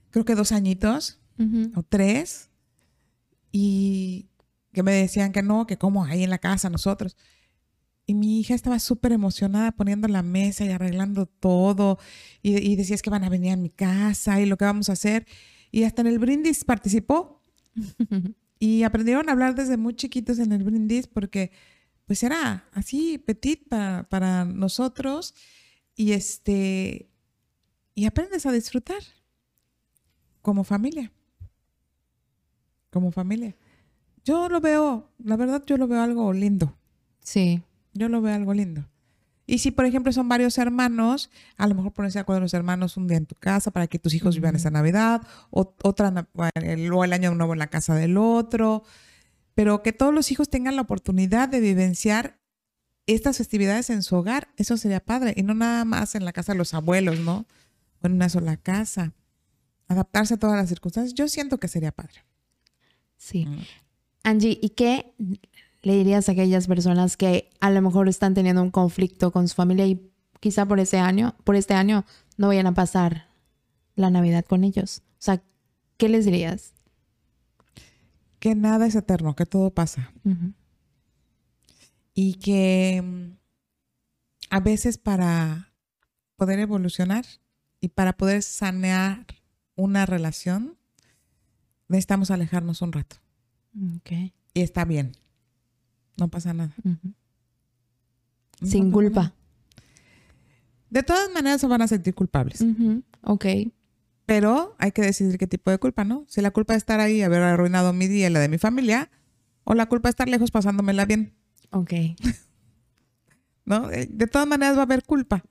creo 0.10 0.26
que 0.26 0.36
dos 0.36 0.52
añitos 0.52 1.22
Ujú. 1.40 1.72
o 1.74 1.84
tres, 1.84 2.50
y 3.54 4.28
que 4.74 4.84
me 4.84 4.92
decían 4.92 5.32
que 5.32 5.42
no, 5.42 5.66
que 5.68 5.78
como 5.78 6.04
ahí 6.04 6.24
en 6.24 6.32
la 6.32 6.38
casa 6.40 6.70
nosotros. 6.70 7.16
Y 8.06 8.14
mi 8.14 8.42
hija 8.42 8.56
estaba 8.56 8.78
súper 8.80 9.14
emocionada 9.14 9.72
poniendo 9.72 10.10
la 10.10 10.22
mesa 10.22 10.66
y 10.66 10.70
arreglando 10.70 11.28
todo. 11.28 11.98
Y, 12.42 12.58
y 12.58 12.76
decía, 12.76 12.96
es 12.96 13.02
que 13.02 13.10
van 13.10 13.24
a 13.24 13.30
venir 13.30 13.54
a 13.54 13.56
mi 13.56 13.70
casa 13.70 14.42
y 14.42 14.46
lo 14.46 14.58
que 14.58 14.66
vamos 14.66 14.90
a 14.90 14.94
hacer. 14.94 15.26
Y 15.74 15.86
hasta 15.86 16.02
en 16.02 16.08
el 16.08 16.20
brindis 16.20 16.64
participó. 16.64 17.42
Y 18.60 18.84
aprendieron 18.84 19.28
a 19.28 19.34
hablar 19.34 19.56
desde 19.56 19.76
muy 19.76 19.94
chiquitos 19.94 20.40
en 20.40 20.54
el 20.54 20.64
brindis 20.64 21.06
porque 21.06 21.52
pues 22.06 22.24
era 22.24 22.70
así 22.72 23.18
petit 23.18 23.68
para, 23.68 24.08
para 24.08 24.46
nosotros. 24.46 25.36
Y 25.98 26.14
este, 26.14 27.10
y 27.94 28.06
aprendes 28.06 28.46
a 28.46 28.54
disfrutar 28.54 29.02
como 30.42 30.64
familia. 30.64 31.12
Como 32.90 33.12
familia. 33.12 33.54
Yo 34.24 34.48
lo 34.48 34.62
veo, 34.62 35.12
la 35.18 35.36
verdad, 35.36 35.62
yo 35.66 35.76
lo 35.76 35.90
veo 35.90 36.02
algo 36.02 36.32
lindo. 36.32 36.78
Sí. 37.20 37.64
Yo 37.94 38.08
lo 38.08 38.22
veo 38.22 38.34
algo 38.34 38.54
lindo. 38.54 38.88
Y 39.46 39.58
si, 39.58 39.72
por 39.72 39.86
ejemplo, 39.86 40.12
son 40.14 40.30
varios 40.30 40.58
hermanos, 40.58 41.30
a 41.58 41.68
lo 41.68 41.76
mejor 41.76 41.92
ponerse 41.92 42.18
de 42.18 42.22
acuerdo 42.22 42.42
los 42.42 42.54
hermanos 42.54 42.96
un 42.96 43.08
día 43.08 43.18
en 43.18 43.26
tu 43.26 43.36
casa 43.36 43.72
para 43.72 43.88
que 43.88 44.00
tus 44.00 44.14
hijos 44.14 44.36
vivan 44.36 44.56
esa 44.56 44.72
Navidad, 44.72 45.22
o 45.50 45.76
otra, 45.84 46.28
o 46.34 47.04
el 47.04 47.14
año 47.14 47.36
nuevo 47.36 47.54
en 47.54 47.60
la 47.60 47.68
casa 47.68 47.94
del 47.96 48.18
otro, 48.18 48.84
pero 49.54 49.84
que 49.84 49.92
todos 49.92 50.14
los 50.14 50.32
hijos 50.32 50.50
tengan 50.50 50.76
la 50.76 50.84
oportunidad 50.84 51.50
de 51.50 51.60
vivenciar 51.60 52.40
estas 53.06 53.38
festividades 53.38 53.90
en 53.90 54.02
su 54.02 54.16
hogar, 54.16 54.48
eso 54.56 54.78
sería 54.78 55.02
padre, 55.02 55.34
y 55.36 55.44
no 55.44 55.54
nada 55.54 55.84
más 55.84 56.16
en 56.16 56.24
la 56.24 56.32
casa 56.32 56.54
de 56.54 56.58
los 56.58 56.74
abuelos, 56.74 57.20
¿no? 57.20 57.46
O 58.02 58.08
en 58.08 58.14
una 58.14 58.30
sola 58.30 58.56
casa. 58.56 59.14
Adaptarse 59.90 60.36
a 60.36 60.38
todas 60.38 60.56
las 60.56 60.70
circunstancias, 60.70 61.14
yo 61.14 61.28
siento 61.28 61.60
que 61.60 61.68
sería 61.68 61.92
padre. 61.92 62.24
Sí. 63.18 63.46
Mm. 63.46 63.60
Angie, 64.24 64.58
¿y 64.62 64.70
qué 64.70 65.14
le 65.84 65.96
dirías 65.96 66.28
a 66.28 66.32
aquellas 66.32 66.68
personas 66.68 67.18
que 67.18 67.50
a 67.60 67.70
lo 67.70 67.82
mejor 67.82 68.10
están 68.10 68.34
teniendo 68.34 68.64
un 68.64 68.72
conflicto 68.72 69.32
con 69.32 69.48
su 69.48 69.56
familia 69.56 69.86
y 69.86 70.10
quizá 70.40 70.66
por 70.66 70.80
ese 70.80 70.98
año, 70.98 71.36
por 71.44 71.56
este 71.56 71.74
año, 71.74 72.06
no 72.38 72.48
vayan 72.48 72.68
a 72.68 72.74
pasar 72.74 73.28
la 73.96 74.10
Navidad 74.10 74.46
con 74.46 74.64
ellos? 74.64 75.04
O 75.14 75.20
sea, 75.20 75.44
¿qué 75.98 76.10
les 76.10 76.26
dirías? 76.26 76.74
Que 78.40 78.56
nada 78.56 78.88
es 78.88 78.96
eterno, 78.96 79.36
que 79.36 79.46
todo 79.46 79.70
pasa. 79.72 80.12
Y 82.14 82.36
que 82.36 83.02
mm, 83.02 83.38
a 84.50 84.60
veces 84.60 84.98
para 84.98 85.74
poder 86.36 86.60
evolucionar 86.60 87.26
y 87.80 87.90
para 87.90 88.14
poder 88.14 88.42
sanear 88.42 89.26
una 89.76 90.06
relación, 90.06 90.78
necesitamos 91.88 92.32
alejarnos 92.32 92.82
un 92.82 92.94
rato. 92.94 93.18
Ok. 93.98 94.12
Y 94.54 94.62
está 94.62 94.86
bien. 94.86 95.14
No 96.18 96.28
pasa 96.30 96.54
nada. 96.54 96.74
No 96.84 96.98
Sin 98.62 98.86
pasa 98.86 98.94
culpa. 98.94 99.22
nada. 99.24 99.36
De 100.90 101.04
todas 101.04 101.32
maneras 101.34 101.60
se 101.62 101.68
van 101.68 101.82
a 101.82 101.88
sentir 101.88 102.14
culpables. 102.14 102.64
Ok. 103.22 103.46
pero 104.26 104.76
hay 104.80 104.92
que 104.92 105.02
decidir 105.02 105.38
qué 105.38 105.48
tipo 105.48 105.70
de 105.72 105.78
culpa, 105.80 106.04
¿no? 106.06 106.26
Si 106.30 106.40
la 106.42 106.52
culpa 106.52 106.74
de 106.74 106.78
estar 106.78 107.00
ahí 107.00 107.18
y 107.18 107.22
haber 107.24 107.42
arruinado 107.42 107.92
mi 107.94 108.08
día 108.08 108.28
y 108.28 108.30
la 108.30 108.40
de 108.40 108.48
mi 108.48 108.58
familia, 108.58 109.10
o 109.66 109.74
la 109.74 109.88
culpa 109.88 110.08
de 110.08 110.12
estar 110.12 110.30
lejos 110.30 110.50
pasándomela 110.52 111.06
bien, 111.06 111.34
Ok. 111.72 111.92
¿no? 113.66 113.90
Eh, 113.92 114.08
De 114.10 114.28
todas 114.28 114.48
maneras 114.48 114.76
va 114.78 114.82
a 114.82 114.84
haber 114.86 115.04
culpa. 115.04 115.44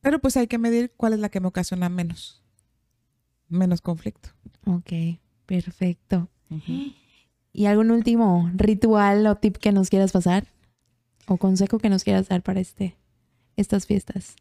Pero 0.00 0.18
pues 0.20 0.36
hay 0.36 0.46
que 0.46 0.58
medir 0.58 0.92
cuál 0.96 1.12
es 1.12 1.20
la 1.20 1.28
que 1.28 1.40
me 1.40 1.46
ocasiona 1.48 1.88
menos, 1.88 2.42
menos 3.48 3.80
conflicto. 3.80 4.30
Ok. 4.66 4.92
Perfecto. 5.46 6.28
¿Y 7.56 7.66
algún 7.66 7.92
último 7.92 8.50
ritual 8.56 9.24
o 9.28 9.36
tip 9.36 9.56
que 9.58 9.70
nos 9.70 9.88
quieras 9.88 10.10
pasar? 10.10 10.48
¿O 11.26 11.36
consejo 11.36 11.78
que 11.78 11.88
nos 11.88 12.02
quieras 12.02 12.26
dar 12.26 12.42
para 12.42 12.58
este, 12.58 12.96
estas 13.56 13.86
fiestas? 13.86 14.34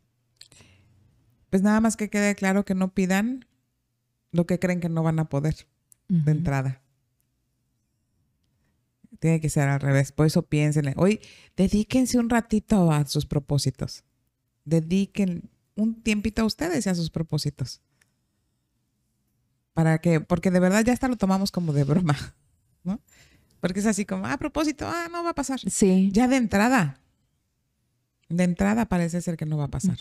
Pues 1.52 1.62
nada 1.62 1.80
más 1.80 1.96
que 1.96 2.10
quede 2.10 2.34
claro 2.34 2.66
que 2.66 2.74
no 2.74 2.92
pidan 2.96 3.46
lo 4.32 4.48
que 4.48 4.58
creen 4.58 4.80
que 4.80 4.90
no 4.90 5.04
van 5.04 5.20
a 5.20 5.30
poder 5.30 5.68
de 6.10 6.32
entrada. 6.32 6.82
Tiene 9.20 9.40
que 9.40 9.50
ser 9.50 9.70
al 9.70 9.80
revés. 9.80 10.12
Por 10.12 10.26
eso 10.26 10.42
piénsenle. 10.42 10.96
Hoy 10.98 11.22
dedíquense 11.56 12.18
un 12.18 12.32
ratito 12.32 12.92
a 12.92 13.06
sus 13.06 13.28
propósitos. 13.28 14.04
Dediquen 14.66 15.52
un 15.76 16.02
tiempito 16.02 16.42
a 16.42 16.46
ustedes 16.46 16.88
y 16.88 16.90
a 16.90 16.96
sus 16.96 17.12
propósitos. 17.12 17.80
Para 19.74 20.00
que, 20.00 20.20
porque 20.20 20.50
de 20.50 20.60
verdad 20.60 20.84
ya 20.84 20.94
hasta 20.94 21.08
lo 21.08 21.16
tomamos 21.16 21.52
como 21.52 21.74
de 21.74 21.84
broma, 21.84 22.18
¿no? 22.84 23.02
Porque 23.60 23.80
es 23.80 23.86
así 23.86 24.06
como, 24.06 24.26
ah, 24.26 24.34
a 24.34 24.38
propósito, 24.38 24.86
ah, 24.88 25.08
no 25.12 25.24
va 25.24 25.30
a 25.32 25.36
pasar. 25.36 25.60
Sí. 25.60 26.10
Ya 26.12 26.28
de 26.28 26.36
entrada. 26.36 27.00
De 28.30 28.44
entrada 28.44 28.88
parece 28.88 29.22
ser 29.22 29.38
que 29.38 29.46
no 29.46 29.58
va 29.58 29.66
a 29.66 29.72
pasar. 29.72 29.98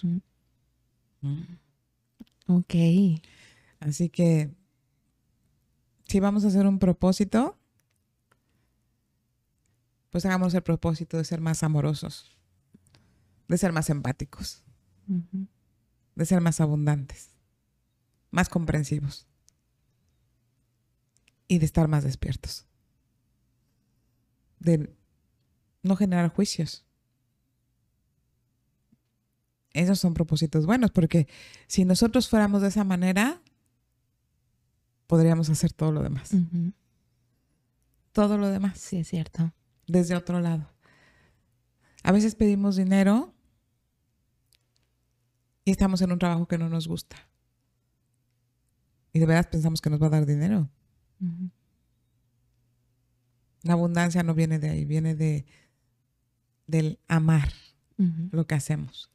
Mm. 1.21 1.43
Ok. 2.49 2.75
Así 3.81 4.09
que 4.09 4.51
si 6.07 6.21
vamos 6.21 6.45
a 6.45 6.49
hacer 6.49 6.67
un 6.67 6.79
propósito, 6.79 7.59
pues 10.11 10.27
hagamos 10.27 10.53
el 10.53 10.63
propósito 10.63 11.17
de 11.17 11.25
ser 11.25 11.41
más 11.41 11.63
amorosos, 11.63 12.37
de 13.49 13.57
ser 13.57 13.73
más 13.73 13.89
empáticos, 13.89 14.63
de 16.15 16.27
ser 16.27 16.43
más 16.43 16.61
abundantes, 16.61 17.31
más 18.31 18.51
comprensivos 18.51 19.27
y 21.49 21.59
de 21.59 21.65
estar 21.65 21.89
más 21.89 22.05
despiertos, 22.05 22.67
de 24.63 24.95
no 25.83 25.97
generar 25.97 26.29
juicios. 26.33 26.85
Esos 29.73 29.99
son 29.99 30.13
propósitos 30.15 30.67
buenos 30.67 30.91
porque 30.91 31.27
si 31.67 31.85
nosotros 31.85 32.29
fuéramos 32.29 32.63
de 32.63 32.69
esa 32.69 32.85
manera, 32.85 33.41
podríamos 35.07 35.49
hacer 35.49 35.73
todo 35.73 35.93
lo 35.93 36.03
demás. 36.03 36.31
Todo 38.13 38.37
lo 38.37 38.49
demás 38.49 38.79
Sí, 38.79 38.99
es 38.99 39.09
cierto. 39.09 39.53
desde 39.87 40.15
otro 40.15 40.41
lado. 40.41 40.71
A 42.03 42.13
veces 42.13 42.35
pedimos 42.35 42.77
dinero 42.77 43.33
y 45.65 45.71
estamos 45.71 46.03
en 46.03 46.13
un 46.13 46.19
trabajo 46.19 46.47
que 46.47 46.59
no 46.59 46.69
nos 46.69 46.87
gusta. 46.89 47.17
Y 49.15 49.19
de 49.21 49.27
verdad 49.27 49.49
pensamos 49.51 49.81
que 49.81 49.89
nos 49.91 50.03
va 50.03 50.07
a 50.09 50.11
dar 50.11 50.27
dinero. 50.27 50.69
La 53.63 53.75
abundancia 53.75 54.23
no 54.23 54.35
viene 54.35 54.59
de 54.59 54.71
ahí, 54.71 54.85
viene 54.85 55.15
de 55.15 55.47
del 56.67 56.99
amar 57.07 57.53
lo 58.33 58.47
que 58.49 58.57
hacemos. 58.57 59.13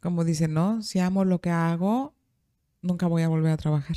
Como 0.00 0.24
dice, 0.24 0.48
no, 0.48 0.82
si 0.82 0.98
amo 0.98 1.24
lo 1.24 1.40
que 1.40 1.50
hago, 1.50 2.14
nunca 2.80 3.06
voy 3.06 3.22
a 3.22 3.28
volver 3.28 3.52
a 3.52 3.56
trabajar. 3.56 3.96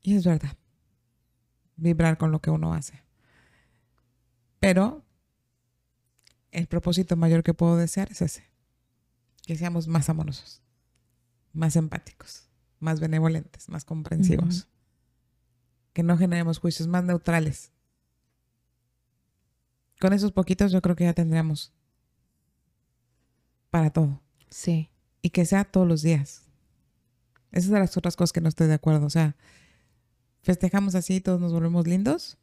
Y 0.00 0.14
es 0.14 0.24
verdad. 0.24 0.56
Vibrar 1.76 2.18
con 2.18 2.30
lo 2.30 2.40
que 2.40 2.50
uno 2.50 2.72
hace. 2.72 3.02
Pero 4.60 5.04
el 6.52 6.66
propósito 6.68 7.16
mayor 7.16 7.42
que 7.42 7.54
puedo 7.54 7.76
desear 7.76 8.12
es 8.12 8.22
ese. 8.22 8.44
Que 9.42 9.56
seamos 9.56 9.88
más 9.88 10.08
amorosos, 10.08 10.62
más 11.52 11.74
empáticos, 11.74 12.48
más 12.78 13.00
benevolentes, 13.00 13.68
más 13.68 13.84
comprensivos. 13.84 14.68
Que 15.92 16.04
no 16.04 16.16
generemos 16.16 16.58
juicios 16.58 16.86
más 16.86 17.02
neutrales. 17.02 17.72
Con 20.00 20.12
esos 20.12 20.32
poquitos 20.32 20.72
yo 20.72 20.80
creo 20.80 20.96
que 20.96 21.04
ya 21.04 21.12
tendríamos 21.12 21.72
para 23.70 23.90
todo. 23.90 24.20
Sí. 24.48 24.88
Y 25.22 25.30
que 25.30 25.44
sea 25.44 25.64
todos 25.64 25.86
los 25.86 26.02
días. 26.02 26.46
Esa 27.52 27.66
es 27.66 27.70
de 27.70 27.78
las 27.78 27.96
otras 27.96 28.16
cosas 28.16 28.32
que 28.32 28.40
no 28.40 28.48
estoy 28.48 28.66
de 28.66 28.74
acuerdo. 28.74 29.06
O 29.06 29.10
sea, 29.10 29.36
festejamos 30.42 30.94
así 30.94 31.16
y 31.16 31.20
todos 31.20 31.40
nos 31.40 31.52
volvemos 31.52 31.86
lindos. 31.86 32.38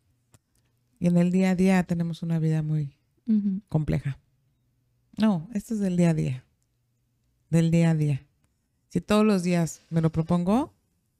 Y 0.99 1.07
en 1.07 1.17
el 1.17 1.31
día 1.31 1.51
a 1.51 1.55
día 1.55 1.83
tenemos 1.83 2.21
una 2.21 2.39
vida 2.39 2.61
muy 2.61 2.95
compleja. 3.69 4.19
No, 5.17 5.49
esto 5.53 5.73
es 5.73 5.79
del 5.79 5.97
día 5.97 6.11
a 6.11 6.13
día. 6.13 6.45
Del 7.49 7.71
día 7.71 7.91
a 7.91 7.95
día. 7.95 8.27
Si 8.89 9.01
todos 9.01 9.25
los 9.25 9.43
días 9.43 9.81
me 9.89 10.01
lo 10.01 10.11
propongo, 10.11 10.73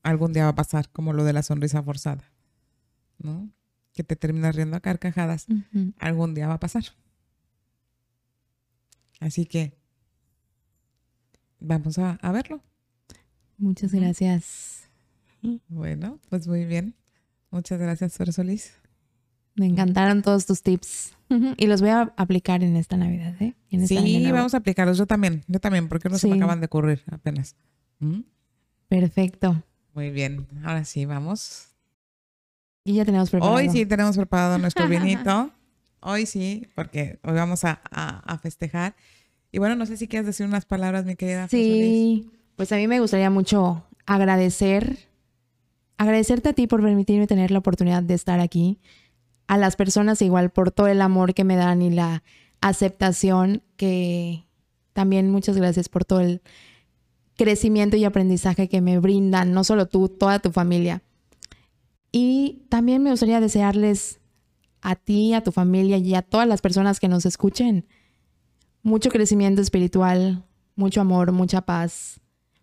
algún 0.04 0.34
día 0.34 0.44
va 0.44 0.50
a 0.50 0.56
pasar, 0.56 0.90
como 0.90 1.14
lo 1.14 1.24
de 1.24 1.34
la 1.34 1.44
sonrisa 1.44 1.82
forzada. 1.82 2.32
¿No? 3.18 3.50
Que 3.98 4.04
te 4.04 4.16
terminas 4.16 4.56
riendo 4.56 4.78
a 4.78 4.80
carcajadas. 4.80 5.48
Algún 5.98 6.36
día 6.36 6.48
va 6.48 6.54
a 6.54 6.60
pasar. 6.60 6.84
Así 9.20 9.48
que 9.48 9.74
vamos 11.60 11.98
a, 11.98 12.12
a 12.22 12.32
verlo. 12.32 12.62
Muchas 13.58 13.92
gracias. 13.92 14.88
Bueno, 15.68 16.20
pues 16.30 16.48
muy 16.48 16.66
bien. 16.66 16.94
Muchas 17.50 17.80
gracias, 17.80 18.16
Fer 18.18 18.32
Solís. 18.32 18.72
Me 19.56 19.66
encantaron 19.66 20.22
todos 20.22 20.46
tus 20.46 20.62
tips. 20.62 21.14
Y 21.58 21.66
los 21.66 21.82
voy 21.82 21.90
a 21.90 22.14
aplicar 22.18 22.64
en 22.64 22.76
esta 22.78 22.96
Navidad, 22.98 23.36
¿eh? 23.42 23.56
En 23.72 23.88
Sí, 23.88 24.32
vamos 24.32 24.54
a 24.54 24.58
aplicarlos. 24.58 24.98
Yo 25.00 25.08
también, 25.08 25.44
yo 25.48 25.60
también, 25.60 25.90
porque 25.90 26.08
no 26.08 26.20
se 26.20 26.28
me 26.28 26.36
acaban 26.36 26.62
de 26.62 26.68
ocurrir 26.68 27.04
apenas. 27.12 27.56
¿Mm? 28.00 28.22
Perfecto. 28.88 29.64
Muy 29.96 30.12
bien, 30.12 30.48
ahora 30.64 30.86
sí, 30.86 31.06
vamos. 31.06 31.76
Y 32.88 32.94
ya 32.94 33.04
tenemos 33.04 33.30
preparado. 33.30 33.58
Hoy 33.58 33.70
sí 33.70 33.86
tenemos 33.86 34.16
preparado 34.16 34.58
nuestro 34.58 34.88
vinito. 34.90 35.52
Hoy 36.00 36.26
sí, 36.26 36.68
porque 36.74 37.20
hoy 37.24 37.34
vamos 37.34 37.66
a, 37.66 37.82
a- 37.92 38.20
a 38.20 38.38
festejar. 38.38 38.96
Y 39.52 39.60
bueno, 39.60 39.76
no 39.76 39.86
sé 39.86 39.98
si 39.98 40.08
quieres 40.08 40.26
decir 40.26 40.46
unas 40.46 40.66
palabras, 40.66 41.04
mi 41.04 41.18
querida. 41.18 41.50
Sí, 41.50 42.30
pues 42.56 42.72
a 42.72 42.78
mí 42.78 42.88
me 42.88 43.02
gustaría 43.02 43.30
mucho 43.30 43.84
agradecer, 44.06 45.00
agradecerte 45.98 46.48
a 46.50 46.54
ti 46.54 46.66
por 46.68 46.82
permitirme 46.82 47.28
tener 47.28 47.52
la 47.52 47.60
oportunidad 47.60 48.04
de 48.04 48.14
estar 48.14 48.40
aquí, 48.40 48.80
a 49.48 49.58
las 49.58 49.76
personas 49.76 50.22
igual 50.22 50.50
por 50.50 50.72
todo 50.72 50.88
el 50.88 51.02
amor 51.02 51.34
que 51.34 51.44
me 51.44 51.58
dan 51.58 51.82
y 51.82 51.90
la 51.90 52.24
aceptación 52.62 53.64
que 53.76 54.46
también 54.94 55.30
muchas 55.30 55.58
gracias 55.58 55.90
por 55.90 56.06
todo 56.06 56.22
el 56.22 56.42
crecimiento 57.36 57.98
y 57.98 58.06
aprendizaje 58.06 58.70
que 58.70 58.80
me 58.80 58.98
brindan, 59.00 59.52
no 59.52 59.66
solo 59.66 59.88
tú, 59.88 60.08
toda 60.08 60.40
tu 60.40 60.52
familia. 60.54 61.02
Y 62.20 62.66
también 62.70 63.04
me 63.04 63.12
gustaría 63.12 63.40
desearles 63.40 64.20
a 64.82 64.96
ti, 64.96 65.36
a 65.36 65.44
tu 65.44 65.52
familia 65.52 65.98
y 65.98 66.16
a 66.16 66.24
todas 66.24 66.48
las 66.48 66.62
personas 66.62 67.00
que 67.00 67.08
nos 67.08 67.28
escuchen 67.28 67.86
mucho 68.82 69.12
crecimiento 69.12 69.62
espiritual, 69.62 70.44
mucho 70.76 71.00
amor, 71.00 71.32
mucha 71.32 71.62
paz, 71.62 72.20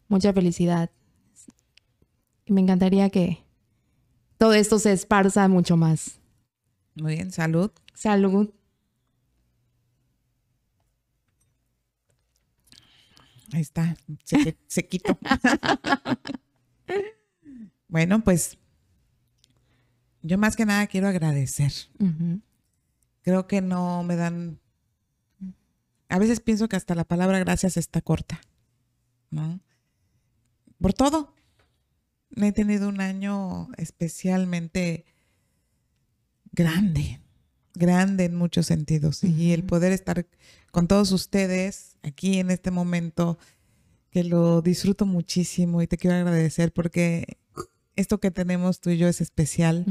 mucha 0.08 0.32
felicidad. 0.32 0.90
Y 2.44 2.52
me 2.52 2.62
encantaría 2.62 3.10
que 3.10 3.44
todo 4.38 4.54
esto 4.54 4.80
se 4.80 4.90
esparza 4.90 5.46
mucho 5.46 5.76
más. 5.76 6.18
Muy 6.96 7.14
bien, 7.14 7.30
salud. 7.30 7.70
Salud. 7.92 8.50
Ahí 13.52 13.60
está, 13.60 13.96
se, 14.24 14.56
sequito. 14.66 15.16
bueno, 17.86 18.24
pues 18.24 18.58
yo 20.24 20.38
más 20.38 20.56
que 20.56 20.64
nada 20.64 20.86
quiero 20.86 21.06
agradecer. 21.06 21.72
Creo 23.20 23.46
que 23.46 23.60
no 23.60 24.02
me 24.02 24.16
dan... 24.16 24.58
A 26.08 26.18
veces 26.18 26.40
pienso 26.40 26.66
que 26.68 26.76
hasta 26.76 26.94
la 26.94 27.04
palabra 27.04 27.38
gracias 27.40 27.76
está 27.76 28.00
corta, 28.00 28.40
¿no? 29.30 29.60
Por 30.80 30.94
todo. 30.94 31.34
He 32.36 32.52
tenido 32.52 32.88
un 32.88 33.00
año 33.00 33.68
especialmente 33.76 35.04
grande, 36.52 37.20
grande 37.74 38.24
en 38.24 38.34
muchos 38.34 38.66
sentidos. 38.66 39.22
Y 39.24 39.52
el 39.52 39.64
poder 39.64 39.92
estar 39.92 40.26
con 40.70 40.88
todos 40.88 41.12
ustedes 41.12 41.98
aquí 42.02 42.38
en 42.38 42.50
este 42.50 42.70
momento, 42.70 43.38
que 44.10 44.24
lo 44.24 44.62
disfruto 44.62 45.04
muchísimo 45.04 45.82
y 45.82 45.86
te 45.86 45.98
quiero 45.98 46.16
agradecer 46.16 46.72
porque 46.72 47.38
esto 47.96 48.18
que 48.20 48.30
tenemos 48.30 48.80
tú 48.80 48.90
y 48.90 48.96
yo 48.98 49.08
es 49.08 49.20
especial 49.20 49.84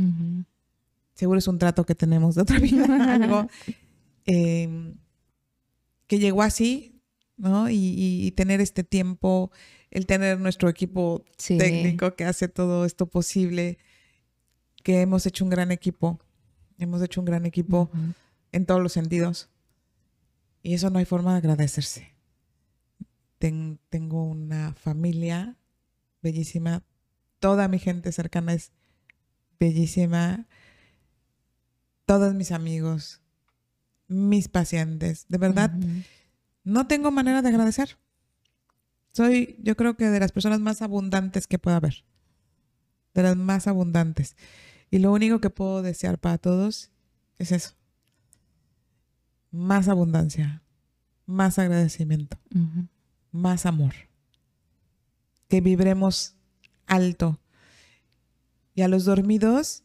seguro 1.16 1.38
es 1.39 1.47
un 1.47 1.60
trato 1.60 1.86
que 1.86 1.93
tenemos 1.95 2.36
de 2.36 2.41
otra 2.41 2.60
vida, 2.60 2.86
algo 3.14 3.47
eh, 4.26 4.93
que 6.08 6.20
llegó 6.20 6.41
así, 6.41 6.99
¿no? 7.38 7.70
Y, 7.70 7.76
y- 7.76 8.26
y 8.28 8.32
tener 8.32 8.62
este 8.62 8.84
tiempo, 8.84 9.51
el 9.91 10.06
tener 10.06 10.39
nuestro 10.39 10.70
equipo 10.70 11.24
Sí. 11.38 11.58
técnico 11.58 12.16
que 12.16 12.26
hace 12.26 12.47
todo 12.47 12.86
esto 12.86 13.06
posible, 13.06 13.78
que 14.84 15.01
hemos 15.01 15.26
hecho 15.26 15.43
un 15.43 15.49
gran 15.51 15.72
equipo, 15.72 16.20
hemos 16.80 17.01
hecho 17.01 17.22
un 17.22 17.26
gran 17.26 17.45
equipo 17.45 17.89
en 18.51 18.66
todos 18.66 18.82
los 18.82 18.91
sentidos. 18.93 19.49
Y 20.64 20.74
eso 20.74 20.89
no 20.89 20.97
hay 20.99 21.06
forma 21.06 21.34
de 21.34 21.38
agradecerse. 21.39 22.16
Ten- 23.39 23.80
tengo 23.89 24.24
una 24.24 24.74
familia 24.74 25.58
bellísima, 26.22 26.84
toda 27.44 27.68
mi 27.68 27.78
gente 27.78 28.14
cercana 28.14 28.54
es 28.54 28.72
bellísima, 29.60 30.48
todos 32.06 32.34
mis 32.34 32.54
amigos, 32.54 33.22
mis 34.08 34.48
pacientes, 34.48 35.26
de 35.28 35.38
verdad, 35.38 35.70
no 36.64 36.88
tengo 36.88 37.12
manera 37.12 37.41
de 37.41 37.50
agradecer. 37.50 37.98
Soy, 39.12 39.58
yo 39.62 39.76
creo 39.76 39.98
que 39.98 40.10
de 40.10 40.22
las 40.22 40.32
personas 40.32 40.62
más 40.62 40.82
abundantes 40.82 41.46
que 41.46 41.60
pueda 41.60 41.76
haber. 41.76 42.06
De 43.14 43.24
las 43.24 43.36
más 43.36 43.68
abundantes. 43.68 44.38
Y 44.89 45.00
lo 45.00 45.12
único 45.12 45.41
que 45.41 45.50
puedo 45.50 45.82
desear 45.82 46.20
para 46.20 46.38
todos 46.38 46.91
es 47.39 47.52
eso. 47.52 47.76
Más 49.52 49.89
abundancia, 49.89 50.64
más 51.26 51.60
agradecimiento, 51.60 52.38
más 53.34 53.66
amor. 53.66 53.96
Que 55.50 55.60
vibremos 55.60 56.38
alto. 56.88 57.40
Y 58.76 58.82
a 58.82 58.88
los 58.88 59.06
dormidos, 59.06 59.84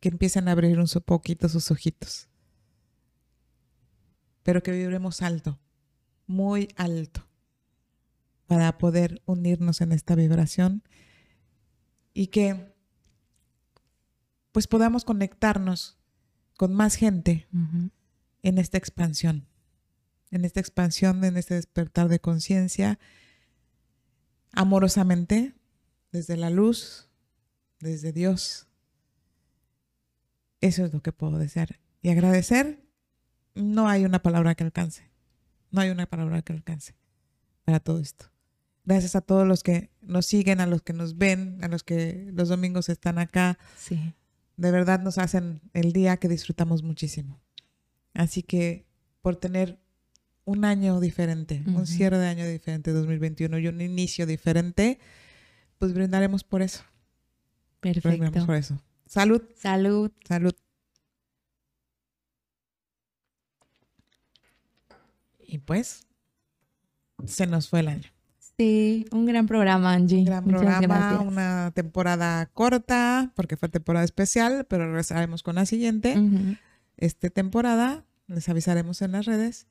que 0.00 0.08
empiecen 0.08 0.48
a 0.48 0.52
abrir 0.52 0.78
un 0.78 0.86
poquito 1.04 1.48
sus 1.48 1.70
ojitos. 1.70 2.28
Pero 4.42 4.62
que 4.62 4.72
vibremos 4.72 5.22
alto, 5.22 5.58
muy 6.26 6.68
alto, 6.76 7.28
para 8.46 8.78
poder 8.78 9.22
unirnos 9.26 9.80
en 9.80 9.92
esta 9.92 10.14
vibración 10.14 10.82
y 12.14 12.28
que 12.28 12.74
pues 14.52 14.66
podamos 14.66 15.04
conectarnos 15.04 15.98
con 16.56 16.74
más 16.74 16.96
gente 16.96 17.46
en 18.42 18.58
esta 18.58 18.78
expansión, 18.78 19.46
en 20.30 20.44
esta 20.44 20.60
expansión, 20.60 21.22
en 21.24 21.36
este 21.36 21.54
despertar 21.54 22.08
de 22.08 22.20
conciencia, 22.20 22.98
amorosamente, 24.52 25.54
desde 26.12 26.36
la 26.36 26.50
luz, 26.50 27.08
desde 27.78 28.12
Dios. 28.12 28.66
Eso 30.60 30.84
es 30.84 30.92
lo 30.92 31.00
que 31.00 31.12
puedo 31.12 31.38
desear. 31.38 31.80
Y 32.02 32.10
agradecer, 32.10 32.84
no 33.54 33.88
hay 33.88 34.04
una 34.04 34.22
palabra 34.22 34.54
que 34.54 34.64
alcance. 34.64 35.10
No 35.70 35.80
hay 35.80 35.90
una 35.90 36.06
palabra 36.06 36.42
que 36.42 36.52
alcance 36.52 36.94
para 37.64 37.80
todo 37.80 38.00
esto. 38.00 38.26
Gracias 38.84 39.14
a 39.14 39.20
todos 39.20 39.46
los 39.46 39.62
que 39.62 39.90
nos 40.00 40.26
siguen, 40.26 40.60
a 40.60 40.66
los 40.66 40.82
que 40.82 40.92
nos 40.92 41.16
ven, 41.16 41.62
a 41.62 41.68
los 41.68 41.84
que 41.84 42.30
los 42.32 42.48
domingos 42.48 42.88
están 42.88 43.18
acá. 43.18 43.58
Sí. 43.76 44.14
De 44.56 44.70
verdad 44.70 45.00
nos 45.00 45.18
hacen 45.18 45.60
el 45.72 45.92
día 45.92 46.16
que 46.16 46.28
disfrutamos 46.28 46.82
muchísimo. 46.82 47.40
Así 48.14 48.42
que 48.42 48.86
por 49.22 49.36
tener 49.36 49.78
un 50.44 50.64
año 50.64 50.98
diferente, 50.98 51.62
un 51.66 51.86
cierre 51.86 52.18
de 52.18 52.26
año 52.26 52.46
diferente 52.46 52.92
2021 52.92 53.58
y 53.58 53.68
un 53.68 53.80
inicio 53.80 54.26
diferente, 54.26 54.98
pues 55.80 55.94
brindaremos 55.94 56.44
por 56.44 56.60
eso. 56.60 56.82
Perfecto. 57.80 58.10
Brindaremos 58.10 58.46
por 58.46 58.54
eso. 58.54 58.78
Salud. 59.06 59.42
Salud. 59.56 60.12
Salud. 60.28 60.54
Y 65.40 65.58
pues, 65.58 66.06
se 67.24 67.46
nos 67.46 67.70
fue 67.70 67.80
el 67.80 67.88
año. 67.88 68.10
Sí, 68.58 69.06
un 69.10 69.24
gran 69.24 69.46
programa, 69.46 69.94
Angie. 69.94 70.18
Un 70.18 70.24
gran 70.26 70.44
programa, 70.44 71.22
una 71.22 71.72
temporada 71.74 72.44
corta, 72.52 73.32
porque 73.34 73.56
fue 73.56 73.70
temporada 73.70 74.04
especial, 74.04 74.66
pero 74.68 74.86
regresaremos 74.86 75.42
con 75.42 75.54
la 75.54 75.64
siguiente. 75.64 76.16
Uh. 76.16 76.56
Este 76.98 77.30
temporada, 77.30 78.04
les 78.26 78.50
avisaremos 78.50 79.00
en 79.00 79.12
las 79.12 79.24
redes. 79.24 79.66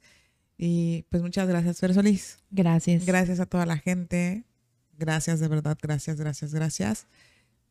Y 0.57 1.03
pues 1.10 1.22
muchas 1.22 1.47
gracias, 1.47 1.80
Fer 1.80 1.93
Solís. 1.93 2.39
Gracias. 2.49 3.05
Gracias 3.05 3.39
a 3.39 3.45
toda 3.45 3.68
la 3.68 3.78
gente 3.78 4.49
Gracias, 5.00 5.39
de 5.39 5.47
verdad, 5.47 5.78
gracias, 5.82 6.18
gracias, 6.18 6.54
gracias. 6.54 7.08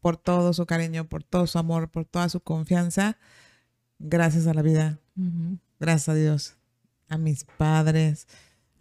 Por 0.01 0.17
todo 0.17 0.55
su 0.55 0.65
cariño, 0.65 1.09
por 1.09 1.23
todo 1.23 1.47
su 1.47 1.59
amor, 1.59 1.91
por 1.91 2.07
toda 2.07 2.29
su 2.31 2.41
confianza. 2.41 3.19
Gracias 3.99 4.47
a 4.47 4.55
la 4.55 4.63
vida. 4.63 4.99
Gracias 5.79 6.09
a 6.09 6.15
Dios. 6.15 6.57
A 7.09 7.19
mis 7.19 7.45
padres, 7.45 8.27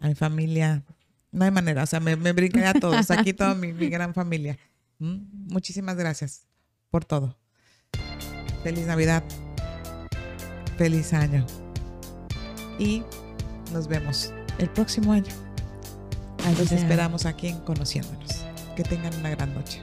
a 0.00 0.08
mi 0.08 0.14
familia. 0.14 0.82
No 1.30 1.44
hay 1.44 1.50
manera, 1.50 1.82
o 1.82 1.86
sea, 1.86 2.00
me, 2.00 2.16
me 2.16 2.32
brincaré 2.32 2.66
a 2.66 2.74
todos. 2.74 3.10
Aquí 3.10 3.34
toda 3.34 3.54
mi, 3.54 3.74
mi 3.74 3.90
gran 3.90 4.14
familia. 4.14 4.58
¿Mm? 4.98 5.52
Muchísimas 5.52 5.96
gracias 5.96 6.46
por 6.90 7.04
todo. 7.04 7.36
Feliz 8.62 8.86
Navidad. 8.86 9.22
Feliz 10.78 11.12
año. 11.12 11.44
Y 12.78 13.02
nos 13.72 13.88
vemos 13.88 14.32
el 14.58 14.70
próximo 14.70 15.12
año. 15.12 15.47
Los 16.56 16.72
esperamos 16.72 17.26
aquí 17.26 17.48
en 17.48 17.58
Conociéndonos. 17.60 18.44
Que 18.74 18.82
tengan 18.82 19.14
una 19.18 19.30
gran 19.30 19.52
noche. 19.54 19.82